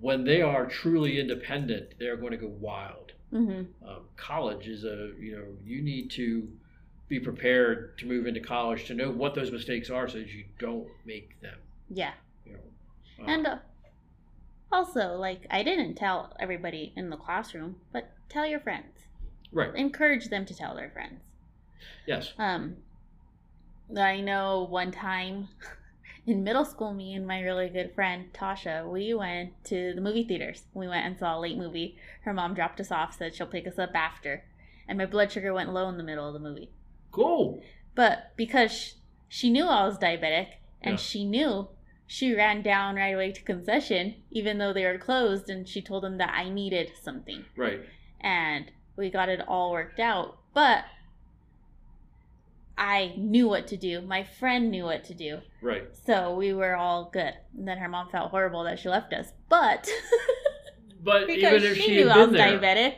when 0.00 0.24
they 0.24 0.40
are 0.42 0.66
truly 0.66 1.18
independent, 1.20 1.94
they're 1.98 2.16
going 2.16 2.32
to 2.32 2.38
go 2.38 2.52
wild. 2.60 3.12
hmm 3.30 3.62
Um, 3.86 4.02
college 4.16 4.68
is 4.68 4.84
a 4.84 5.12
you 5.18 5.32
know 5.36 5.46
you 5.64 5.82
need 5.82 6.10
to 6.12 6.48
be 7.08 7.20
prepared 7.20 7.96
to 7.98 8.06
move 8.06 8.26
into 8.26 8.40
college 8.40 8.84
to 8.86 8.94
know 8.94 9.10
what 9.10 9.34
those 9.34 9.52
mistakes 9.52 9.90
are 9.90 10.08
so 10.08 10.18
that 10.18 10.28
you 10.28 10.44
don't 10.58 10.88
make 11.04 11.40
them. 11.40 11.58
Yeah. 11.90 12.12
You 12.44 12.52
know, 12.54 12.58
Uh, 13.24 13.26
And 13.32 13.46
uh, 13.46 13.58
also, 14.72 15.14
like, 15.16 15.46
I 15.50 15.62
didn't 15.62 15.94
tell 15.94 16.34
everybody 16.40 16.92
in 16.96 17.10
the 17.10 17.16
classroom, 17.16 17.76
but 17.92 18.10
tell 18.28 18.46
your 18.46 18.60
friends. 18.60 19.06
right, 19.52 19.74
Encourage 19.74 20.28
them 20.28 20.44
to 20.46 20.54
tell 20.54 20.74
their 20.74 20.90
friends. 20.90 21.20
yes, 22.06 22.32
Um, 22.38 22.76
I 23.96 24.20
know 24.20 24.66
one 24.68 24.90
time 24.90 25.48
in 26.26 26.42
middle 26.42 26.64
school, 26.64 26.92
me 26.92 27.14
and 27.14 27.26
my 27.26 27.40
really 27.40 27.68
good 27.68 27.94
friend 27.94 28.32
Tasha, 28.32 28.86
we 28.90 29.14
went 29.14 29.52
to 29.66 29.92
the 29.94 30.00
movie 30.00 30.24
theaters. 30.24 30.64
We 30.74 30.88
went 30.88 31.06
and 31.06 31.16
saw 31.18 31.38
a 31.38 31.40
late 31.40 31.56
movie. 31.56 31.96
Her 32.22 32.32
mom 32.34 32.54
dropped 32.54 32.80
us 32.80 32.90
off, 32.90 33.16
said 33.16 33.34
she'll 33.34 33.46
pick 33.46 33.66
us 33.66 33.78
up 33.78 33.94
after, 33.94 34.44
and 34.88 34.98
my 34.98 35.06
blood 35.06 35.30
sugar 35.30 35.52
went 35.54 35.72
low 35.72 35.88
in 35.88 35.96
the 35.96 36.02
middle 36.02 36.26
of 36.26 36.34
the 36.34 36.40
movie. 36.40 36.70
cool. 37.12 37.62
But 37.94 38.32
because 38.36 38.96
she 39.28 39.48
knew 39.48 39.64
I 39.64 39.86
was 39.86 39.96
diabetic 39.98 40.48
and 40.82 40.92
Yeah. 40.94 40.96
she 40.96 41.24
knew 41.24 41.68
she 42.06 42.34
ran 42.34 42.62
down 42.62 42.96
right 42.96 43.14
away 43.14 43.32
to 43.32 43.42
concession, 43.42 44.14
even 44.30 44.58
though 44.58 44.72
they 44.72 44.84
were 44.84 44.98
closed, 44.98 45.48
and 45.50 45.68
she 45.68 45.82
told 45.82 46.02
them 46.04 46.18
that 46.18 46.32
I 46.34 46.48
needed 46.48 46.90
something. 47.02 47.44
Right. 47.56 47.80
And 48.20 48.70
we 48.96 49.10
got 49.10 49.28
it 49.28 49.40
all 49.46 49.72
worked 49.72 49.98
out. 50.00 50.38
But 50.54 50.84
I 52.78 53.14
knew 53.16 53.48
what 53.48 53.66
to 53.68 53.76
do. 53.76 54.00
My 54.02 54.22
friend 54.24 54.70
knew 54.70 54.84
what 54.84 55.04
to 55.04 55.14
do. 55.14 55.38
Right. 55.62 55.88
So 56.06 56.34
we 56.34 56.52
were 56.52 56.76
all 56.76 57.10
good. 57.12 57.32
And 57.56 57.66
then 57.66 57.78
her 57.78 57.88
mom 57.88 58.10
felt 58.10 58.30
horrible 58.30 58.64
that 58.64 58.78
she 58.78 58.88
left 58.88 59.12
us. 59.12 59.32
But 59.48 59.88
But 61.02 61.26
because 61.26 61.62
even 61.62 61.70
if 61.72 61.76
she, 61.76 61.82
she, 61.82 61.94
knew 61.96 62.08
had 62.08 62.16
I 62.18 62.24
was 62.26 62.32
there, 62.32 62.58
diabetic. 62.58 62.94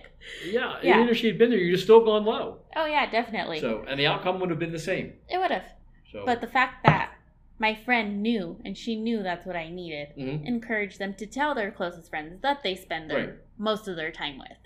yeah, 0.46 0.76
Yeah. 0.82 0.96
even 0.96 1.08
if 1.10 1.16
she 1.18 1.26
had 1.28 1.38
been 1.38 1.50
there, 1.50 1.58
you'd 1.58 1.72
have 1.74 1.82
still 1.82 2.04
gone 2.04 2.24
low. 2.24 2.58
Oh 2.74 2.86
yeah, 2.86 3.08
definitely. 3.10 3.60
So, 3.60 3.84
and 3.86 4.00
the 4.00 4.06
outcome 4.06 4.40
would 4.40 4.50
have 4.50 4.58
been 4.58 4.72
the 4.72 4.78
same. 4.78 5.12
it 5.28 5.38
would 5.38 5.50
have. 5.50 5.64
So, 6.12 6.22
But 6.24 6.40
the 6.40 6.46
fact 6.46 6.84
that 6.86 7.12
my 7.58 7.74
friend 7.74 8.22
knew 8.22 8.60
and 8.64 8.76
she 8.76 8.94
knew 8.96 9.22
that's 9.22 9.44
what 9.46 9.56
I 9.56 9.68
needed 9.68 10.08
Mhm. 10.16 10.46
encouraged 10.46 10.98
them 10.98 11.14
to 11.14 11.26
tell 11.26 11.54
their 11.54 11.70
closest 11.70 12.10
friends 12.10 12.40
that 12.42 12.62
they 12.62 12.74
spend 12.74 13.10
their 13.10 13.18
Right. 13.18 13.34
most 13.58 13.88
of 13.88 13.96
their 13.96 14.10
time 14.12 14.38
with. 14.38 14.56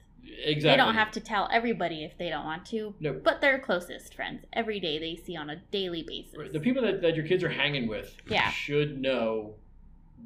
exactly. 0.44 0.70
They 0.70 0.76
don't 0.76 0.94
have 0.94 1.10
to 1.12 1.20
tell 1.20 1.48
everybody 1.52 2.04
if 2.04 2.16
they 2.16 2.30
don't 2.30 2.44
want 2.44 2.64
to, 2.66 2.94
No. 3.00 3.12
but 3.12 3.40
their 3.40 3.58
closest 3.58 4.14
friends 4.14 4.44
every 4.52 4.80
day 4.80 4.98
they 4.98 5.14
see 5.16 5.36
on 5.36 5.50
a 5.50 5.56
daily 5.70 6.02
basis. 6.04 6.36
Right. 6.36 6.52
The 6.52 6.60
people 6.60 6.80
that, 6.82 7.02
that 7.02 7.16
your 7.16 7.26
kids 7.26 7.42
are 7.44 7.50
hanging 7.50 7.86
with 7.86 8.16
Yeah. 8.26 8.48
should 8.50 8.98
know 9.00 9.56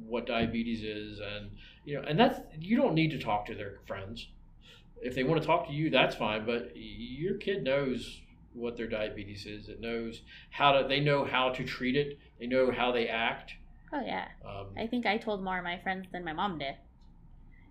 what 0.05 0.25
diabetes 0.27 0.83
is, 0.83 1.19
and 1.19 1.51
you 1.83 1.95
know, 1.95 2.03
and 2.07 2.17
that's 2.19 2.39
you 2.59 2.77
don't 2.77 2.93
need 2.93 3.11
to 3.11 3.17
talk 3.19 3.45
to 3.47 3.55
their 3.55 3.79
friends. 3.85 4.29
If 5.01 5.13
they 5.15 5.23
want 5.23 5.41
to 5.41 5.45
talk 5.47 5.67
to 5.67 5.73
you, 5.73 5.89
that's 5.89 6.15
fine. 6.15 6.45
But 6.45 6.71
your 6.75 7.35
kid 7.37 7.63
knows 7.63 8.21
what 8.57 8.77
their 8.77 8.87
diabetes 8.87 9.45
is. 9.45 9.69
It 9.69 9.79
knows 9.79 10.21
how 10.51 10.71
to. 10.73 10.87
They 10.87 10.99
know 10.99 11.23
how 11.25 11.49
to 11.49 11.63
treat 11.63 11.95
it. 11.95 12.17
They 12.39 12.47
know 12.47 12.71
how 12.71 12.91
they 12.91 13.07
act. 13.07 13.53
Oh 13.93 14.01
yeah. 14.01 14.27
Um, 14.45 14.67
I 14.77 14.87
think 14.87 15.05
I 15.05 15.17
told 15.17 15.43
more 15.43 15.57
of 15.59 15.63
my 15.63 15.79
friends 15.79 16.07
than 16.11 16.25
my 16.25 16.33
mom 16.33 16.59
did. 16.59 16.75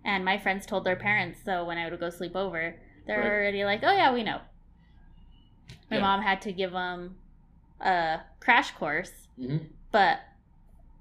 And 0.03 0.23
my 0.23 0.37
friends 0.37 0.65
told 0.65 0.83
their 0.85 0.95
parents, 0.95 1.39
so 1.43 1.65
when 1.65 1.77
I 1.77 1.89
would 1.89 1.99
go 1.99 2.09
sleep 2.09 2.35
over, 2.35 2.75
they're 3.05 3.19
Right. 3.19 3.27
already 3.29 3.65
like, 3.65 3.81
"Oh 3.83 3.91
yeah, 3.91 4.13
we 4.13 4.23
know." 4.23 4.41
My 5.89 5.97
Yeah. 5.97 6.01
mom 6.01 6.21
had 6.21 6.41
to 6.43 6.51
give 6.51 6.71
them 6.71 7.17
a 7.79 8.21
crash 8.39 8.71
course, 8.71 9.27
mhm. 9.39 9.67
but 9.91 10.19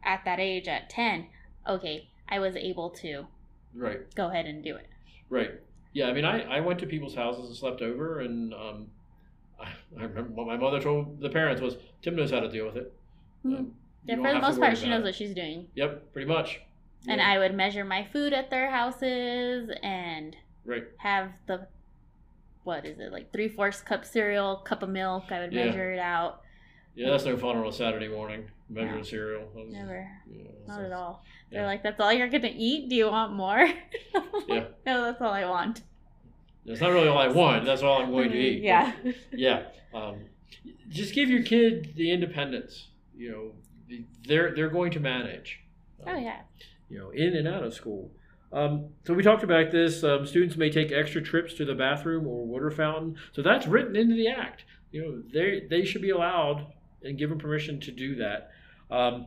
at 0.03 0.25
that 0.25 0.41
age, 0.41 0.69
at 0.69 0.91
ten, 0.91 1.29
okay, 1.67 2.09
I 2.29 2.39
was 2.39 2.57
able 2.57 2.91
to 2.91 3.27
Right. 3.75 4.13
go 4.15 4.29
ahead 4.29 4.47
and 4.47 4.63
do 4.63 4.77
it. 4.77 4.89
Right. 5.29 5.53
Yeah. 5.93 6.09
I 6.09 6.13
mean, 6.13 6.25
I, 6.25 6.43
I 6.43 6.61
went 6.61 6.79
to 6.81 6.87
people's 6.87 7.15
houses 7.15 7.47
and 7.47 7.57
slept 7.57 7.83
over, 7.83 8.21
and 8.21 8.53
um, 8.55 8.91
I, 9.61 9.69
remember 9.93 10.23
what 10.33 10.47
my 10.47 10.57
mother 10.57 10.81
told 10.81 11.21
the 11.21 11.31
parents 11.31 11.61
was 11.63 11.77
Tim 12.03 12.17
knows 12.17 12.31
how 12.31 12.41
to 12.41 12.49
deal 12.51 12.67
with 12.67 12.77
it. 12.77 12.93
Mhm. 13.45 13.59
Um, 13.59 13.75
Yeah, 14.05 14.17
for 14.17 14.33
the 14.35 14.41
most 14.41 14.61
part, 14.61 14.77
she 14.79 14.89
knows 14.89 15.01
it. 15.01 15.05
what 15.05 15.15
she's 15.15 15.35
doing. 15.35 15.69
Yep. 15.75 16.13
Pretty 16.13 16.29
much. 16.29 16.61
And 17.09 17.21
Yeah. 17.21 17.31
I 17.31 17.39
would 17.39 17.55
measure 17.55 17.85
my 17.85 18.05
food 18.05 18.33
at 18.33 18.51
their 18.51 18.71
houses 18.71 19.71
and 19.83 20.37
Right. 20.65 20.85
have 20.99 21.33
the 21.47 21.67
what 22.65 22.85
is 22.85 22.99
it 22.99 23.13
like 23.13 23.33
three 23.33 23.49
fourths 23.49 23.81
cup 23.81 24.05
cereal, 24.05 24.57
cup 24.57 24.83
of 24.83 24.89
milk. 24.89 25.31
I 25.31 25.41
would 25.41 25.53
Yeah. 25.53 25.67
measure 25.67 25.93
it 25.93 26.01
out. 26.01 26.43
Yeah, 26.97 27.11
that's 27.11 27.25
no 27.25 27.37
fun 27.37 27.57
on 27.57 27.67
a 27.67 27.73
Saturday 27.73 28.09
morning 28.09 28.51
measuring 28.69 28.97
No. 28.97 29.03
cereal. 29.03 29.49
Was- 29.55 29.73
Never, 29.73 30.11
yeah, 30.29 30.43
not 30.67 30.83
at 30.83 30.91
all. 30.93 31.23
They're 31.53 31.65
like, 31.67 31.83
"That's 31.85 32.01
all 32.01 32.13
you're 32.13 32.27
gonna 32.29 32.51
eat? 32.53 32.89
Do 32.89 32.97
you 32.97 33.07
want 33.09 33.33
more?" 33.35 33.69
Yeah. 34.49 34.65
No, 34.85 35.03
that's 35.05 35.21
all 35.21 35.33
I 35.33 35.45
want. 35.45 35.83
That's 36.67 36.81
not 36.81 36.91
really 36.93 37.09
all 37.09 37.19
I 37.19 37.29
want. 37.29 37.65
That's 37.65 37.83
all 37.83 38.03
I'm 38.03 38.11
going 38.11 38.31
to 38.31 38.39
eat. 38.39 38.63
Yeah. 38.63 38.93
Yeah. 39.33 39.65
Um, 39.95 40.17
just 40.89 41.15
give 41.15 41.29
your 41.31 41.43
kid 41.43 41.95
the 41.97 42.11
independence. 42.11 42.89
You 43.17 43.31
know, 43.31 43.99
they're 44.27 44.55
they're 44.55 44.71
going 44.71 44.91
to 44.93 45.01
manage. 45.01 45.61
Oh 46.07 46.17
yeah. 46.17 46.41
You 46.89 46.99
know, 46.99 47.11
in 47.11 47.35
and 47.37 47.49
out 47.49 47.63
of 47.63 47.75
school. 47.75 48.11
Um, 48.53 48.91
so 49.05 49.15
we 49.15 49.23
talked 49.23 49.43
about 49.43 49.71
this. 49.71 50.05
Um, 50.05 50.27
students 50.27 50.57
may 50.57 50.71
take 50.71 50.93
extra 50.93 51.21
trips 51.21 51.55
to 51.55 51.65
the 51.65 51.75
bathroom 51.75 52.27
or 52.27 52.47
water 52.47 52.71
fountain. 52.71 53.17
So 53.33 53.43
that's 53.43 53.67
written 53.67 53.97
into 53.97 54.15
the 54.15 54.29
act. 54.29 54.65
You 54.93 55.03
know, 55.03 55.23
they 55.33 55.67
they 55.69 55.85
should 55.85 56.03
be 56.03 56.11
allowed 56.11 56.67
and 57.03 57.19
given 57.19 57.39
permission 57.39 57.81
to 57.81 57.91
do 57.91 58.17
that. 58.17 58.51
Um, 58.91 59.27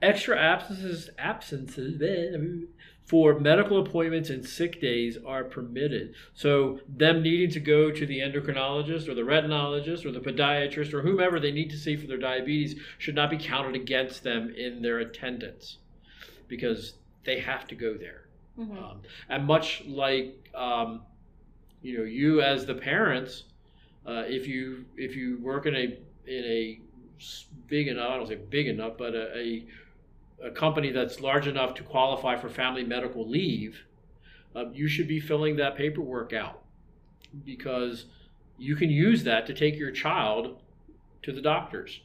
extra 0.00 0.38
absences 0.38 1.10
absences 1.18 1.98
for 3.06 3.38
medical 3.38 3.80
appointments 3.80 4.30
and 4.30 4.44
sick 4.44 4.80
days 4.80 5.16
are 5.24 5.44
permitted. 5.44 6.12
So 6.34 6.80
them 6.88 7.22
needing 7.22 7.50
to 7.50 7.60
go 7.60 7.90
to 7.92 8.04
the 8.04 8.18
endocrinologist 8.18 9.08
or 9.08 9.14
the 9.14 9.22
retinologist 9.22 10.04
or 10.04 10.10
the 10.10 10.20
podiatrist 10.20 10.92
or 10.92 11.02
whomever 11.02 11.38
they 11.38 11.52
need 11.52 11.70
to 11.70 11.78
see 11.78 11.96
for 11.96 12.08
their 12.08 12.18
diabetes 12.18 12.78
should 12.98 13.14
not 13.14 13.30
be 13.30 13.38
counted 13.38 13.76
against 13.76 14.24
them 14.24 14.52
in 14.56 14.82
their 14.82 14.98
attendance 14.98 15.78
because 16.48 16.94
they 17.24 17.38
have 17.38 17.66
to 17.68 17.76
go 17.76 17.94
there. 17.94 18.26
Mhm. 18.58 18.76
Um, 18.76 19.00
and 19.28 19.46
much 19.46 19.84
like 19.86 20.50
um, 20.54 21.02
you 21.82 21.98
know, 21.98 22.04
you 22.04 22.40
as 22.40 22.66
the 22.66 22.74
parents, 22.74 23.44
uh, 24.06 24.24
if 24.26 24.48
you 24.48 24.84
if 24.96 25.14
you 25.14 25.38
work 25.38 25.66
in 25.66 25.76
a 25.76 25.98
in 26.26 26.44
a 26.44 26.80
big 27.68 27.88
enough, 27.88 28.10
I 28.10 28.16
don't 28.16 28.26
say 28.26 28.36
big 28.36 28.66
enough, 28.66 28.94
but 28.98 29.14
a, 29.14 29.38
a 29.38 29.66
a 30.42 30.50
company 30.50 30.90
that's 30.90 31.20
large 31.20 31.46
enough 31.46 31.74
to 31.74 31.82
qualify 31.82 32.36
for 32.36 32.48
family 32.48 32.84
medical 32.84 33.26
leave, 33.28 33.84
uh, 34.54 34.70
you 34.70 34.88
should 34.88 35.08
be 35.08 35.20
filling 35.20 35.56
that 35.56 35.76
paperwork 35.76 36.32
out 36.32 36.62
because 37.44 38.06
you 38.58 38.76
can 38.76 38.90
use 38.90 39.24
that 39.24 39.46
to 39.46 39.54
take 39.54 39.76
your 39.76 39.90
child 39.90 40.58
to 41.22 41.32
the 41.32 41.40
doctors. 41.40 42.00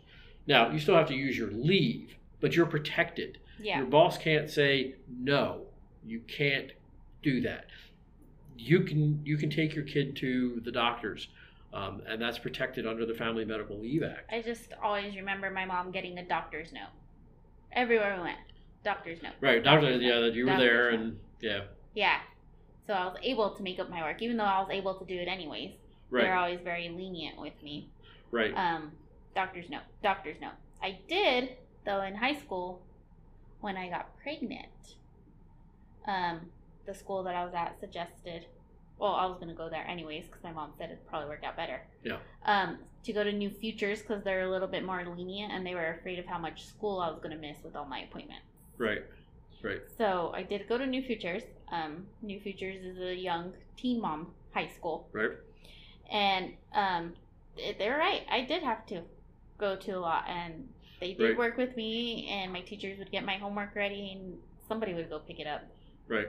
Now, 0.47 0.71
you 0.71 0.79
still 0.79 0.95
have 0.95 1.07
to 1.07 1.15
use 1.15 1.37
your 1.37 1.51
leave, 1.51 2.15
but 2.39 2.55
you're 2.55 2.65
protected. 2.65 3.39
Yeah. 3.59 3.77
Your 3.77 3.87
boss 3.87 4.17
can't 4.17 4.49
say 4.49 4.95
no. 5.07 5.63
You 6.05 6.21
can't 6.21 6.71
do 7.21 7.41
that. 7.41 7.67
You 8.57 8.81
can 8.81 9.21
you 9.25 9.37
can 9.37 9.49
take 9.49 9.73
your 9.73 9.85
kid 9.85 10.15
to 10.17 10.61
the 10.63 10.71
doctors, 10.71 11.29
um, 11.73 12.01
and 12.07 12.21
that's 12.21 12.37
protected 12.37 12.85
under 12.85 13.05
the 13.05 13.13
Family 13.13 13.45
Medical 13.45 13.79
Leave 13.79 14.03
Act. 14.03 14.31
I 14.31 14.41
just 14.41 14.73
always 14.83 15.15
remember 15.15 15.49
my 15.49 15.65
mom 15.65 15.91
getting 15.91 16.17
a 16.17 16.27
doctor's 16.27 16.71
note 16.71 16.89
everywhere 17.73 18.15
we 18.17 18.23
went. 18.23 18.37
Doctor's 18.83 19.21
note. 19.21 19.33
Right, 19.41 19.63
doctor. 19.63 19.87
Doctor's 19.91 20.01
Yeah, 20.01 20.19
that 20.21 20.33
you 20.33 20.45
were 20.45 20.51
Doctor's 20.51 20.67
there, 20.69 20.91
note. 20.91 20.99
and 20.99 21.19
yeah, 21.41 21.61
Yeah. 21.93 22.19
So 22.87 22.93
I 22.93 23.05
was 23.05 23.15
able 23.21 23.51
to 23.55 23.63
make 23.63 23.79
up 23.79 23.89
my 23.89 24.01
work, 24.01 24.21
even 24.21 24.37
though 24.37 24.43
I 24.43 24.59
was 24.59 24.69
able 24.71 24.95
to 24.95 25.05
do 25.05 25.15
it 25.15 25.27
anyways. 25.27 25.71
right, 26.09 26.23
They're 26.23 26.35
always 26.35 26.59
very 26.63 26.89
lenient 26.89 27.39
with 27.39 27.53
me. 27.63 27.89
right, 28.31 28.53
Um, 28.55 28.91
doctor's 29.35 29.69
note. 29.69 29.83
Doctor's 30.03 30.37
note. 30.41 30.53
I 30.81 30.99
did 31.07 31.57
though 31.85 32.01
in 32.01 32.15
high 32.15 32.35
school 32.35 32.81
when 33.61 33.77
I 33.77 33.89
got 33.89 34.17
pregnant. 34.21 34.95
Um, 36.07 36.49
the 36.85 36.93
school 36.95 37.23
that 37.23 37.35
I 37.35 37.45
was 37.45 37.53
at 37.53 37.79
suggested. 37.79 38.45
Well, 38.97 39.13
I 39.13 39.25
was 39.25 39.37
gonna 39.39 39.53
go 39.53 39.69
there 39.69 39.85
anyways 39.87 40.25
because 40.25 40.43
my 40.43 40.51
mom 40.51 40.73
said 40.77 40.85
it'd 40.91 41.07
probably 41.07 41.29
work 41.29 41.43
out 41.43 41.55
better. 41.55 41.81
Yeah. 42.03 42.17
Um, 42.45 42.79
to 43.03 43.13
go 43.13 43.23
to 43.23 43.31
New 43.31 43.49
Futures 43.49 44.01
because 44.01 44.23
they're 44.23 44.41
a 44.43 44.49
little 44.49 44.67
bit 44.67 44.85
more 44.85 45.03
lenient 45.05 45.51
and 45.51 45.65
they 45.65 45.73
were 45.75 45.91
afraid 45.99 46.19
of 46.19 46.25
how 46.25 46.37
much 46.37 46.65
school 46.65 46.99
I 46.99 47.09
was 47.09 47.19
gonna 47.19 47.35
miss 47.37 47.57
with 47.63 47.75
all 47.75 47.85
my 47.85 47.99
appointments. 48.01 48.45
right, 48.77 49.03
right, 49.63 49.81
So 49.97 50.31
I 50.35 50.43
did 50.43 50.67
go 50.67 50.77
to 50.77 50.85
New 50.85 51.01
Futures. 51.03 51.43
Um, 51.71 52.05
New 52.21 52.39
Futures 52.39 52.83
is 52.83 52.97
a 52.99 53.15
young 53.15 53.53
teen 53.77 54.01
mom 54.01 54.33
high 54.53 54.67
school, 54.67 55.07
right. 55.13 55.31
and 56.11 56.53
um, 56.73 57.13
they- 57.55 57.73
they're 57.77 57.97
right. 57.97 58.23
I 58.29 58.41
did 58.41 58.61
have 58.63 58.85
to 58.87 59.01
go 59.57 59.75
to 59.75 59.91
a 59.91 59.99
lot, 59.99 60.25
and 60.27 60.67
they 60.99 61.13
did 61.13 61.29
Right. 61.29 61.37
work 61.37 61.57
with 61.57 61.75
me, 61.77 62.27
and 62.27 62.51
my 62.51 62.61
teachers 62.61 62.97
would 62.99 63.11
get 63.11 63.23
my 63.23 63.37
homework 63.37 63.75
ready, 63.75 64.11
and 64.13 64.37
somebody 64.67 64.93
would 64.93 65.09
go 65.09 65.19
pick 65.19 65.39
it 65.39 65.47
up. 65.47 65.63
Right. 66.07 66.27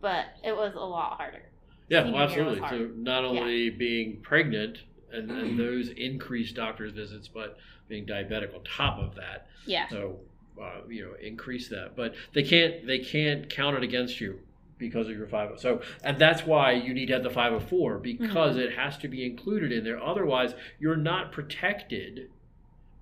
But 0.00 0.26
it 0.44 0.54
was 0.56 0.74
a 0.74 0.80
lot 0.80 1.16
harder. 1.18 1.42
Yeah, 1.88 2.04
well, 2.10 2.18
absolutely. 2.22 2.68
So 2.68 2.90
not 2.96 3.24
only 3.24 3.70
being 3.70 4.20
pregnant 4.22 4.78
and, 5.12 5.30
and 5.30 5.58
those 5.58 5.88
increase 5.90 6.52
doctor's 6.52 6.92
visits, 6.92 7.28
but 7.28 7.58
being 7.88 8.06
diabetic 8.06 8.54
on 8.54 8.62
top 8.64 8.98
of 8.98 9.14
that. 9.14 9.46
Yeah. 9.66 9.88
So 9.88 10.18
uh, 10.60 10.80
you 10.88 11.04
know, 11.04 11.14
increase 11.20 11.68
that. 11.68 11.96
But 11.96 12.14
they 12.32 12.42
can't 12.42 12.86
they 12.86 12.98
can't 12.98 13.48
count 13.48 13.76
it 13.76 13.82
against 13.82 14.20
you 14.20 14.40
because 14.78 15.08
of 15.08 15.16
your 15.16 15.26
50. 15.26 15.58
So 15.58 15.80
and 16.02 16.18
that's 16.18 16.44
why 16.44 16.72
you 16.72 16.94
need 16.94 17.06
to 17.06 17.14
have 17.14 17.22
the 17.22 17.30
504 17.30 17.98
because 17.98 18.56
it 18.56 18.74
has 18.76 18.98
to 18.98 19.08
be 19.08 19.24
included 19.24 19.72
in 19.72 19.84
there. 19.84 20.02
Otherwise, 20.02 20.54
you're 20.78 20.96
not 20.96 21.32
protected 21.32 22.30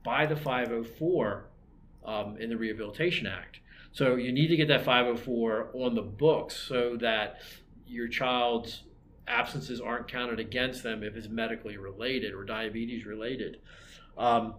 by 0.05 0.27
the 0.27 0.37
504 0.37 1.47
um, 2.05 2.37
in 2.39 2.51
the 2.51 2.57
Rehabilitation 2.57 3.27
Act. 3.27 3.61
So 3.93 4.17
you 4.17 4.33
need 4.33 4.49
to 4.49 4.57
get 4.57 4.69
that 4.69 4.85
504 4.85 5.71
on 5.73 5.95
the 5.95 6.03
books 6.03 6.57
so 6.57 6.97
that 7.01 7.41
your 7.87 8.09
child's 8.09 8.83
absences 9.27 9.81
aren't 9.81 10.09
counted 10.09 10.39
against 10.41 10.83
them 10.83 11.03
if 11.03 11.16
it's 11.16 11.29
medically 11.29 11.77
related 11.77 12.35
or 12.35 12.45
diabetes 12.45 13.07
related. 13.07 13.59
Um, 14.18 14.55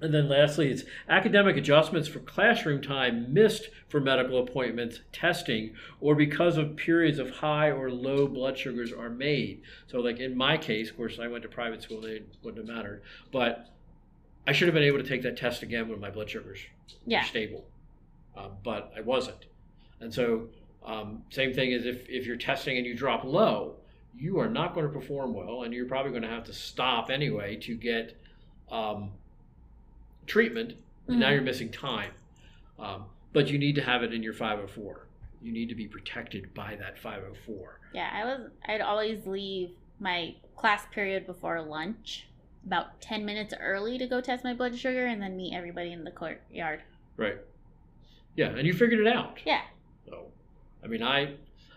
and 0.00 0.14
then 0.14 0.28
lastly, 0.28 0.70
it's 0.70 0.84
academic 1.08 1.56
adjustments 1.56 2.08
for 2.08 2.20
classroom 2.20 2.80
time 2.80 3.32
missed 3.32 3.68
for 3.88 4.00
medical 4.00 4.38
appointments, 4.38 5.00
testing, 5.12 5.74
or 6.00 6.14
because 6.14 6.56
of 6.56 6.76
periods 6.76 7.18
of 7.18 7.30
high 7.30 7.72
or 7.72 7.90
low 7.90 8.28
blood 8.28 8.56
sugars 8.56 8.92
are 8.92 9.10
made. 9.10 9.62
So, 9.88 9.98
like 9.98 10.20
in 10.20 10.36
my 10.36 10.56
case, 10.56 10.90
of 10.90 10.96
course, 10.96 11.18
I 11.20 11.26
went 11.26 11.42
to 11.42 11.48
private 11.48 11.82
school, 11.82 12.00
they 12.00 12.22
wouldn't 12.44 12.64
have 12.68 12.76
mattered. 12.76 13.02
But 13.32 13.66
I 14.46 14.52
should 14.52 14.68
have 14.68 14.74
been 14.74 14.84
able 14.84 14.98
to 14.98 15.04
take 15.08 15.22
that 15.22 15.36
test 15.36 15.62
again 15.64 15.88
when 15.88 15.98
my 16.00 16.10
blood 16.10 16.30
sugars 16.30 16.60
Yeah. 17.04 17.22
were 17.22 17.26
stable, 17.26 17.66
um, 18.36 18.52
but 18.62 18.92
I 18.96 19.00
wasn't. 19.00 19.46
And 20.00 20.14
so, 20.14 20.48
um, 20.84 21.22
same 21.30 21.52
thing 21.54 21.72
as 21.72 21.84
if, 21.86 22.08
if 22.08 22.26
you're 22.26 22.36
testing 22.36 22.76
and 22.78 22.86
you 22.86 22.94
drop 22.94 23.24
low, 23.24 23.74
you 24.16 24.38
are 24.40 24.48
not 24.48 24.74
going 24.74 24.86
to 24.86 24.92
perform 24.92 25.34
well, 25.34 25.62
and 25.62 25.72
you're 25.74 25.86
probably 25.86 26.10
going 26.10 26.22
to 26.22 26.28
have 26.28 26.44
to 26.44 26.52
stop 26.52 27.10
anyway 27.10 27.56
to 27.56 27.74
get 27.74 28.16
um, 28.70 29.10
treatment. 30.26 30.74
And 31.06 31.20
now 31.20 31.28
Mhm. 31.28 31.32
you're 31.34 31.42
missing 31.42 31.70
time. 31.70 32.12
Um, 32.78 33.06
but 33.32 33.48
you 33.48 33.58
need 33.58 33.74
to 33.76 33.82
have 33.82 34.02
it 34.02 34.12
in 34.12 34.22
your 34.22 34.32
504. 34.34 35.06
You 35.42 35.52
need 35.52 35.68
to 35.68 35.74
be 35.74 35.86
protected 35.86 36.52
by 36.54 36.76
that 36.76 36.98
504. 36.98 37.80
Yeah, 37.94 38.10
I 38.12 38.24
was. 38.24 38.50
I'd 38.66 38.80
always 38.80 39.26
leave 39.26 39.70
my 40.00 40.34
class 40.56 40.84
period 40.92 41.26
before 41.26 41.60
lunch, 41.62 42.26
about 42.66 43.00
ten 43.00 43.24
minutes 43.24 43.54
early 43.58 43.96
to 43.98 44.06
go 44.06 44.20
test 44.20 44.44
my 44.44 44.52
blood 44.52 44.76
sugar, 44.76 45.06
and 45.06 45.22
then 45.22 45.36
meet 45.36 45.54
everybody 45.54 45.92
in 45.92 46.04
the 46.04 46.10
courtyard. 46.10 46.82
Right. 47.16 47.38
Yeah, 48.36 48.48
and 48.48 48.66
you 48.66 48.74
figured 48.74 49.00
it 49.00 49.06
out. 49.06 49.38
Yeah. 49.46 49.62
I 50.82 50.86
mean, 50.86 51.02
I 51.02 51.34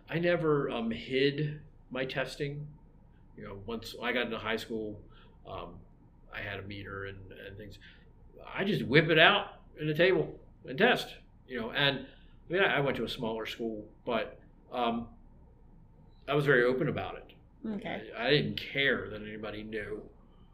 I 0.09 0.19
never 0.19 0.69
um, 0.69 0.91
hid 0.91 1.59
my 1.89 2.05
testing. 2.05 2.67
You 3.37 3.43
know, 3.45 3.57
once 3.65 3.95
I 4.01 4.11
got 4.11 4.25
into 4.25 4.37
high 4.37 4.57
school, 4.57 4.99
um, 5.47 5.75
I 6.33 6.41
had 6.41 6.59
a 6.59 6.63
meter 6.63 7.05
and, 7.05 7.17
and 7.47 7.57
things. 7.57 7.77
I 8.53 8.63
just 8.63 8.83
whip 8.83 9.09
it 9.09 9.19
out 9.19 9.59
in 9.79 9.87
the 9.87 9.93
table 9.93 10.39
and 10.67 10.77
test. 10.77 11.07
You 11.47 11.59
know, 11.59 11.71
and 11.71 12.05
I 12.49 12.53
mean, 12.53 12.61
I, 12.61 12.77
I 12.77 12.79
went 12.81 12.97
to 12.97 13.03
a 13.03 13.09
smaller 13.09 13.45
school, 13.45 13.85
but 14.05 14.39
um, 14.71 15.07
I 16.27 16.33
was 16.33 16.45
very 16.45 16.63
open 16.63 16.87
about 16.87 17.15
it. 17.15 17.33
Okay. 17.67 18.01
I, 18.17 18.27
I 18.27 18.29
didn't 18.29 18.59
care 18.59 19.09
that 19.09 19.21
anybody 19.21 19.63
knew. 19.63 20.01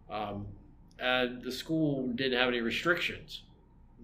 Um, 0.09 0.47
and 0.99 1.43
the 1.43 1.51
school 1.51 2.07
didn't 2.09 2.37
have 2.37 2.47
any 2.47 2.61
restrictions. 2.61 3.43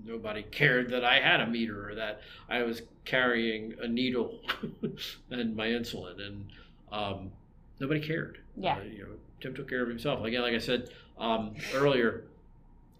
Nobody 0.05 0.43
cared 0.43 0.89
that 0.91 1.03
I 1.05 1.19
had 1.19 1.39
a 1.39 1.47
meter 1.47 1.89
or 1.89 1.95
that 1.95 2.21
I 2.49 2.63
was 2.63 2.81
carrying 3.05 3.75
a 3.81 3.87
needle 3.87 4.39
and 5.29 5.55
my 5.55 5.67
insulin, 5.67 6.25
and 6.25 6.45
um, 6.91 7.31
nobody 7.79 7.99
cared. 7.99 8.39
Yeah. 8.57 8.77
Uh, 8.77 8.83
you 8.83 9.03
know, 9.03 9.09
Tim 9.39 9.55
took 9.55 9.69
care 9.69 9.83
of 9.83 9.89
himself. 9.89 10.23
Again, 10.23 10.41
like 10.41 10.53
I 10.53 10.59
said 10.59 10.89
um, 11.17 11.55
earlier, 11.73 12.25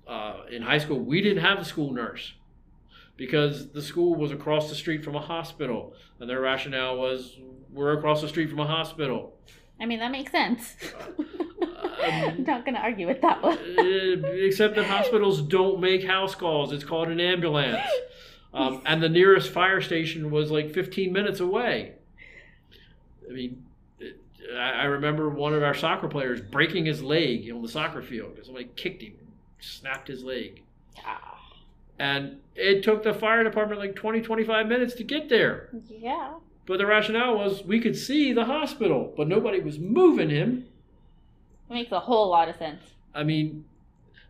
uh, 0.07 0.41
in 0.51 0.61
high 0.61 0.77
school, 0.77 0.99
we 0.99 1.21
didn't 1.21 1.43
have 1.43 1.59
a 1.59 1.65
school 1.65 1.91
nurse 1.91 2.33
because 3.17 3.69
the 3.69 3.81
school 3.81 4.15
was 4.15 4.31
across 4.31 4.69
the 4.69 4.75
street 4.75 5.03
from 5.03 5.15
a 5.15 5.21
hospital, 5.21 5.93
and 6.19 6.29
their 6.29 6.41
rationale 6.41 6.97
was 6.97 7.37
we're 7.71 7.97
across 7.97 8.21
the 8.21 8.27
street 8.27 8.49
from 8.49 8.59
a 8.59 8.67
hospital. 8.67 9.33
I 9.79 9.85
mean, 9.85 9.99
that 9.99 10.11
makes 10.11 10.31
sense. 10.31 10.75
I'm 12.03 12.29
Um, 12.39 12.43
not 12.43 12.65
gonna 12.65 12.79
argue 12.79 13.07
with 13.07 13.21
that 13.21 13.41
one. 13.41 13.57
Uh, 13.57 14.27
except 14.35 14.75
that 14.75 14.85
hospitals 14.85 15.41
don't 15.41 15.79
make 15.79 16.03
house 16.03 16.35
calls. 16.35 16.71
It's 16.73 16.83
called 16.83 17.07
an 17.09 17.19
ambulance. 17.19 17.81
Um, 18.53 18.81
and 18.85 19.01
the 19.01 19.09
nearest 19.09 19.49
fire 19.49 19.81
station 19.81 20.29
was 20.29 20.51
like 20.51 20.71
15 20.73 21.11
minutes 21.11 21.39
away. 21.39 21.93
I 23.27 23.33
mean, 23.33 23.63
it, 23.99 24.19
I 24.55 24.71
I 24.71 24.83
remember 24.83 25.29
one 25.29 25.53
of 25.53 25.63
our 25.63 25.73
soccer 25.73 26.07
players 26.07 26.39
breaking 26.41 26.85
his 26.85 27.01
leg 27.01 27.49
on 27.51 27.61
the 27.61 27.69
soccer 27.69 28.01
field 28.01 28.31
because 28.31 28.45
somebody 28.47 28.69
kicked 28.75 29.01
him, 29.01 29.13
snapped 29.59 30.07
his 30.07 30.23
leg. 30.23 30.61
And 31.99 32.39
it 32.55 32.83
took 32.83 33.03
the 33.03 33.13
fire 33.13 33.43
department 33.43 33.79
like 33.79 33.95
20, 33.95 34.21
25 34.21 34.67
minutes 34.67 34.93
to 34.95 35.03
get 35.03 35.29
there. 35.29 35.69
yeah. 35.89 36.33
But 36.65 36.77
the 36.77 36.85
rationale 36.85 37.35
was 37.37 37.63
we 37.63 37.79
could 37.79 37.95
see 37.95 38.33
the 38.33 38.45
hospital, 38.45 39.13
but 39.17 39.27
nobody 39.27 39.59
was 39.59 39.79
moving 39.79 40.29
him. 40.29 40.65
It 41.69 41.73
makes 41.73 41.91
a 41.91 41.99
whole 41.99 42.29
lot 42.29 42.49
of 42.49 42.55
sense. 42.55 42.81
I 43.13 43.23
mean, 43.23 43.65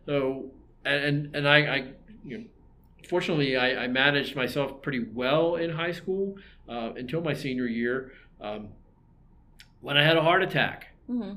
so 0.06 0.50
and 0.84 1.34
and 1.34 1.48
I, 1.48 1.56
I 1.58 1.92
you 2.24 2.38
know, 2.38 2.44
fortunately 3.08 3.56
I, 3.56 3.84
I 3.84 3.88
managed 3.88 4.36
myself 4.36 4.82
pretty 4.82 5.04
well 5.12 5.56
in 5.56 5.70
high 5.70 5.92
school 5.92 6.36
uh, 6.68 6.92
until 6.96 7.20
my 7.20 7.34
senior 7.34 7.66
year 7.66 8.12
um, 8.40 8.68
when 9.80 9.96
I 9.96 10.02
had 10.04 10.16
a 10.16 10.22
heart 10.22 10.42
attack. 10.42 10.88
hmm 11.06 11.32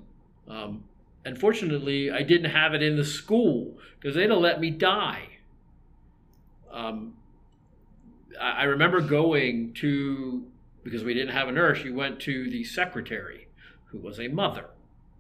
Um, 0.48 0.84
and 1.26 1.38
fortunately, 1.38 2.10
I 2.10 2.24
didn't 2.24 2.52
have 2.52 2.74
it 2.74 2.82
in 2.82 2.96
the 2.96 3.04
school 3.04 3.78
because 4.00 4.16
they'd 4.16 4.30
have 4.30 4.40
let 4.40 4.62
me 4.62 4.70
die. 4.70 5.28
Um, 6.72 7.16
I, 8.40 8.52
I 8.52 8.64
remember 8.64 9.02
going 9.02 9.74
to 9.76 10.46
because 10.84 11.04
we 11.04 11.14
didn't 11.14 11.34
have 11.34 11.50
a 11.50 11.52
nurse. 11.52 11.84
You 11.84 11.94
went 11.94 12.20
to 12.22 12.50
the 12.50 12.64
secretary, 12.64 13.50
who 13.88 13.98
was 13.98 14.20
a 14.20 14.30
mother, 14.30 14.70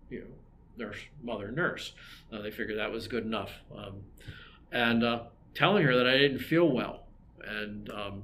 you 0.09 0.19
know, 0.21 0.28
nurse, 0.78 0.97
mother, 1.23 1.51
nurse. 1.51 1.93
Uh, 2.32 2.41
they 2.41 2.51
figured 2.51 2.78
that 2.78 2.91
was 2.91 3.07
good 3.07 3.25
enough, 3.25 3.51
um, 3.75 4.01
and 4.71 5.03
uh, 5.03 5.23
telling 5.53 5.84
her 5.84 5.95
that 5.95 6.07
I 6.07 6.17
didn't 6.17 6.39
feel 6.39 6.69
well, 6.69 7.03
and 7.45 7.89
um, 7.89 8.23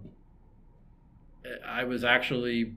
I 1.65 1.83
was 1.83 2.03
actually 2.03 2.73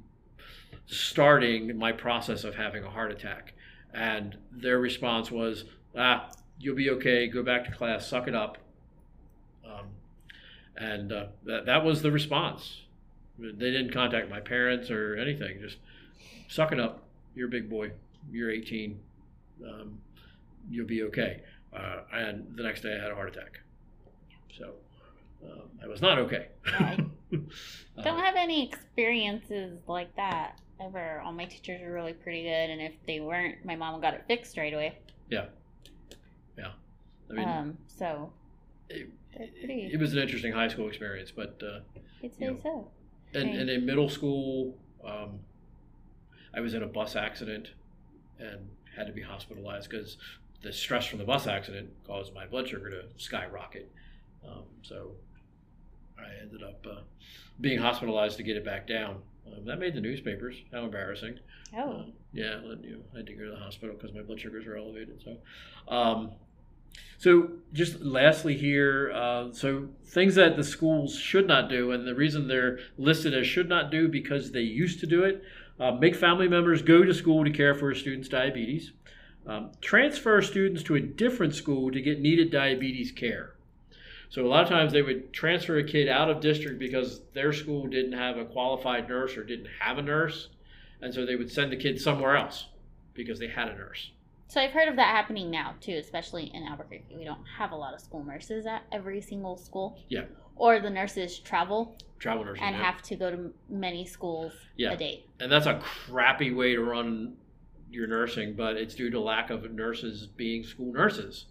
starting 0.87 1.77
my 1.77 1.93
process 1.93 2.45
of 2.45 2.55
having 2.55 2.85
a 2.85 2.91
heart 2.91 3.11
attack. 3.11 3.55
And 3.93 4.37
their 4.53 4.79
response 4.79 5.31
was, 5.31 5.65
ah, 5.97 6.31
you'll 6.59 6.77
be 6.77 6.91
okay. 6.91 7.27
Go 7.29 7.43
back 7.43 7.65
to 7.65 7.73
class. 7.73 8.07
Suck 8.07 8.29
it 8.29 8.35
up. 8.35 8.59
Um, 9.65 9.87
and 10.77 11.13
uh, 11.13 11.27
that, 11.45 11.67
that 11.67 11.85
was 11.85 12.03
the 12.03 12.13
response. 12.13 12.83
They 13.39 13.71
didn't 13.71 13.93
contact 13.93 14.31
my 14.31 14.41
parents 14.41 14.91
or 14.91 15.17
anything. 15.17 15.61
Just 15.61 15.77
suck 16.49 16.73
it 16.73 16.81
up. 16.81 17.03
You're 17.35 17.49
a 17.49 17.51
big 17.51 17.69
boy. 17.69 17.93
You're 18.31 18.51
18. 18.51 18.99
Um, 19.65 19.99
you'll 20.71 20.87
be 20.87 21.03
okay. 21.05 21.43
Uh, 21.75 22.03
and 22.13 22.57
the 22.57 22.63
next 22.63 22.83
day 22.83 22.97
I 22.99 23.03
had 23.03 23.13
a 23.13 23.15
heart 23.15 23.29
attack. 23.37 23.61
So 24.57 24.73
um, 25.45 25.69
I 25.83 25.87
was 25.87 26.01
not 26.01 26.19
okay. 26.19 26.49
Uh, 26.67 26.97
don't 28.03 28.19
have 28.21 28.37
any 28.37 28.67
experiences 28.67 29.79
like 29.87 30.15
that 30.17 30.61
ever. 30.81 31.21
All 31.25 31.33
my 31.33 31.45
teachers 31.45 31.81
were 31.83 31.93
really 31.93 32.13
pretty 32.13 32.43
good, 32.43 32.71
and 32.71 32.81
if 32.81 32.93
they 33.07 33.21
weren't, 33.21 33.65
my 33.65 33.77
mom 33.77 34.01
got 34.01 34.15
it 34.15 34.25
fixed 34.27 34.57
right 34.57 34.73
away. 34.73 34.99
I 37.31 37.33
mean, 37.33 37.49
um, 37.49 37.79
so 37.87 38.33
it, 38.89 39.09
it 39.33 39.99
was 39.99 40.13
an 40.13 40.19
interesting 40.21 40.53
high 40.53 40.69
school 40.69 40.89
experience, 40.89 41.33
but 41.35 41.61
uh, 41.63 41.81
I'd 42.23 42.35
say 42.35 42.45
you 42.45 42.51
know, 42.53 42.61
so. 42.63 42.89
and, 43.35 43.51
Right. 43.51 43.59
and 43.59 43.71
in 43.71 43.87
middle 43.87 44.09
school, 44.09 44.77
um, 45.05 45.41
I 46.55 46.61
was 46.61 46.75
in 46.75 46.83
a 46.83 46.87
bus 46.87 47.17
accident 47.17 47.71
and 48.39 48.69
had 48.97 49.07
to 49.07 49.13
be 49.13 49.23
hospitalized 49.23 49.91
because 49.91 50.17
the 50.63 50.73
stress 50.73 51.07
from 51.07 51.19
the 51.19 51.25
bus 51.25 51.47
accident 51.47 51.91
caused 52.07 52.35
my 52.35 52.47
blood 52.47 52.69
sugar 52.69 52.91
to 52.91 53.03
skyrocket. 53.17 53.91
Um, 54.47 54.65
so 54.83 55.13
I 56.19 56.43
ended 56.43 56.63
up 56.63 56.85
uh, 56.89 57.01
being 57.61 57.79
hospitalized 57.79 58.37
to 58.39 58.43
get 58.43 58.57
it 58.57 58.65
back 58.65 58.87
down. 58.87 59.23
Um, 59.47 59.65
that 59.67 59.79
made 59.79 59.95
the 59.95 60.01
newspapers. 60.01 60.57
How 60.73 60.85
embarrassing! 60.85 61.39
Oh, 61.77 61.91
Uh, 61.91 62.05
yeah, 62.33 62.61
you 62.83 62.93
know, 62.93 63.03
I 63.15 63.19
had 63.19 63.27
to 63.27 63.35
go 63.35 63.45
to 63.45 63.51
the 63.51 63.57
hospital 63.59 63.95
because 63.95 64.15
my 64.15 64.23
blood 64.23 64.41
sugars 64.41 64.67
were 64.67 64.77
elevated. 64.77 65.23
So, 65.23 65.37
um, 65.95 66.33
so 67.19 67.51
just 67.73 68.01
lastly 68.01 68.57
here, 68.57 69.13
uh, 69.15 69.53
so 69.53 69.89
things 70.05 70.35
that 70.35 70.57
the 70.57 70.65
schools 70.65 71.17
should 71.17 71.47
not 71.47 71.69
do, 71.69 71.93
and 71.93 72.07
the 72.07 72.15
reason 72.15 72.49
they're 72.49 72.79
listed 72.99 73.35
as 73.35 73.47
should 73.47 73.69
not 73.69 73.91
do 73.91 74.09
because 74.09 74.53
they 74.53 74.61
used 74.61 75.01
to 75.01 75.07
do 75.07 75.23
it. 75.25 75.43
Uh, 75.79 75.93
make 75.93 76.15
family 76.15 76.49
members 76.49 76.83
go 76.83 77.05
to 77.05 77.13
school 77.13 77.45
to 77.45 77.51
care 77.51 77.75
for 77.75 77.91
a 77.91 77.97
student's 77.97 78.29
diabetes. 78.29 78.93
Um, 79.47 79.71
transfer 79.81 80.43
students 80.43 80.83
to 80.85 80.97
a 80.97 81.01
different 81.01 81.55
school 81.55 81.91
to 81.93 82.01
get 82.01 82.21
needed 82.21 82.51
diabetes 82.51 83.13
care. 83.13 83.55
So 84.29 84.45
a 84.45 84.49
lot 84.49 84.65
of 84.65 84.69
times 84.69 84.93
they 84.93 85.03
would 85.03 85.33
transfer 85.33 85.79
a 85.79 85.85
kid 85.85 86.09
out 86.09 86.29
of 86.31 86.41
district 86.41 86.79
because 86.79 87.21
their 87.33 87.53
school 87.53 87.87
didn't 87.87 88.15
have 88.15 88.39
a 88.39 88.45
qualified 88.45 89.09
nurse 89.09 89.37
or 89.37 89.45
didn't 89.45 89.69
have 89.81 89.99
a 89.99 90.03
nurse, 90.03 90.49
and 91.01 91.15
so 91.15 91.25
they 91.25 91.37
would 91.37 91.51
send 91.51 91.71
the 91.71 91.77
kid 91.77 92.01
somewhere 92.01 92.37
else 92.37 92.67
because 93.15 93.39
they 93.39 93.49
had 93.49 93.69
a 93.69 93.75
nurse. 93.75 94.11
so 94.49 94.61
I've 94.61 94.73
heard 94.73 94.89
of 94.89 94.97
that 94.97 95.15
happening 95.15 95.51
now 95.51 95.75
too, 95.81 95.95
especially 95.95 96.51
in 96.53 96.65
Albuquerque. 96.65 97.15
We 97.17 97.25
don't 97.25 97.45
have 97.57 97.71
a 97.71 97.77
lot 97.77 97.95
of 97.95 98.01
school 98.01 98.25
nurses 98.25 98.67
at 98.67 98.83
every 98.91 99.21
single 99.21 99.57
school. 99.57 99.97
Yeah. 100.09 100.25
Or 100.57 100.81
the 100.81 100.91
nurses 100.91 101.39
travel 101.39 101.97
Travel 102.19 102.45
nurses. 102.45 102.63
and 102.65 102.75
yeah. 102.77 102.83
have 102.83 103.03
to 103.03 103.17
go 103.17 103.31
to 103.31 103.53
many 103.69 104.05
schools 104.07 104.53
Yeah. 104.77 104.93
a 104.93 104.97
day. 104.97 105.25
and 105.41 105.51
that's 105.53 105.67
a 105.67 105.79
crappy 105.81 106.53
way 106.53 106.75
to 106.75 106.83
run 106.83 107.37
your 107.91 108.07
nursing, 108.07 108.55
but 108.55 108.77
it's 108.77 108.95
due 108.95 109.11
to 109.11 109.21
lack 109.21 109.51
of 109.51 109.71
nurses 109.73 110.27
being 110.27 110.65
school 110.65 110.93
nurses 110.93 111.47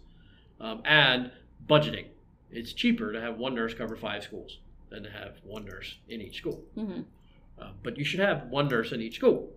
um, 0.60 0.82
and 0.84 1.30
budgeting. 1.66 2.06
It's 2.50 2.72
cheaper 2.72 3.12
to 3.12 3.20
have 3.20 3.38
one 3.38 3.54
nurse 3.54 3.74
cover 3.74 3.96
five 3.96 4.22
schools 4.22 4.58
than 4.90 5.02
to 5.04 5.10
have 5.10 5.36
one 5.44 5.64
nurse 5.64 5.96
in 6.08 6.20
each 6.20 6.36
school. 6.38 6.62
hmm 6.74 7.02
Uh, 7.58 7.70
but 7.82 7.96
you 7.96 8.04
should 8.04 8.20
have 8.20 8.48
one 8.48 8.68
nurse 8.68 8.92
in 8.92 9.00
each 9.00 9.16
school. 9.16 9.50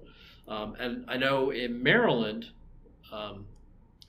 Um, 0.47 0.75
and 0.79 1.05
I 1.07 1.17
know 1.17 1.49
in 1.51 1.83
Maryland, 1.83 2.49
um, 3.11 3.45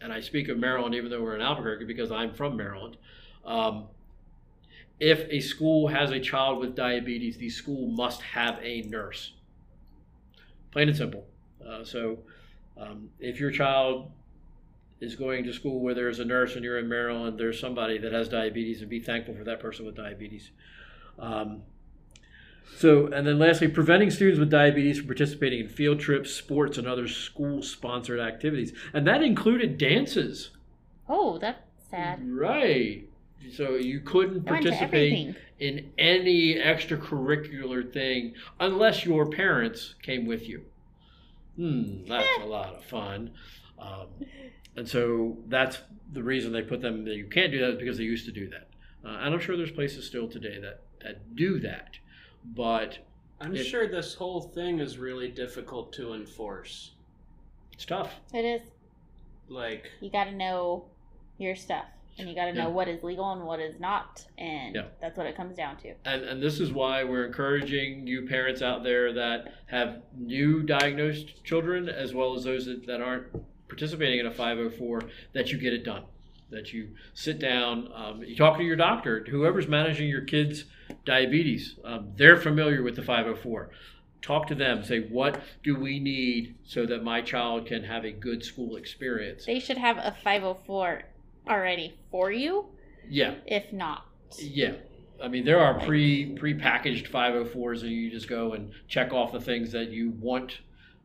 and 0.01 0.12
I 0.12 0.20
speak 0.20 0.49
of 0.49 0.59
Maryland 0.59 0.95
even 0.95 1.11
though 1.11 1.22
we're 1.22 1.34
in 1.34 1.43
Albuquerque 1.43 1.84
because 1.86 2.11
I'm 2.12 2.32
from 2.32 2.57
Maryland. 2.57 2.97
If 5.01 5.26
a 5.30 5.40
school 5.40 5.88
has 5.88 6.11
a 6.11 6.20
child 6.20 6.59
with 6.59 6.76
diabetes, 6.76 7.38
the 7.38 7.48
school 7.48 7.88
must 7.88 8.20
have 8.20 8.59
a 8.62 8.82
nurse. 8.82 9.32
Plain 10.70 10.88
and 10.88 10.96
simple. 10.96 11.26
Uh, 11.66 11.82
so 11.84 12.18
um, 12.76 13.09
if 13.18 13.40
your 13.40 13.51
child 13.51 14.11
is 15.01 15.16
going 15.16 15.44
to 15.44 15.53
school 15.53 15.80
where 15.80 15.94
there's 15.94 16.20
a 16.20 16.24
nurse 16.24 16.55
and 16.55 16.64
you're 16.64 16.78
in 16.78 16.88
Maryland, 16.88 17.38
there's 17.38 17.59
somebody 17.59 17.98
that 17.98 18.12
has 18.12 18.28
diabetes, 18.28 18.82
and 18.82 18.90
be 18.90 19.01
thankful 19.01 19.34
for 19.34 19.44
that 19.44 19.59
person 19.59 19.86
with 19.86 19.96
diabetes. 19.96 20.51
Um, 21.18 21.62
so, 22.76 23.07
and 23.07 23.26
then 23.26 23.38
lastly, 23.38 23.68
preventing 23.68 24.11
students 24.11 24.38
with 24.38 24.51
diabetes 24.51 24.98
from 24.98 25.07
participating 25.07 25.61
in 25.61 25.68
field 25.68 25.98
trips, 25.98 26.30
sports, 26.30 26.78
and 26.78 26.86
other 26.86 27.09
school 27.09 27.62
sponsored 27.62 28.20
activities. 28.20 28.72
And 28.92 29.07
that 29.07 29.22
included 29.22 29.76
dances. 29.76 30.51
Oh, 31.09 31.38
that's 31.38 31.62
sad. 31.90 32.20
Right. 32.22 33.09
So 33.53 33.76
you 33.76 34.01
couldn't 34.01 34.47
I 34.49 34.53
went 34.53 34.64
to 34.64 34.70
participate 34.70 35.34
in 35.59 35.91
any 35.99 36.55
extracurricular 36.57 37.91
thing 37.93 38.34
unless 38.61 39.05
your 39.05 39.26
parents 39.30 39.95
came 40.03 40.26
with 40.26 40.49
you. 40.49 40.64
Hmm, 41.57 42.05
that's 42.07 42.28
a 42.43 42.45
lot 42.47 42.74
of 42.74 42.84
fun. 42.84 43.30
Um, 43.78 44.07
and 44.76 44.88
so 44.88 45.38
that's 45.49 45.78
the 46.12 46.22
reason 46.22 46.53
they 46.53 46.62
put 46.62 46.80
them 46.80 47.05
that 47.05 47.14
you 47.16 47.26
can't 47.26 47.51
do 47.51 47.59
that 47.61 47.70
is 47.70 47.76
because 47.76 47.99
they 47.99 48.05
used 48.05 48.26
to 48.26 48.32
do 48.32 48.49
that. 48.51 48.68
Uh, 49.05 49.16
and 49.20 49.34
I'm 49.34 49.41
sure 49.41 49.57
there's 49.57 49.70
places 49.72 50.07
still 50.07 50.28
today 50.28 50.59
that, 50.61 50.82
that 51.03 51.34
do 51.34 51.59
that. 51.61 51.99
But 52.45 52.99
I'm 53.41 53.55
It- 53.57 53.64
sure 53.64 53.88
this 53.88 54.14
whole 54.14 54.41
thing 54.43 54.78
is 54.80 54.99
really 54.99 55.28
difficult 55.28 55.93
to 55.95 56.14
enforce. 56.14 56.93
it's 57.72 57.84
tough. 57.86 58.20
It 58.34 58.45
is. 58.45 58.62
Like, 59.49 59.91
You 60.01 60.11
got 60.11 60.24
to 60.24 60.32
know 60.32 60.84
your 61.38 61.57
stuff, 61.57 61.86
and 62.20 62.28
you 62.28 62.34
got 62.34 62.46
to 62.46 62.52
know 62.52 62.68
Yeah. 62.68 62.68
what 62.68 62.88
is 62.88 63.02
legal 63.02 63.32
and 63.32 63.42
what 63.44 63.60
is 63.60 63.80
not, 63.80 64.24
and 64.38 64.74
Yeah. 64.74 64.86
that's 65.00 65.16
what 65.16 65.26
it 65.26 65.36
comes 65.36 65.56
down 65.56 65.76
to. 65.78 65.94
And, 66.04 66.22
and 66.24 66.42
this 66.42 66.60
is 66.60 66.72
why 66.72 67.02
we're 67.04 67.26
encouraging 67.26 68.06
you 68.06 68.26
parents 68.26 68.62
out 68.62 68.84
there 68.84 69.12
that 69.14 69.54
have 69.66 70.02
new 70.16 70.62
diagnosed 70.62 71.42
children, 71.44 71.88
as 71.88 72.14
well 72.14 72.34
as 72.34 72.44
those 72.44 72.66
that, 72.66 72.86
that 72.86 73.00
aren't 73.00 73.26
participating 73.68 74.18
in 74.20 74.26
a 74.26 74.30
504, 74.30 75.02
that 75.32 75.50
you 75.50 75.58
get 75.58 75.72
it 75.72 75.84
done. 75.84 76.04
That 76.50 76.72
you 76.72 76.90
sit 77.14 77.38
down, 77.38 77.88
um, 77.94 78.24
you 78.24 78.34
talk 78.34 78.58
to 78.58 78.64
your 78.64 78.74
doctor, 78.76 79.24
whoever's 79.30 79.68
managing 79.68 80.08
your 80.08 80.22
kids' 80.22 80.64
diabetes. 81.04 81.76
Um, 81.84 82.10
they're 82.16 82.36
familiar 82.36 82.82
with 82.82 82.96
the 82.96 83.02
504. 83.02 83.70
Talk 84.20 84.48
to 84.48 84.54
them. 84.56 84.82
Say, 84.84 85.00
what 85.02 85.40
do 85.62 85.76
we 85.76 85.98
need 86.00 86.56
so 86.64 86.84
that 86.86 87.02
my 87.04 87.22
child 87.22 87.66
can 87.66 87.84
have 87.84 88.04
a 88.04 88.10
good 88.10 88.44
school 88.44 88.76
experience? 88.76 89.46
They 89.46 89.60
should 89.60 89.78
have 89.78 89.96
a 89.98 90.14
504 90.22 91.04
already 91.49 91.99
for 92.11 92.30
you, 92.30 92.66
Yeah, 93.09 93.34
if 93.47 93.72
not. 93.72 94.07
Yeah, 94.38 94.74
I 95.22 95.28
mean 95.28 95.45
there 95.45 95.61
are 95.61 95.78
pre 95.80 96.34
pre-packaged 96.36 97.11
504s, 97.11 97.82
and 97.82 97.91
you 97.91 98.11
just 98.11 98.28
go 98.28 98.53
and 98.53 98.70
check 98.88 99.12
off 99.12 99.32
the 99.32 99.41
things 99.41 99.72
that 99.72 99.91
you 99.91 100.11
want, 100.11 100.61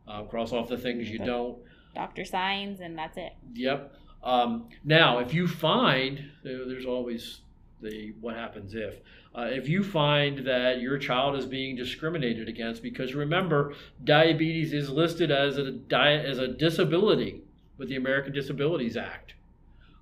uh, 0.08 0.24
cross 0.24 0.52
off 0.52 0.70
the 0.70 0.78
things 0.78 1.10
you 1.10 1.20
don't. 1.20 1.58
Doctor 1.94 2.26
signs, 2.26 2.82
and 2.82 2.98
that's 2.98 3.18
it. 3.18 3.34
Yep. 3.54 3.94
Um, 4.24 4.70
now, 4.84 5.20
if 5.20 5.34
you 5.34 5.48
find 5.48 6.32
there's 6.44 6.86
always 6.86 7.42
the 7.82 8.14
what 8.20 8.36
happens 8.36 8.74
if 8.74 9.00
uh, 9.38 9.44
if 9.44 9.68
you 9.68 9.84
find 9.84 10.40
that 10.48 10.80
your 10.82 10.98
child 10.98 11.36
is 11.36 11.46
being 11.46 11.76
discriminated 11.76 12.48
against 12.48 12.82
because 12.82 13.14
remember 13.14 13.74
diabetes 14.04 14.74
is 14.74 14.90
listed 14.90 15.30
as 15.30 15.58
a 15.58 15.72
di- 15.72 16.24
as 16.26 16.40
a 16.40 16.48
disability 16.48 17.42
with 17.78 17.90
the 17.90 17.96
American 17.98 18.34
Disabilities 18.34 18.98
Act. 18.98 19.35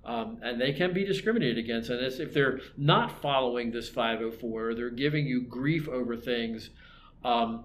Um, 0.04 0.38
and 0.42 0.60
they 0.60 0.72
can 0.72 0.92
be 0.92 1.04
discriminated 1.04 1.58
against. 1.58 1.88
And 1.88 2.00
if 2.04 2.34
they're 2.34 2.60
not 2.76 3.22
following 3.22 3.70
this 3.70 3.88
504, 3.88 4.74
they're 4.74 4.90
giving 4.90 5.26
you 5.26 5.42
grief 5.42 5.88
over 5.88 6.16
things, 6.16 6.70
um, 7.24 7.64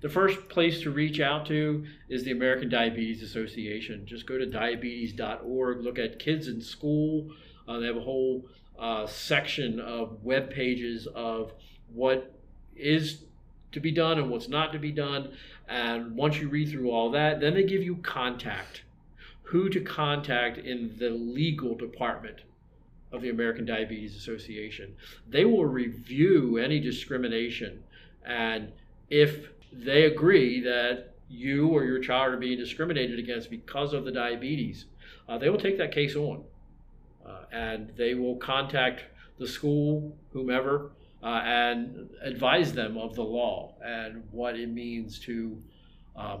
the 0.00 0.10
first 0.10 0.50
place 0.50 0.82
to 0.82 0.90
reach 0.90 1.18
out 1.18 1.46
to 1.46 1.84
is 2.10 2.24
the 2.24 2.30
American 2.30 2.68
Diabetes 2.68 3.22
Association. 3.22 4.04
Just 4.04 4.26
go 4.26 4.36
to 4.36 4.44
diabetes.org, 4.44 5.80
look 5.80 5.98
at 5.98 6.18
kids 6.18 6.46
in 6.46 6.60
school. 6.60 7.30
Uh, 7.66 7.78
they 7.78 7.86
have 7.86 7.96
a 7.96 8.02
whole 8.02 8.46
uh, 8.78 9.06
section 9.06 9.80
of 9.80 10.22
web 10.22 10.50
pages 10.50 11.06
of 11.14 11.54
what 11.92 12.38
is 12.76 13.24
to 13.72 13.80
be 13.80 13.90
done 13.90 14.18
and 14.18 14.28
what's 14.28 14.48
not 14.48 14.72
to 14.74 14.78
be 14.78 14.92
done. 14.92 15.32
And 15.68 16.14
once 16.14 16.38
you 16.38 16.48
read 16.48 16.70
through 16.70 16.90
all 16.90 17.10
that, 17.12 17.40
then 17.40 17.54
they 17.54 17.64
give 17.64 17.82
you 17.82 17.96
contact 17.96 18.82
who 19.54 19.68
to 19.68 19.80
contact 19.80 20.58
in 20.58 20.92
the 20.98 21.10
legal 21.10 21.76
department 21.76 22.40
of 23.12 23.22
the 23.22 23.30
American 23.30 23.64
Diabetes 23.64 24.16
Association. 24.16 24.96
They 25.28 25.44
will 25.44 25.64
review 25.64 26.58
any 26.58 26.80
discrimination, 26.80 27.84
and 28.26 28.72
if 29.10 29.50
they 29.72 30.06
agree 30.06 30.60
that 30.62 31.14
you 31.28 31.68
or 31.68 31.84
your 31.84 32.00
child 32.00 32.34
are 32.34 32.36
being 32.36 32.58
discriminated 32.58 33.20
against 33.20 33.48
because 33.48 33.92
of 33.92 34.04
the 34.04 34.10
diabetes, 34.10 34.86
uh, 35.28 35.38
they 35.38 35.48
will 35.50 35.60
take 35.60 35.78
that 35.78 35.92
case 35.92 36.16
on. 36.16 36.42
Uh, 37.24 37.44
and 37.52 37.92
they 37.96 38.14
will 38.14 38.34
contact 38.38 39.04
the 39.38 39.46
school, 39.46 40.16
whomever, 40.32 40.90
uh, 41.22 41.42
and 41.44 42.10
advise 42.22 42.72
them 42.72 42.96
of 42.96 43.14
the 43.14 43.22
law 43.22 43.76
and 43.84 44.24
what 44.32 44.58
it 44.58 44.68
means 44.68 45.20
to 45.20 45.56
um, 46.16 46.40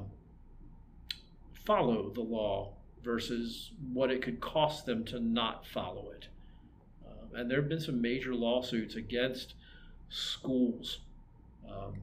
follow 1.64 2.10
the 2.10 2.20
law 2.20 2.73
versus 3.04 3.72
what 3.92 4.10
it 4.10 4.22
could 4.22 4.40
cost 4.40 4.86
them 4.86 5.04
to 5.04 5.20
not 5.20 5.66
follow 5.66 6.10
it. 6.10 6.28
Um, 7.06 7.38
and 7.38 7.50
there 7.50 7.60
have 7.60 7.68
been 7.68 7.80
some 7.80 8.00
major 8.00 8.34
lawsuits 8.34 8.96
against 8.96 9.54
schools. 10.08 11.00
Um, 11.68 11.94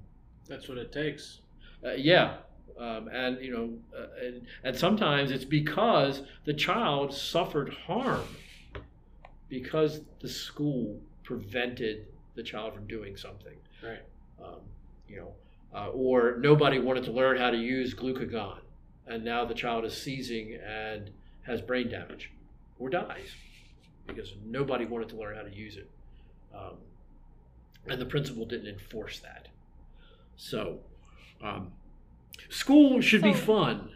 that's 0.47 0.68
what 0.68 0.78
it 0.78 0.91
takes. 0.91 1.39
uh, 1.86 1.91
yeah. 1.93 2.38
Um, 2.80 3.10
and 3.10 3.39
you 3.43 3.52
know, 3.52 3.99
uh, 3.99 4.26
and, 4.26 4.41
and 4.64 4.76
sometimes 4.76 5.30
it's 5.30 5.45
because 5.45 6.24
the 6.45 6.54
child 6.54 7.14
suffered 7.14 7.74
harm 7.86 8.24
because 9.49 10.02
the 10.22 10.30
school 10.30 10.99
prevented 11.24 12.08
the 12.36 12.41
child 12.41 12.74
from 12.74 12.88
doing 12.88 13.18
something. 13.18 13.56
Right. 13.84 14.02
Um, 14.43 14.62
you 15.08 15.18
know, 15.18 15.34
uh, 15.76 15.89
or 15.89 16.38
nobody 16.39 16.80
wanted 16.80 17.04
to 17.04 17.12
learn 17.12 17.38
how 17.38 17.52
to 17.52 17.58
use 17.58 17.93
glucagon, 17.93 18.61
and 19.08 19.24
now 19.24 19.45
the 19.45 19.54
child 19.54 19.86
is 19.86 19.99
seizing 19.99 20.56
and 20.56 21.10
has 21.43 21.62
brain 21.62 21.89
damage 21.89 22.32
or 22.80 22.89
dies 22.89 23.30
because 24.08 24.34
nobody 24.45 24.86
wanted 24.86 25.10
to 25.10 25.16
learn 25.16 25.36
how 25.36 25.43
to 25.43 25.54
use 25.54 25.78
it, 25.78 25.89
um, 26.56 26.76
and 27.88 27.99
the 28.02 28.06
principal 28.06 28.45
didn't 28.45 28.68
enforce 28.68 29.20
that. 29.20 29.47
So, 30.36 30.80
um, 31.43 31.72
school 32.49 32.99
should 33.02 33.22
be 33.22 33.34
fun. 33.34 33.91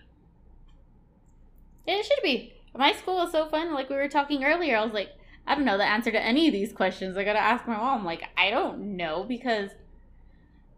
It 1.87 2.05
should 2.05 2.23
be. 2.23 2.53
My 2.75 2.93
school 2.93 3.15
was 3.15 3.31
so 3.31 3.47
fun. 3.47 3.73
Like 3.73 3.89
we 3.89 3.95
were 3.95 4.07
talking 4.09 4.43
earlier, 4.43 4.77
I 4.77 4.83
was 4.83 4.93
like, 4.93 5.09
I 5.47 5.55
don't 5.55 5.65
know 5.65 5.77
the 5.77 5.85
answer 5.85 6.11
to 6.11 6.19
any 6.21 6.47
of 6.47 6.53
these 6.53 6.73
questions. 6.73 7.17
I 7.17 7.23
gotta 7.23 7.39
ask 7.39 7.67
my 7.67 7.77
mom. 7.77 8.03
Like, 8.03 8.23
I 8.37 8.49
don't 8.49 8.95
know 8.97 9.23
because 9.23 9.71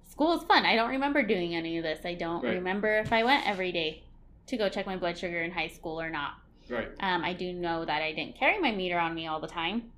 school 0.09 0.37
is 0.37 0.43
fun. 0.43 0.65
I 0.65 0.75
don't 0.75 0.89
remember 0.89 1.23
doing 1.23 1.55
any 1.55 1.77
of 1.77 1.83
this. 1.83 2.05
I 2.05 2.13
don't 2.13 2.43
Right. 2.43 2.55
remember 2.55 2.97
if 2.99 3.13
I 3.13 3.23
went 3.23 3.47
every 3.47 3.71
day 3.71 4.03
to 4.47 4.57
go 4.57 4.69
check 4.69 4.85
my 4.85 4.97
blood 4.97 5.17
sugar 5.17 5.41
in 5.41 5.51
high 5.51 5.67
school 5.67 5.99
or 5.99 6.09
not. 6.09 6.33
Right. 6.69 6.89
Um, 6.99 7.23
I 7.23 7.33
do 7.33 7.53
know 7.53 7.85
that 7.85 8.01
I 8.01 8.11
didn't 8.13 8.37
carry 8.37 8.59
my 8.59 8.71
meter 8.71 8.97
on 8.99 9.13
me 9.15 9.27
all 9.27 9.39
the 9.39 9.47
time 9.47 9.91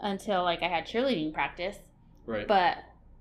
until 0.00 0.42
like 0.42 0.62
I 0.62 0.68
had 0.68 0.86
cheerleading 0.86 1.32
practice. 1.32 1.78
Right. 2.26 2.46
But 2.46 2.78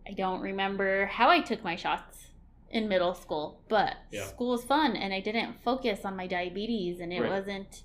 I 0.08 0.12
don't 0.14 0.42
remember 0.42 1.06
how 1.08 1.30
I 1.30 1.40
took 1.42 1.64
my 1.64 1.76
shots 1.76 2.28
in 2.70 2.88
middle 2.88 3.14
school. 3.14 3.62
But 3.70 3.96
Yeah. 4.12 4.26
school 4.26 4.50
was 4.52 4.64
fun, 4.64 4.96
and 4.96 5.14
I 5.14 5.20
didn't 5.20 5.62
focus 5.64 6.06
on 6.06 6.16
my 6.16 6.28
diabetes, 6.28 7.00
and 7.00 7.14
it 7.14 7.22
Right. 7.22 7.30
wasn't 7.32 7.84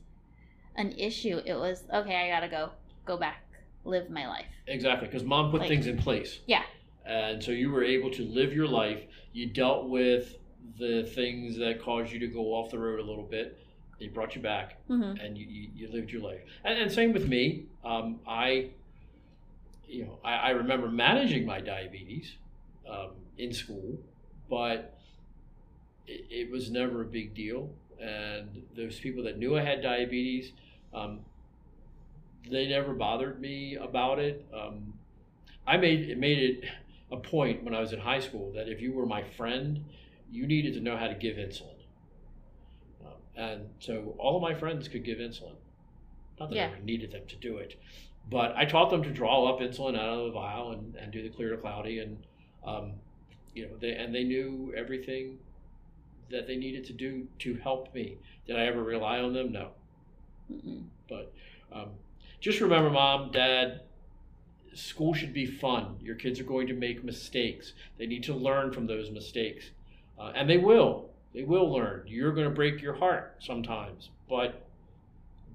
an 0.77 0.93
issue. 0.93 1.41
It 1.45 1.55
was 1.55 1.85
okay. 1.93 2.17
I 2.17 2.29
gotta 2.29 2.49
go, 2.49 2.71
go 3.05 3.17
back, 3.17 3.45
live 3.85 4.09
my 4.11 4.27
life. 4.27 4.47
Exactly, 4.67 5.07
because 5.09 5.25
mom 5.25 5.51
put 5.51 5.61
Like- 5.61 5.69
things 5.69 5.87
in 5.87 5.99
place. 5.99 6.41
Yeah. 6.47 6.63
And 7.05 7.43
so 7.43 7.53
you 7.53 7.71
were 7.71 7.85
able 7.85 8.11
to 8.13 8.23
live 8.25 8.53
your 8.53 8.67
life. 8.69 9.05
You 9.33 9.47
dealt 9.47 9.89
with 9.89 10.38
the 10.79 11.05
things 11.15 11.57
that 11.59 11.83
caused 11.83 12.13
you 12.13 12.19
to 12.21 12.27
go 12.29 12.55
off 12.55 12.71
the 12.71 12.79
road 12.79 13.01
a 13.01 13.05
little 13.05 13.25
bit. 13.25 13.59
They 13.99 14.07
brought 14.07 14.37
you 14.37 14.43
back, 14.43 14.77
hmm 14.87 15.15
and 15.21 15.37
you, 15.37 15.47
you, 15.47 15.69
you 15.75 15.93
lived 15.93 16.11
your 16.11 16.23
life. 16.23 16.41
And, 16.65 16.79
and 16.79 16.93
same 16.93 17.13
with 17.13 17.29
me. 17.29 17.67
Um, 17.85 18.21
I, 18.27 18.71
you 19.89 20.05
know, 20.05 20.19
I, 20.25 20.35
I 20.35 20.51
remember 20.51 20.89
managing 20.89 21.45
my 21.45 21.61
diabetes 21.61 22.35
um, 22.89 23.11
in 23.39 23.53
school, 23.53 23.99
but 24.49 24.99
it, 26.07 26.27
it 26.31 26.51
was 26.51 26.71
never 26.71 27.03
a 27.03 27.05
big 27.05 27.35
deal. 27.35 27.71
And 28.01 28.63
those 28.77 29.01
people 29.01 29.25
that 29.25 29.39
knew 29.39 29.57
I 29.59 29.63
had 29.63 29.83
diabetes, 29.83 30.53
um, 30.95 31.21
they 32.49 32.69
never 32.69 32.95
bothered 32.95 33.41
me 33.41 33.75
about 33.77 34.21
it. 34.21 34.47
Um, 34.55 34.95
I 35.67 35.77
made 35.77 36.09
it 36.09 36.19
made 36.19 36.39
it 36.39 36.65
a 37.11 37.17
point 37.17 37.65
when 37.65 37.75
I 37.75 37.81
was 37.81 37.93
in 37.93 37.99
high 37.99 38.21
school 38.21 38.53
that 38.55 38.69
if 38.69 38.81
you 38.81 38.93
were 38.93 39.07
my 39.07 39.23
friend, 39.23 39.85
you 40.31 40.47
needed 40.47 40.75
to 40.75 40.81
know 40.81 40.97
how 40.97 41.09
to 41.09 41.15
give 41.15 41.37
insulin. 41.37 41.75
Um, 43.05 43.13
and 43.37 43.69
so 43.81 44.15
all 44.19 44.37
of 44.37 44.43
my 44.43 44.55
friends 44.55 44.89
could 44.89 45.05
give 45.05 45.19
insulin. 45.19 45.57
Not 46.39 46.51
that 46.51 46.57
Yeah. 46.57 46.71
I 46.77 46.85
needed 46.85 47.11
them 47.13 47.27
to 47.27 47.37
do 47.37 47.57
it, 47.57 47.75
but 48.31 48.55
I 48.57 48.65
taught 48.65 48.91
them 48.91 49.03
to 49.03 49.11
draw 49.11 49.47
up 49.47 49.61
insulin 49.61 49.97
out 49.99 50.19
of 50.19 50.27
the 50.27 50.33
vial 50.33 50.73
and, 50.73 50.95
and 50.97 51.13
do 51.13 51.23
the 51.23 51.31
clear 51.31 51.51
to 51.51 51.57
cloudy, 51.57 51.99
and 51.99 52.19
um, 52.65 52.93
you 53.55 53.67
know, 53.67 53.77
they 53.81 53.93
and 53.93 54.15
they 54.15 54.25
knew 54.25 54.73
everything 54.77 55.39
that 56.31 56.47
they 56.47 56.57
needed 56.57 56.85
to 56.85 56.93
do 56.93 57.27
to 57.41 57.55
help 57.57 57.95
me. 57.95 58.19
Did 58.47 58.57
I 58.57 58.67
ever 58.67 58.83
rely 58.85 59.19
on 59.21 59.33
them? 59.33 59.51
No. 59.51 59.71
Mm-mm. 60.53 60.85
But 61.09 61.33
um, 61.73 61.89
just 62.41 62.61
remember, 62.61 62.91
mom, 62.91 63.31
dad, 63.33 63.81
school 64.75 65.15
should 65.15 65.33
be 65.33 65.47
fun. 65.47 65.97
Your 66.01 66.15
kids 66.15 66.39
are 66.39 66.45
going 66.45 66.67
to 66.67 66.75
make 66.75 67.03
mistakes. 67.03 67.73
They 67.97 68.07
need 68.07 68.23
to 68.25 68.35
learn 68.35 68.73
from 68.73 68.87
those 68.87 69.11
mistakes, 69.11 69.71
uh, 70.19 70.33
and 70.35 70.49
they 70.49 70.59
will. 70.59 71.11
They 71.35 71.43
will 71.43 71.73
learn. 71.73 72.05
You're 72.07 72.33
going 72.33 72.49
to 72.49 72.55
break 72.55 72.81
your 72.81 72.95
heart 72.95 73.37
sometimes, 73.41 74.11
but 74.29 74.67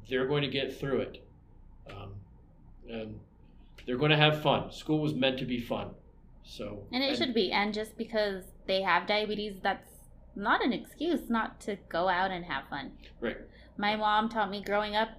they're 0.09 0.27
going 0.27 0.43
to 0.43 0.49
get 0.49 0.79
through 0.79 0.99
it. 1.01 1.27
Um, 1.89 2.11
and 2.89 3.19
they're 3.85 3.97
going 3.97 4.11
to 4.11 4.17
have 4.17 4.41
fun. 4.41 4.71
School 4.71 4.99
was 4.99 5.13
meant 5.13 5.39
to 5.39 5.45
be 5.45 5.59
fun. 5.59 5.89
So 6.43 6.83
And 6.91 7.03
it 7.03 7.17
should 7.17 7.33
be. 7.33 7.51
And 7.51 7.73
just 7.73 7.97
because 7.97 8.43
they 8.67 8.81
have 8.81 9.07
diabetes, 9.07 9.55
that's 9.61 9.89
not 10.35 10.63
an 10.63 10.73
excuse 10.73 11.29
not 11.29 11.59
to 11.61 11.77
go 11.89 12.09
out 12.09 12.31
and 12.31 12.45
have 12.45 12.65
fun. 12.69 12.91
Right. 13.19 13.37
My 13.77 13.95
mom 13.95 14.29
taught 14.29 14.51
me 14.51 14.61
growing 14.63 14.95
up, 14.95 15.09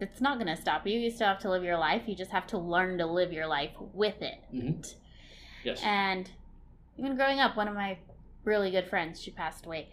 it's 0.00 0.20
not 0.20 0.38
going 0.38 0.54
to 0.54 0.60
stop 0.60 0.86
you. 0.86 0.98
You 0.98 1.10
still 1.10 1.28
have 1.28 1.38
to 1.40 1.50
live 1.50 1.62
your 1.62 1.78
life. 1.78 2.02
You 2.06 2.16
just 2.16 2.32
have 2.32 2.46
to 2.48 2.58
learn 2.58 2.98
to 2.98 3.06
live 3.06 3.32
your 3.32 3.46
life 3.46 3.70
with 3.92 4.20
it. 4.20 4.40
Mhm. 4.52 4.94
Yes. 5.64 5.80
And 5.84 6.30
even 6.96 7.14
growing 7.14 7.38
up, 7.38 7.56
one 7.56 7.68
of 7.68 7.74
my 7.74 7.98
really 8.44 8.70
good 8.70 8.88
friends, 8.88 9.20
she 9.20 9.30
passed 9.30 9.66
away 9.66 9.88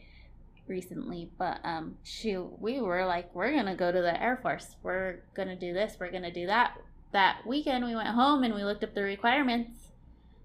recently, 0.67 1.29
but 1.37 1.59
um, 1.63 1.97
she 2.03 2.37
we 2.37 2.79
were 2.79 3.05
like, 3.05 3.33
we're 3.33 3.53
gonna 3.53 3.75
go 3.75 3.91
to 3.91 4.01
the 4.01 4.21
Air 4.21 4.37
Force. 4.41 4.75
We're 4.83 5.19
gonna 5.35 5.55
do 5.55 5.73
this. 5.73 5.97
We're 5.99 6.11
gonna 6.11 6.31
do 6.31 6.45
that. 6.47 6.77
That 7.11 7.39
weekend, 7.45 7.85
we 7.85 7.95
went 7.95 8.09
home 8.09 8.43
and 8.43 8.53
we 8.53 8.63
looked 8.63 8.83
up 8.83 8.93
the 8.93 9.01
requirements. 9.01 9.87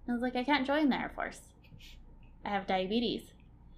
I 0.08 0.12
was 0.12 0.22
like, 0.22 0.36
I 0.36 0.44
can't 0.44 0.66
join 0.66 0.88
the 0.88 0.96
Air 0.96 1.12
Force. 1.14 1.40
I 2.44 2.50
have 2.50 2.66
diabetes. 2.66 3.22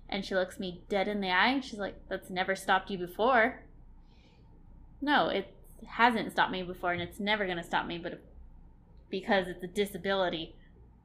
And 0.08 0.24
she 0.24 0.36
looks 0.36 0.60
me 0.60 0.82
dead 0.88 1.08
in 1.08 1.20
the 1.20 1.30
eye. 1.30 1.60
She's 1.60 1.80
like, 1.80 1.96
that's 2.08 2.30
never 2.30 2.54
stopped 2.54 2.90
you 2.90 2.98
before. 2.98 3.62
No, 5.00 5.28
it 5.28 5.52
hasn't 5.84 6.30
stopped 6.32 6.52
me 6.52 6.62
before, 6.62 6.92
and 6.92 7.02
it's 7.02 7.18
never 7.18 7.46
gonna 7.46 7.64
stop 7.64 7.86
me. 7.86 7.98
But 7.98 8.20
because 9.10 9.48
it's 9.48 9.64
a 9.64 9.68
disability, 9.68 10.54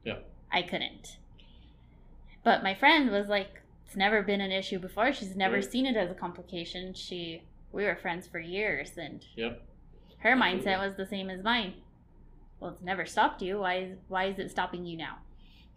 Yeah. 0.04 0.18
I 0.52 0.62
couldn't. 0.62 1.18
But 2.44 2.62
my 2.62 2.74
friend 2.74 3.10
was 3.10 3.28
like, 3.28 3.60
it's 3.86 3.96
never 3.96 4.22
been 4.22 4.40
an 4.40 4.50
issue 4.52 4.78
before. 4.78 5.12
She's 5.12 5.36
never 5.36 5.56
Right. 5.56 5.64
seen 5.64 5.86
it 5.86 5.96
as 5.96 6.10
a 6.10 6.14
complication. 6.14 6.94
She, 6.94 7.42
we 7.72 7.84
were 7.84 7.96
friends 7.96 8.26
for 8.26 8.38
years, 8.40 8.96
and 8.98 9.24
Yep. 9.36 9.62
her 10.18 10.30
Absolutely. 10.30 10.70
mindset 10.72 10.78
was 10.86 10.96
the 10.96 11.06
same 11.06 11.30
as 11.30 11.42
mine. 11.42 11.74
Well, 12.60 12.70
it's 12.72 12.82
never 12.82 13.04
stopped 13.04 13.42
you. 13.42 13.58
Why? 13.60 13.76
Is, 13.78 13.98
why 14.08 14.24
is 14.26 14.38
it 14.38 14.50
stopping 14.50 14.84
you 14.86 14.96
now? 14.96 15.18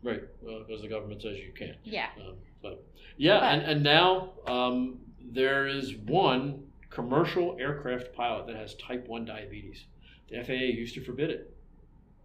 Right. 0.03 0.23
Well, 0.41 0.63
because 0.65 0.81
the 0.81 0.87
government 0.87 1.21
says 1.21 1.37
you 1.37 1.51
can't. 1.57 1.77
Yeah. 1.83 2.09
Um, 2.19 2.35
but 2.61 2.85
yeah, 3.17 3.39
But- 3.39 3.53
and, 3.53 3.61
and 3.63 3.83
now 3.83 4.33
um, 4.47 4.99
there 5.19 5.67
is 5.67 5.95
one 5.95 6.63
commercial 6.89 7.57
aircraft 7.59 8.13
pilot 8.13 8.47
that 8.47 8.55
has 8.55 8.75
type 8.75 9.07
1 9.07 9.25
diabetes. 9.25 9.85
The 10.29 10.43
FAA 10.43 10.53
used 10.73 10.95
to 10.95 11.03
forbid 11.03 11.29
it, 11.31 11.55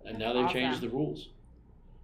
and 0.05 0.19
now 0.19 0.33
they've 0.33 0.43
That's 0.45 0.53
changed 0.53 0.81
the 0.81 0.89
rules. 0.89 1.31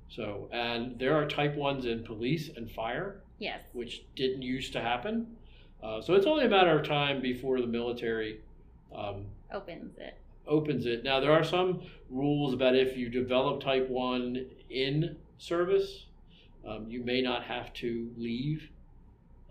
So, 0.08 0.48
and 0.52 0.98
there 0.98 1.14
are 1.16 1.26
type 1.26 1.56
1s 1.56 1.84
in 1.86 2.04
police 2.04 2.50
and 2.56 2.70
fire, 2.70 3.20
Yes. 3.38 3.62
which 3.72 4.02
didn't 4.14 4.42
used 4.42 4.72
to 4.74 4.80
happen. 4.80 5.26
Uh, 5.82 6.00
so 6.00 6.14
it's 6.14 6.26
only 6.26 6.44
a 6.44 6.48
matter 6.48 6.78
of 6.78 6.86
time 6.86 7.20
before 7.20 7.60
the 7.60 7.66
military 7.66 8.40
um, 8.94 9.26
Opens 9.52 9.96
it. 9.98 10.16
opens 10.46 10.86
it. 10.86 11.04
Now 11.04 11.20
there 11.20 11.32
are 11.32 11.44
some 11.44 11.82
rules 12.08 12.54
about 12.54 12.74
if 12.76 12.96
you 12.96 13.08
develop 13.10 13.60
type 13.60 13.88
one 13.88 14.46
in 14.70 15.16
service, 15.38 16.06
um, 16.66 16.86
you 16.88 17.04
may 17.04 17.20
not 17.20 17.44
have 17.44 17.72
to 17.74 18.10
leave. 18.16 18.70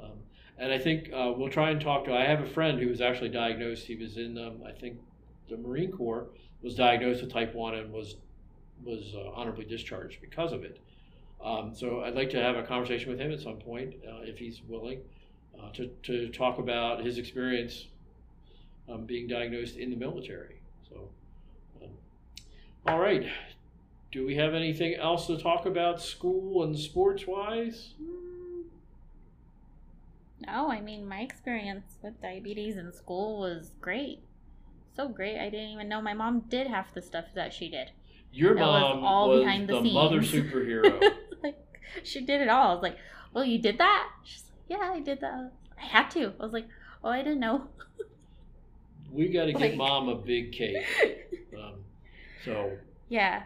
Um, 0.01 0.11
and 0.57 0.71
I 0.71 0.79
think 0.79 1.09
uh, 1.13 1.31
we'll 1.35 1.49
try 1.49 1.69
and 1.69 1.79
talk 1.79 2.05
to. 2.05 2.13
I 2.13 2.25
have 2.25 2.41
a 2.41 2.45
friend 2.45 2.79
who 2.79 2.87
was 2.87 3.01
actually 3.01 3.29
diagnosed. 3.29 3.85
He 3.85 3.95
was 3.95 4.17
in, 4.17 4.37
um, 4.37 4.63
I 4.67 4.71
think, 4.71 4.97
the 5.49 5.57
Marine 5.57 5.91
Corps. 5.91 6.27
Was 6.61 6.73
diagnosed 6.75 7.21
with 7.21 7.31
type 7.31 7.53
one 7.53 7.75
and 7.75 7.93
was 7.93 8.15
was 8.83 9.13
uh, 9.15 9.31
honorably 9.33 9.65
discharged 9.65 10.21
because 10.21 10.51
of 10.51 10.63
it. 10.63 10.79
Um, 11.43 11.73
so 11.75 12.01
I'd 12.01 12.15
like 12.15 12.29
to 12.31 12.41
have 12.41 12.55
a 12.55 12.63
conversation 12.63 13.11
with 13.11 13.19
him 13.19 13.31
at 13.31 13.39
some 13.39 13.57
point, 13.57 13.95
uh, 14.07 14.21
if 14.21 14.37
he's 14.37 14.61
willing, 14.67 15.01
uh, 15.59 15.71
to 15.73 15.87
to 16.03 16.29
talk 16.29 16.57
about 16.59 17.03
his 17.03 17.17
experience 17.17 17.87
um, 18.89 19.05
being 19.05 19.27
diagnosed 19.27 19.75
in 19.75 19.89
the 19.89 19.95
military. 19.95 20.61
So, 20.89 21.09
um, 21.83 21.89
all 22.87 22.99
right. 22.99 23.27
Do 24.11 24.25
we 24.25 24.35
have 24.35 24.53
anything 24.53 24.95
else 24.95 25.27
to 25.27 25.37
talk 25.37 25.65
about 25.65 26.01
school 26.01 26.63
and 26.63 26.77
sports 26.77 27.27
wise? 27.27 27.93
Mm. 28.01 28.35
No, 30.47 30.69
I 30.69 30.81
mean 30.81 31.07
my 31.07 31.21
experience 31.21 31.97
with 32.01 32.21
diabetes 32.21 32.77
in 32.77 32.93
school 32.93 33.39
was 33.39 33.71
great. 33.81 34.19
So 34.95 35.07
great, 35.09 35.39
I 35.39 35.49
didn't 35.49 35.71
even 35.71 35.89
know 35.89 36.01
my 36.01 36.13
mom 36.13 36.41
did 36.41 36.67
half 36.67 36.93
the 36.93 37.01
stuff 37.01 37.25
that 37.35 37.53
she 37.53 37.69
did. 37.69 37.91
Your 38.35 38.53
That 38.53 38.61
was 38.61 38.81
mom 38.81 39.03
all 39.05 39.29
was 39.29 39.39
behind 39.39 39.69
the 39.69 39.81
the 39.81 39.93
mother 39.93 40.19
superhero. 40.19 41.01
like 41.43 41.57
she 42.03 42.21
did 42.21 42.41
it 42.41 42.49
all. 42.49 42.71
I 42.71 42.73
was 42.73 42.83
like, 42.83 42.97
"Well, 43.33 43.45
you 43.45 43.59
did 43.59 43.77
that?" 43.77 44.09
She's 44.25 44.43
like, 44.43 44.79
"Yeah, 44.79 44.91
I 44.91 44.99
did 44.99 45.21
that. 45.21 45.51
I 45.79 45.81
had 45.81 46.11
to." 46.11 46.33
I 46.39 46.43
was 46.43 46.51
like, 46.51 46.67
"Oh, 47.03 47.09
I 47.09 47.19
didn't 47.23 47.39
know." 47.39 47.67
we 49.11 49.29
got 49.29 49.45
to 49.45 49.53
get 49.53 49.77
mom 49.77 50.09
a 50.09 50.15
big 50.15 50.51
cake. 50.51 50.85
Um, 51.57 51.75
so, 52.43 52.77
yeah, 53.07 53.43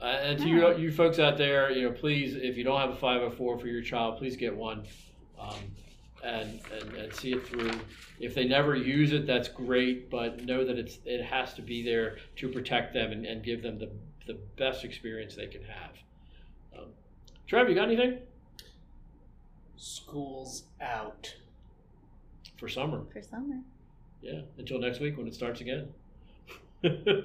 uh, 0.00 0.06
and 0.06 0.38
to 0.40 0.48
Yeah. 0.48 0.70
you, 0.74 0.78
you 0.78 0.90
folks 0.90 1.20
out 1.20 1.38
there, 1.38 1.70
you 1.70 1.82
know, 1.82 1.92
please, 1.92 2.34
if 2.34 2.56
you 2.56 2.64
don't 2.64 2.80
have 2.80 2.90
a 2.90 2.96
504 2.96 3.56
for 3.56 3.66
your 3.68 3.82
child, 3.82 4.18
please 4.18 4.36
get 4.36 4.56
one. 4.56 4.84
Um, 5.38 5.54
and, 6.24 6.60
and, 6.72 6.94
and 6.94 7.14
see 7.14 7.32
it 7.32 7.46
through. 7.46 7.70
If 8.20 8.34
they 8.34 8.46
never 8.46 8.74
use 8.76 9.12
it, 9.12 9.26
that's 9.26 9.48
great, 9.48 10.10
but 10.10 10.44
know 10.44 10.64
that 10.64 10.78
it's 10.78 10.98
it 11.04 11.22
has 11.24 11.54
to 11.54 11.62
be 11.62 11.82
there 11.84 12.18
to 12.36 12.48
protect 12.48 12.94
them 12.94 13.10
and, 13.12 13.26
and 13.26 13.42
give 13.42 13.62
them 13.62 13.78
the, 13.78 13.90
the 14.26 14.34
best 14.56 14.84
experience 14.84 15.34
they 15.34 15.46
can 15.46 15.62
have. 15.64 15.92
Um, 16.78 16.86
Trev, 17.46 17.68
you 17.68 17.74
got 17.74 17.88
anything 17.88 18.18
School's 19.76 20.64
out. 20.80 21.34
for 22.58 22.68
summer? 22.68 23.02
for 23.12 23.22
summer. 23.22 23.56
Yeah, 24.20 24.42
until 24.58 24.78
next 24.78 25.00
week 25.00 25.16
when 25.18 25.26
it 25.26 25.34
starts 25.34 25.60
again. 25.60 25.88
and 26.84 27.24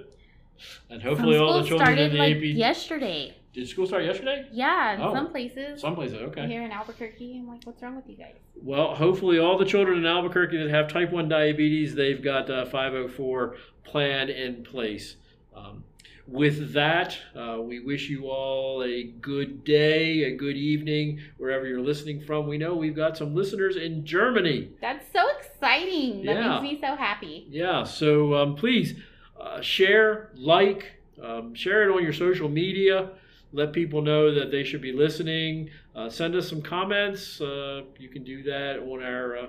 Some 0.90 1.00
hopefully 1.02 1.38
all 1.38 1.60
the 1.60 1.66
schools 1.66 1.68
children 1.82 2.00
in 2.00 2.10
started 2.10 2.12
the 2.14 2.18
like 2.18 2.38
AP. 2.38 2.58
yesterday. 2.58 3.38
Did 3.54 3.68
school 3.68 3.86
start 3.88 4.04
yesterday? 4.04 4.48
Yeah, 4.52 4.96
in 4.96 5.02
Oh. 5.02 5.14
some 5.14 5.30
places. 5.32 5.82
Some 5.82 5.96
places, 5.96 6.18
okay. 6.22 6.48
Here 6.48 6.64
in 6.64 6.72
Albuquerque, 6.72 7.38
I'm 7.40 7.48
like, 7.48 7.64
what's 7.66 7.82
wrong 7.82 7.96
with 7.96 8.08
you 8.08 8.16
guys? 8.16 8.36
Well, 8.56 8.94
hopefully, 8.96 9.40
all 9.40 9.58
the 9.58 9.66
children 9.66 9.98
in 10.00 10.06
Albuquerque 10.06 10.58
that 10.58 10.70
have 10.70 10.88
type 10.88 11.12
1 11.12 11.28
diabetes, 11.30 11.94
they've 11.96 12.22
got 12.22 12.50
a 12.50 12.66
504 12.68 13.56
plan 13.84 14.30
in 14.30 14.64
place. 14.64 15.16
Um, 15.56 15.84
with 16.28 16.74
that, 16.74 17.18
uh, 17.36 17.58
we 17.62 17.80
wish 17.80 18.10
you 18.10 18.26
all 18.30 18.84
a 18.84 19.04
good 19.04 19.64
day, 19.64 20.24
a 20.24 20.36
good 20.36 20.58
evening, 20.58 21.20
wherever 21.38 21.66
you're 21.66 21.82
listening 21.82 22.20
from. 22.22 22.48
We 22.48 22.58
know 22.58 22.76
we've 22.76 22.96
got 22.96 23.18
some 23.18 23.34
listeners 23.34 23.78
in 23.78 24.06
Germany. 24.06 24.72
That's 24.82 25.06
so 25.14 25.22
exciting. 25.40 26.26
That 26.26 26.36
Yeah. 26.36 26.60
makes 26.60 26.74
me 26.74 26.80
so 26.82 26.96
happy. 26.96 27.48
Yeah, 27.50 27.84
so 27.84 28.34
um, 28.36 28.56
please 28.56 28.96
uh, 29.40 29.62
share, 29.62 30.32
like, 30.36 31.00
um, 31.24 31.54
share 31.56 31.90
it 31.90 31.96
on 31.96 32.04
your 32.04 32.14
social 32.14 32.50
media. 32.50 33.12
Let 33.54 33.72
people 33.72 34.02
know 34.02 34.34
that 34.34 34.52
they 34.52 34.64
should 34.66 34.82
be 34.82 34.92
listening. 34.92 35.70
Uh, 35.96 36.10
send 36.10 36.36
us 36.36 36.50
some 36.50 36.62
comments. 36.62 37.40
Uh, 37.40 37.84
you 37.98 38.10
can 38.10 38.24
do 38.26 38.44
that 38.44 38.80
on 38.80 39.02
our 39.02 39.38
uh, 39.38 39.48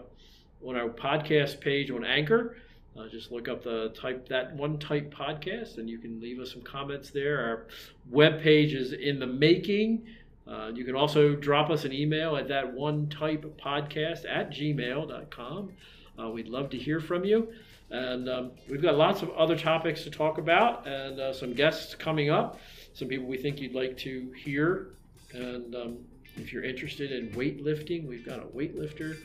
on 0.65 0.77
our 0.77 0.89
podcast 0.89 1.61
page 1.61 1.91
on 1.91 2.05
Anchor. 2.05 2.57
Uh, 2.99 3.09
just 3.09 3.31
look 3.31 3.49
up 3.49 3.63
the 3.63 3.91
type 3.91 4.29
that 4.29 4.55
one 4.57 4.79
type 4.79 5.15
podcast, 5.15 5.79
and 5.79 5.89
you 5.89 5.99
can 5.99 6.21
leave 6.21 6.41
us 6.41 6.53
some 6.53 6.63
comments 6.63 7.11
there. 7.11 7.39
Our 7.39 7.67
web 8.11 8.43
page 8.43 8.75
is 8.75 8.93
in 8.93 9.21
the 9.21 9.27
making. 9.27 10.05
Uh, 10.47 10.71
you 10.75 10.85
can 10.85 10.97
also 10.97 11.37
drop 11.37 11.71
us 11.71 11.85
an 11.85 11.93
email 11.93 12.37
at 12.37 12.49
that 12.49 12.73
one 12.73 13.09
type 13.09 13.45
podcast 13.63 14.25
at 14.29 14.51
gmail.com. 14.51 15.73
Uh, 16.19 16.31
we'd 16.31 16.49
love 16.49 16.71
to 16.71 16.79
hear 16.79 17.01
from 17.01 17.25
you. 17.25 17.49
And 17.91 18.29
um, 18.29 18.51
we've 18.69 18.83
got 18.83 18.97
lots 18.97 19.23
of 19.23 19.31
other 19.31 19.57
topics 19.57 20.03
to 20.05 20.11
talk 20.11 20.39
about 20.39 20.87
and 20.87 21.21
uh, 21.21 21.33
some 21.33 21.53
guests 21.53 21.95
coming 21.95 22.31
up, 22.31 22.59
some 22.95 23.09
people 23.09 23.27
we 23.27 23.39
think 23.39 23.61
you'd 23.61 23.75
like 23.75 23.97
to 23.99 24.33
hear. 24.33 24.95
And 25.33 25.75
um, 25.75 25.99
if 26.37 26.53
you're 26.53 26.65
interested 26.65 27.13
in 27.13 27.31
weightlifting, 27.31 28.07
we've 28.07 28.27
got 28.27 28.41
a 28.41 28.47
weightlifter 28.47 29.19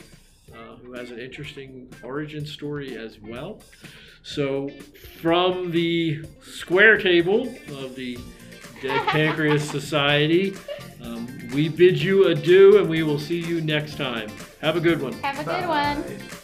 uh, 0.51 0.75
who 0.83 0.93
has 0.93 1.11
an 1.11 1.19
interesting 1.19 1.91
origin 2.03 2.45
story 2.45 2.97
as 2.97 3.19
well. 3.19 3.61
So, 4.23 4.69
from 5.21 5.71
the 5.71 6.23
square 6.41 6.97
table 6.97 7.53
of 7.69 7.95
the 7.95 8.17
Dead 8.81 9.07
Pancreas 9.07 9.69
Society, 9.69 10.55
um, 11.01 11.27
we 11.53 11.69
bid 11.69 12.01
you 12.01 12.27
adieu 12.27 12.79
and 12.79 12.89
we 12.89 13.03
will 13.03 13.19
see 13.19 13.39
you 13.39 13.61
next 13.61 13.95
time. 13.97 14.29
Have 14.61 14.77
a 14.77 14.81
good 14.81 15.01
one. 15.01 15.13
Have 15.13 15.39
a 15.39 15.43
good 15.43 15.67
one. 15.67 16.01
Bye. 16.01 16.37